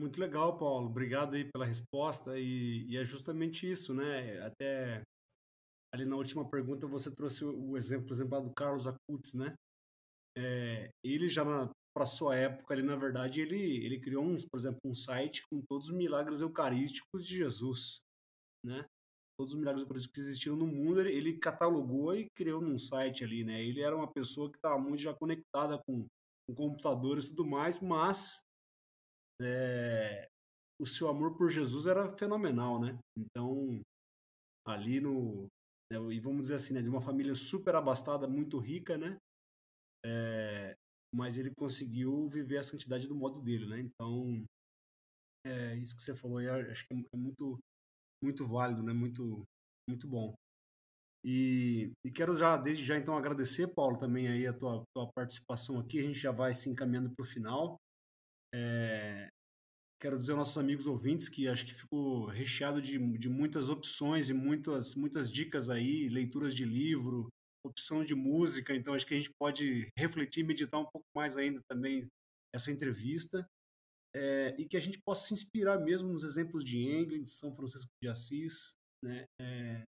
Muito 0.01 0.19
legal, 0.19 0.57
Paulo. 0.57 0.87
Obrigado 0.87 1.35
aí 1.35 1.45
pela 1.45 1.63
resposta. 1.63 2.35
E, 2.39 2.87
e, 2.89 2.97
é 2.97 3.03
justamente 3.05 3.69
isso, 3.69 3.93
né? 3.93 4.39
Até 4.39 5.03
ali 5.93 6.05
na 6.05 6.15
última 6.15 6.49
pergunta 6.49 6.87
você 6.87 7.13
trouxe 7.13 7.45
o 7.45 7.77
exemplo, 7.77 8.07
por 8.07 8.13
exemplo, 8.15 8.41
do 8.41 8.51
Carlos 8.51 8.87
Acutis, 8.87 9.35
né? 9.35 9.53
É, 10.35 10.89
ele 11.05 11.27
já 11.27 11.45
para 11.95 12.05
sua 12.07 12.35
época 12.35 12.73
ali, 12.73 12.81
na 12.81 12.95
verdade, 12.95 13.41
ele, 13.41 13.85
ele 13.85 13.99
criou, 13.99 14.23
uns, 14.23 14.43
por 14.43 14.57
exemplo, 14.57 14.79
um 14.83 14.93
site 14.93 15.43
com 15.51 15.61
todos 15.69 15.89
os 15.89 15.95
milagres 15.95 16.41
eucarísticos 16.41 17.23
de 17.23 17.37
Jesus. 17.37 17.99
né? 18.65 18.83
Todos 19.37 19.53
os 19.53 19.59
milagres 19.59 19.83
eucarísticos 19.83 20.15
que 20.15 20.19
existiam 20.19 20.55
no 20.55 20.65
mundo, 20.65 21.01
ele, 21.01 21.11
ele 21.11 21.37
catalogou 21.37 22.15
e 22.15 22.25
criou 22.35 22.59
num 22.59 22.79
site 22.79 23.23
ali, 23.23 23.43
né? 23.43 23.63
Ele 23.63 23.81
era 23.81 23.95
uma 23.95 24.11
pessoa 24.11 24.49
que 24.49 24.57
estava 24.57 24.79
muito 24.79 24.99
já 24.99 25.13
conectada 25.13 25.77
com, 25.85 26.07
com 26.47 26.55
computadores 26.55 27.25
e 27.25 27.35
tudo 27.35 27.47
mais, 27.47 27.79
mas 27.79 28.41
é, 29.41 30.27
o 30.79 30.85
seu 30.85 31.07
amor 31.07 31.37
por 31.37 31.49
Jesus 31.49 31.87
era 31.87 32.15
fenomenal, 32.17 32.79
né? 32.79 32.97
Então, 33.17 33.81
ali 34.67 34.99
no. 34.99 35.47
Né, 35.91 35.97
e 36.13 36.19
vamos 36.19 36.41
dizer 36.43 36.55
assim, 36.55 36.73
né, 36.73 36.81
de 36.81 36.89
uma 36.89 37.01
família 37.01 37.35
super 37.35 37.75
abastada, 37.75 38.27
muito 38.27 38.57
rica, 38.57 38.97
né? 38.97 39.17
É, 40.05 40.75
mas 41.13 41.37
ele 41.37 41.53
conseguiu 41.53 42.27
viver 42.29 42.57
a 42.57 42.63
santidade 42.63 43.07
do 43.07 43.15
modo 43.15 43.41
dele, 43.41 43.67
né? 43.67 43.79
Então, 43.79 44.43
é, 45.45 45.75
isso 45.75 45.95
que 45.95 46.01
você 46.01 46.15
falou 46.15 46.37
aí, 46.37 46.47
acho 46.47 46.85
que 46.87 46.93
é 46.93 47.17
muito, 47.17 47.59
muito 48.23 48.47
válido, 48.47 48.81
né? 48.81 48.93
Muito, 48.93 49.43
muito 49.89 50.07
bom. 50.07 50.33
E, 51.23 51.91
e, 52.03 52.11
quero 52.11 52.35
já, 52.35 52.57
desde 52.57 52.83
já, 52.83 52.97
então, 52.97 53.15
agradecer, 53.15 53.67
Paulo, 53.67 53.97
também 53.97 54.27
aí 54.27 54.47
a 54.47 54.53
tua, 54.53 54.83
tua 54.95 55.11
participação 55.13 55.79
aqui. 55.79 55.99
A 55.99 56.03
gente 56.03 56.17
já 56.19 56.31
vai 56.31 56.53
se 56.53 56.69
encaminhando 56.69 57.13
para 57.13 57.23
o 57.23 57.27
final. 57.27 57.77
É, 58.53 59.29
quero 60.01 60.17
dizer 60.17 60.31
aos 60.31 60.39
nossos 60.39 60.57
amigos 60.57 60.87
ouvintes 60.87 61.29
que 61.29 61.47
acho 61.47 61.65
que 61.65 61.73
ficou 61.73 62.25
recheado 62.25 62.81
de, 62.81 62.97
de 63.17 63.29
muitas 63.29 63.69
opções 63.69 64.29
e 64.29 64.33
muitas, 64.33 64.95
muitas 64.95 65.31
dicas 65.31 65.69
aí, 65.69 66.09
leituras 66.09 66.53
de 66.53 66.65
livro, 66.65 67.29
opção 67.65 68.03
de 68.03 68.15
música. 68.15 68.75
Então, 68.75 68.93
acho 68.93 69.05
que 69.05 69.13
a 69.13 69.17
gente 69.17 69.31
pode 69.39 69.87
refletir, 69.97 70.43
meditar 70.43 70.79
um 70.79 70.89
pouco 70.91 71.05
mais 71.15 71.37
ainda 71.37 71.61
também 71.69 72.07
essa 72.53 72.71
entrevista. 72.71 73.45
É, 74.13 74.53
e 74.59 74.65
que 74.65 74.75
a 74.75 74.79
gente 74.79 74.99
possa 75.05 75.27
se 75.27 75.33
inspirar 75.33 75.79
mesmo 75.79 76.11
nos 76.11 76.23
exemplos 76.25 76.65
de 76.65 76.79
England, 76.79 77.23
de 77.23 77.29
São 77.29 77.53
Francisco 77.53 77.89
de 78.03 78.09
Assis, 78.09 78.71
né? 79.01 79.23
É, 79.39 79.83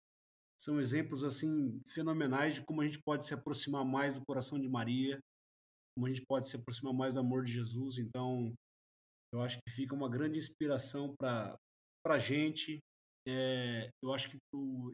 são 0.60 0.78
exemplos 0.78 1.24
assim 1.24 1.80
fenomenais 1.88 2.54
de 2.54 2.62
como 2.62 2.82
a 2.82 2.84
gente 2.84 3.02
pode 3.02 3.24
se 3.26 3.34
aproximar 3.34 3.84
mais 3.84 4.14
do 4.14 4.24
coração 4.24 4.60
de 4.60 4.68
Maria, 4.68 5.18
como 5.94 6.06
a 6.06 6.10
gente 6.10 6.24
pode 6.26 6.48
se 6.48 6.56
aproximar 6.56 6.94
mais 6.94 7.14
do 7.14 7.20
amor 7.20 7.44
de 7.44 7.52
Jesus. 7.52 7.98
Então, 7.98 8.52
eu 9.32 9.40
acho 9.42 9.58
que 9.58 9.72
fica 9.72 9.94
uma 9.94 10.08
grande 10.08 10.38
inspiração 10.38 11.14
para 11.18 11.56
a 12.06 12.18
gente. 12.18 12.78
É, 13.26 13.88
eu 14.02 14.12
acho 14.12 14.30
que 14.30 14.36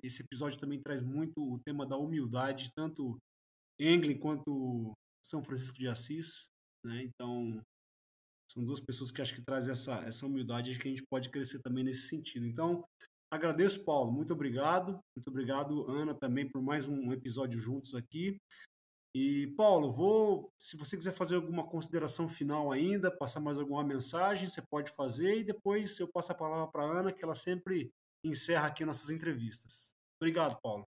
esse 0.02 0.22
episódio 0.22 0.58
também 0.58 0.80
traz 0.82 1.02
muito 1.02 1.34
o 1.38 1.58
tema 1.64 1.86
da 1.86 1.96
humildade, 1.96 2.70
tanto 2.76 3.18
Englin 3.80 4.18
quanto 4.18 4.92
São 5.24 5.42
Francisco 5.42 5.78
de 5.78 5.88
Assis. 5.88 6.48
Né? 6.84 7.04
Então, 7.04 7.60
são 8.52 8.64
duas 8.64 8.80
pessoas 8.80 9.10
que 9.10 9.20
acho 9.20 9.34
que 9.34 9.44
trazem 9.44 9.72
essa, 9.72 9.96
essa 10.04 10.26
humildade 10.26 10.72
e 10.72 10.78
que 10.78 10.88
a 10.88 10.90
gente 10.90 11.04
pode 11.10 11.30
crescer 11.30 11.60
também 11.60 11.84
nesse 11.84 12.08
sentido. 12.08 12.46
Então, 12.46 12.84
agradeço, 13.32 13.84
Paulo. 13.84 14.12
Muito 14.12 14.32
obrigado. 14.32 14.98
Muito 15.16 15.28
obrigado, 15.28 15.90
Ana, 15.90 16.14
também 16.14 16.48
por 16.48 16.62
mais 16.62 16.88
um 16.88 17.12
episódio 17.12 17.58
juntos 17.58 17.94
aqui. 17.94 18.38
E, 19.20 19.48
Paulo, 19.56 19.90
vou, 19.90 20.52
se 20.56 20.76
você 20.76 20.96
quiser 20.96 21.10
fazer 21.10 21.34
alguma 21.34 21.66
consideração 21.66 22.28
final 22.28 22.70
ainda, 22.70 23.10
passar 23.10 23.40
mais 23.40 23.58
alguma 23.58 23.82
mensagem, 23.82 24.48
você 24.48 24.62
pode 24.62 24.92
fazer 24.92 25.38
e 25.38 25.42
depois 25.42 25.98
eu 25.98 26.06
passo 26.06 26.30
a 26.30 26.36
palavra 26.36 26.68
para 26.68 26.84
a 26.84 27.00
Ana, 27.00 27.12
que 27.12 27.24
ela 27.24 27.34
sempre 27.34 27.92
encerra 28.22 28.68
aqui 28.68 28.84
nossas 28.84 29.10
entrevistas. 29.10 29.92
Obrigado, 30.20 30.60
Paulo. 30.60 30.86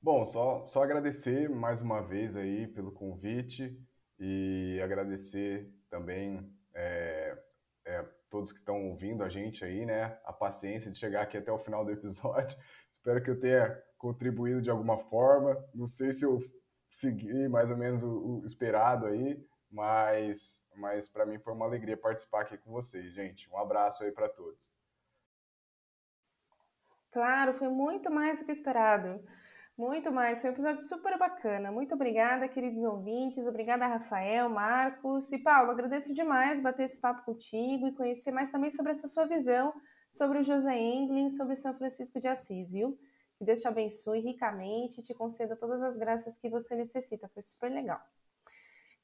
Bom, 0.00 0.24
só, 0.24 0.64
só 0.64 0.82
agradecer 0.82 1.50
mais 1.50 1.82
uma 1.82 2.00
vez 2.00 2.34
aí 2.34 2.66
pelo 2.68 2.90
convite 2.90 3.78
e 4.18 4.80
agradecer 4.82 5.70
também 5.90 6.50
é, 6.74 7.38
é, 7.84 8.02
todos 8.30 8.50
que 8.50 8.60
estão 8.60 8.88
ouvindo 8.88 9.22
a 9.22 9.28
gente 9.28 9.62
aí, 9.62 9.84
né? 9.84 10.18
A 10.24 10.32
paciência 10.32 10.90
de 10.90 10.98
chegar 10.98 11.20
aqui 11.20 11.36
até 11.36 11.52
o 11.52 11.58
final 11.58 11.84
do 11.84 11.90
episódio. 11.90 12.56
Espero 12.90 13.22
que 13.22 13.28
eu 13.28 13.38
tenha 13.38 13.78
contribuído 13.98 14.62
de 14.62 14.70
alguma 14.70 14.96
forma. 15.10 15.54
Não 15.74 15.86
sei 15.86 16.14
se 16.14 16.24
eu 16.24 16.40
segui 16.90 17.48
mais 17.48 17.70
ou 17.70 17.76
menos 17.76 18.02
o, 18.02 18.40
o 18.40 18.46
esperado 18.46 19.06
aí, 19.06 19.42
mas, 19.70 20.62
mas 20.76 21.08
para 21.08 21.26
mim 21.26 21.38
foi 21.38 21.52
uma 21.52 21.66
alegria 21.66 21.96
participar 21.96 22.42
aqui 22.42 22.58
com 22.58 22.70
vocês, 22.70 23.12
gente. 23.12 23.50
Um 23.50 23.58
abraço 23.58 24.04
aí 24.04 24.12
para 24.12 24.28
todos. 24.28 24.72
Claro, 27.10 27.54
foi 27.54 27.68
muito 27.68 28.10
mais 28.10 28.38
do 28.38 28.44
que 28.44 28.52
esperado. 28.52 29.22
Muito 29.76 30.10
mais. 30.10 30.40
Foi 30.40 30.50
um 30.50 30.52
episódio 30.52 30.84
super 30.84 31.16
bacana. 31.16 31.70
Muito 31.70 31.94
obrigada, 31.94 32.48
queridos 32.48 32.82
ouvintes. 32.82 33.46
Obrigada, 33.46 33.86
Rafael, 33.86 34.48
Marcos 34.48 35.30
e 35.32 35.38
Paulo. 35.38 35.70
Agradeço 35.70 36.12
demais 36.12 36.60
bater 36.60 36.84
esse 36.84 37.00
papo 37.00 37.24
contigo 37.24 37.86
e 37.86 37.94
conhecer 37.94 38.32
mais 38.32 38.50
também 38.50 38.70
sobre 38.70 38.92
essa 38.92 39.06
sua 39.06 39.24
visão 39.26 39.72
sobre 40.10 40.38
o 40.38 40.44
José 40.44 40.76
Englin, 40.78 41.30
sobre 41.30 41.56
São 41.56 41.74
Francisco 41.74 42.20
de 42.20 42.28
Assis, 42.28 42.70
viu? 42.70 42.98
Que 43.38 43.44
Deus 43.44 43.60
te 43.60 43.68
abençoe 43.68 44.18
ricamente 44.18 45.00
e 45.00 45.02
te 45.02 45.14
conceda 45.14 45.54
todas 45.54 45.80
as 45.80 45.96
graças 45.96 46.36
que 46.36 46.48
você 46.48 46.74
necessita. 46.74 47.28
Foi 47.28 47.42
super 47.42 47.70
legal. 47.70 48.00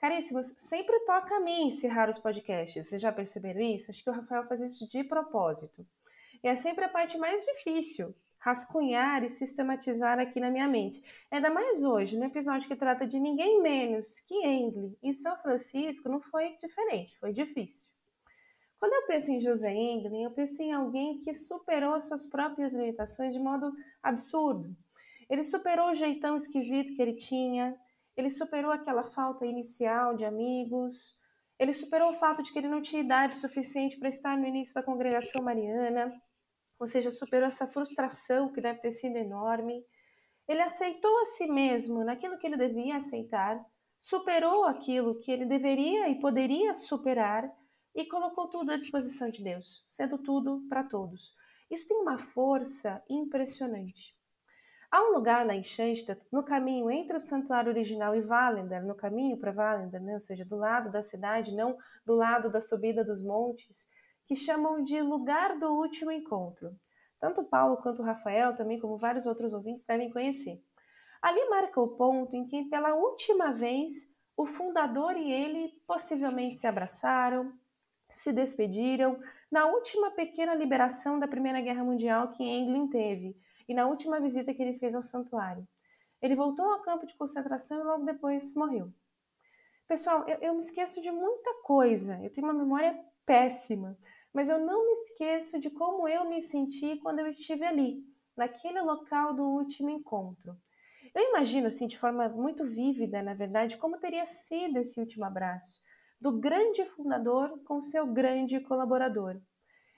Caríssimos, 0.00 0.48
sempre 0.58 0.98
toca 1.06 1.36
a 1.36 1.40
mim 1.40 1.68
encerrar 1.68 2.10
os 2.10 2.18
podcasts. 2.18 2.86
Vocês 2.86 3.00
já 3.00 3.12
perceberam 3.12 3.60
isso? 3.60 3.90
Acho 3.90 4.02
que 4.02 4.10
o 4.10 4.12
Rafael 4.12 4.46
faz 4.46 4.60
isso 4.60 4.88
de 4.88 5.04
propósito. 5.04 5.86
E 6.42 6.48
é 6.48 6.56
sempre 6.56 6.84
a 6.84 6.88
parte 6.88 7.16
mais 7.16 7.44
difícil, 7.44 8.14
rascunhar 8.38 9.24
e 9.24 9.30
sistematizar 9.30 10.18
aqui 10.18 10.40
na 10.40 10.50
minha 10.50 10.68
mente. 10.68 11.02
Ainda 11.30 11.48
mais 11.48 11.82
hoje, 11.82 12.18
no 12.18 12.24
episódio 12.24 12.68
que 12.68 12.76
trata 12.76 13.06
de 13.06 13.18
ninguém 13.18 13.62
menos 13.62 14.20
que 14.20 14.34
Engle 14.44 14.98
e 15.02 15.14
São 15.14 15.36
Francisco, 15.38 16.08
não 16.08 16.20
foi 16.20 16.54
diferente, 16.56 17.16
foi 17.18 17.32
difícil. 17.32 17.93
Quando 18.78 18.92
eu 18.92 19.06
penso 19.06 19.30
em 19.30 19.40
José 19.40 19.72
Engle, 19.72 20.22
eu 20.22 20.30
penso 20.30 20.62
em 20.62 20.72
alguém 20.72 21.20
que 21.20 21.34
superou 21.34 21.94
as 21.94 22.04
suas 22.04 22.26
próprias 22.26 22.74
limitações 22.74 23.32
de 23.32 23.40
modo 23.40 23.72
absurdo. 24.02 24.76
Ele 25.28 25.44
superou 25.44 25.90
o 25.90 25.94
jeitão 25.94 26.36
esquisito 26.36 26.94
que 26.94 27.00
ele 27.00 27.14
tinha, 27.14 27.74
ele 28.16 28.30
superou 28.30 28.70
aquela 28.70 29.04
falta 29.04 29.46
inicial 29.46 30.14
de 30.14 30.24
amigos, 30.24 31.14
ele 31.58 31.72
superou 31.72 32.12
o 32.12 32.18
fato 32.18 32.42
de 32.42 32.52
que 32.52 32.58
ele 32.58 32.68
não 32.68 32.82
tinha 32.82 33.02
idade 33.02 33.36
suficiente 33.36 33.98
para 33.98 34.08
estar 34.08 34.36
no 34.36 34.46
início 34.46 34.74
da 34.74 34.82
congregação 34.82 35.42
mariana, 35.42 36.12
ou 36.78 36.86
seja, 36.86 37.10
superou 37.10 37.48
essa 37.48 37.66
frustração 37.66 38.52
que 38.52 38.60
deve 38.60 38.80
ter 38.80 38.92
sido 38.92 39.16
enorme. 39.16 39.84
Ele 40.46 40.60
aceitou 40.60 41.16
a 41.20 41.24
si 41.26 41.46
mesmo 41.46 42.04
naquilo 42.04 42.38
que 42.38 42.46
ele 42.46 42.56
devia 42.56 42.96
aceitar, 42.96 43.64
superou 43.98 44.64
aquilo 44.64 45.18
que 45.20 45.30
ele 45.30 45.46
deveria 45.46 46.08
e 46.10 46.20
poderia 46.20 46.74
superar 46.74 47.50
e 47.94 48.04
colocou 48.06 48.48
tudo 48.48 48.72
à 48.72 48.76
disposição 48.76 49.30
de 49.30 49.42
Deus, 49.42 49.84
sendo 49.88 50.18
tudo 50.18 50.64
para 50.68 50.84
todos. 50.84 51.32
Isso 51.70 51.88
tem 51.88 51.96
uma 51.96 52.18
força 52.18 53.02
impressionante. 53.08 54.14
Há 54.90 55.02
um 55.02 55.12
lugar 55.14 55.44
lá 55.44 55.54
em 55.56 55.62
no 56.30 56.44
caminho 56.44 56.88
entre 56.90 57.16
o 57.16 57.20
santuário 57.20 57.70
original 57.70 58.14
e 58.14 58.20
Valender, 58.20 58.84
no 58.84 58.94
caminho 58.94 59.36
para 59.36 59.50
Valender, 59.50 60.00
né? 60.00 60.14
ou 60.14 60.20
seja, 60.20 60.44
do 60.44 60.56
lado 60.56 60.90
da 60.90 61.02
cidade, 61.02 61.54
não 61.54 61.76
do 62.06 62.14
lado 62.14 62.48
da 62.48 62.60
subida 62.60 63.04
dos 63.04 63.20
montes, 63.20 63.84
que 64.24 64.36
chamam 64.36 64.84
de 64.84 65.00
lugar 65.00 65.58
do 65.58 65.72
último 65.72 66.12
encontro. 66.12 66.70
Tanto 67.18 67.42
Paulo 67.42 67.78
quanto 67.78 68.02
Rafael, 68.02 68.56
também 68.56 68.78
como 68.78 68.96
vários 68.96 69.26
outros 69.26 69.52
ouvintes, 69.52 69.84
devem 69.84 70.10
conhecer. 70.10 70.62
Ali 71.20 71.48
marca 71.48 71.80
o 71.80 71.96
ponto 71.96 72.36
em 72.36 72.46
que, 72.46 72.64
pela 72.64 72.94
última 72.94 73.50
vez, 73.50 73.94
o 74.36 74.46
fundador 74.46 75.16
e 75.16 75.32
ele 75.32 75.72
possivelmente 75.86 76.58
se 76.58 76.66
abraçaram, 76.66 77.52
se 78.14 78.32
despediram, 78.32 79.18
na 79.50 79.66
última 79.66 80.10
pequena 80.10 80.54
liberação 80.54 81.18
da 81.18 81.28
Primeira 81.28 81.60
Guerra 81.60 81.84
Mundial 81.84 82.32
que 82.32 82.42
Englin 82.42 82.88
teve 82.88 83.36
e 83.68 83.74
na 83.74 83.86
última 83.86 84.20
visita 84.20 84.52
que 84.52 84.62
ele 84.62 84.78
fez 84.78 84.94
ao 84.94 85.02
santuário. 85.02 85.66
Ele 86.20 86.34
voltou 86.34 86.66
ao 86.66 86.82
campo 86.82 87.06
de 87.06 87.14
concentração 87.16 87.80
e 87.80 87.84
logo 87.84 88.04
depois 88.04 88.54
morreu. 88.54 88.92
Pessoal, 89.86 90.26
eu, 90.28 90.38
eu 90.38 90.52
me 90.54 90.60
esqueço 90.60 91.00
de 91.02 91.10
muita 91.10 91.62
coisa, 91.62 92.18
eu 92.22 92.30
tenho 92.30 92.46
uma 92.46 92.54
memória 92.54 92.98
péssima, 93.26 93.98
mas 94.32 94.48
eu 94.48 94.58
não 94.58 94.86
me 94.86 94.92
esqueço 94.92 95.60
de 95.60 95.70
como 95.70 96.08
eu 96.08 96.28
me 96.28 96.42
senti 96.42 96.96
quando 96.96 97.18
eu 97.18 97.26
estive 97.26 97.64
ali, 97.64 98.02
naquele 98.36 98.80
local 98.80 99.34
do 99.34 99.44
último 99.44 99.90
encontro. 99.90 100.56
Eu 101.14 101.22
imagino, 101.28 101.66
assim, 101.66 101.86
de 101.86 101.98
forma 101.98 102.28
muito 102.30 102.64
vívida, 102.64 103.22
na 103.22 103.34
verdade, 103.34 103.76
como 103.76 103.98
teria 103.98 104.24
sido 104.24 104.78
esse 104.78 104.98
último 104.98 105.24
abraço 105.24 105.83
do 106.24 106.32
grande 106.32 106.82
fundador 106.96 107.62
com 107.64 107.82
seu 107.82 108.06
grande 108.06 108.58
colaborador. 108.60 109.38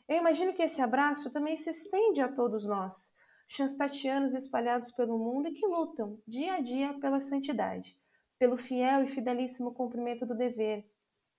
Eu 0.08 0.16
imagino 0.16 0.52
que 0.52 0.62
esse 0.62 0.82
abraço 0.82 1.30
também 1.30 1.56
se 1.56 1.70
estende 1.70 2.20
a 2.20 2.26
todos 2.26 2.66
nós, 2.66 3.12
chanstatianos 3.46 4.34
espalhados 4.34 4.90
pelo 4.90 5.16
mundo 5.16 5.46
e 5.46 5.52
que 5.52 5.64
lutam 5.64 6.18
dia 6.26 6.54
a 6.54 6.60
dia 6.60 6.94
pela 6.94 7.20
santidade, 7.20 7.96
pelo 8.40 8.58
fiel 8.58 9.04
e 9.04 9.14
fidelíssimo 9.14 9.72
cumprimento 9.72 10.26
do 10.26 10.34
dever, 10.34 10.84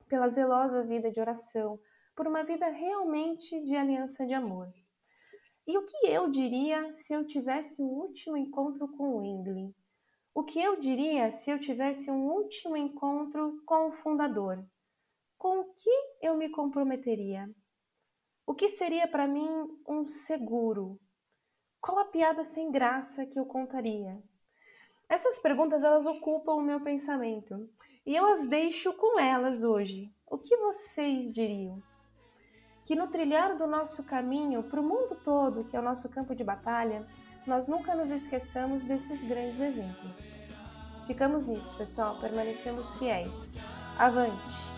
pela 0.08 0.30
zelosa 0.30 0.82
vida 0.84 1.12
de 1.12 1.20
oração, 1.20 1.78
por 2.16 2.26
uma 2.26 2.46
vida 2.46 2.70
realmente 2.70 3.62
de 3.66 3.76
aliança 3.76 4.26
de 4.26 4.34
amor. 4.34 4.72
E 5.68 5.78
o 5.78 5.86
que 5.86 6.08
eu 6.08 6.32
diria 6.32 6.94
se 6.94 7.12
eu 7.12 7.28
tivesse 7.28 7.82
um 7.82 7.90
último 7.90 8.38
encontro 8.38 8.88
com 8.88 9.18
o 9.18 9.22
Ingley? 9.22 9.76
O 10.34 10.46
que 10.46 10.62
eu 10.62 10.80
diria 10.80 11.30
se 11.34 11.52
eu 11.52 11.60
tivesse 11.60 12.10
um 12.10 12.26
último 12.30 12.78
encontro 12.78 13.62
com 13.66 13.90
o 13.90 13.92
fundador? 13.98 14.66
Com 15.38 15.60
o 15.60 15.74
que 15.76 15.92
eu 16.22 16.36
me 16.36 16.50
comprometeria? 16.50 17.48
O 18.46 18.56
que 18.56 18.70
seria 18.70 19.08
para 19.08 19.28
mim 19.28 19.48
um 19.88 20.08
seguro? 20.08 21.00
Qual 21.80 22.00
a 22.00 22.06
piada 22.06 22.44
sem 22.44 22.72
graça 22.72 23.26
que 23.26 23.40
eu 23.40 23.46
contaria? 23.46 24.22
Essas 25.08 25.40
perguntas 25.40 25.84
elas 25.84 26.08
ocupam 26.08 26.54
o 26.54 26.62
meu 26.62 26.82
pensamento 26.82 27.70
e 28.04 28.16
eu 28.16 28.26
as 28.26 28.48
deixo 28.48 28.92
com 28.94 29.20
elas 29.20 29.64
hoje. 29.64 30.12
O 30.26 30.40
que 30.40 30.58
vocês 30.58 31.32
diriam? 31.32 31.82
Que 32.86 32.96
no 32.96 33.08
trilhar 33.08 33.58
do 33.58 33.68
nosso 33.68 34.04
caminho 34.06 34.64
para 34.64 34.82
o 34.82 34.84
mundo 34.84 35.16
todo, 35.24 35.66
que 35.66 35.78
é 35.78 35.80
o 35.80 35.84
nosso 35.84 36.10
campo 36.10 36.34
de 36.34 36.44
batalha, 36.44 37.06
nós 37.46 37.68
nunca 37.68 37.94
nos 37.94 38.10
esqueçamos 38.10 38.84
desses 38.86 39.24
grandes 39.24 39.60
exemplos. 39.60 40.34
Ficamos 41.06 41.46
nisso, 41.46 41.78
pessoal, 41.78 42.20
permanecemos 42.20 42.96
fiéis. 42.96 43.58
Avante! 43.98 44.77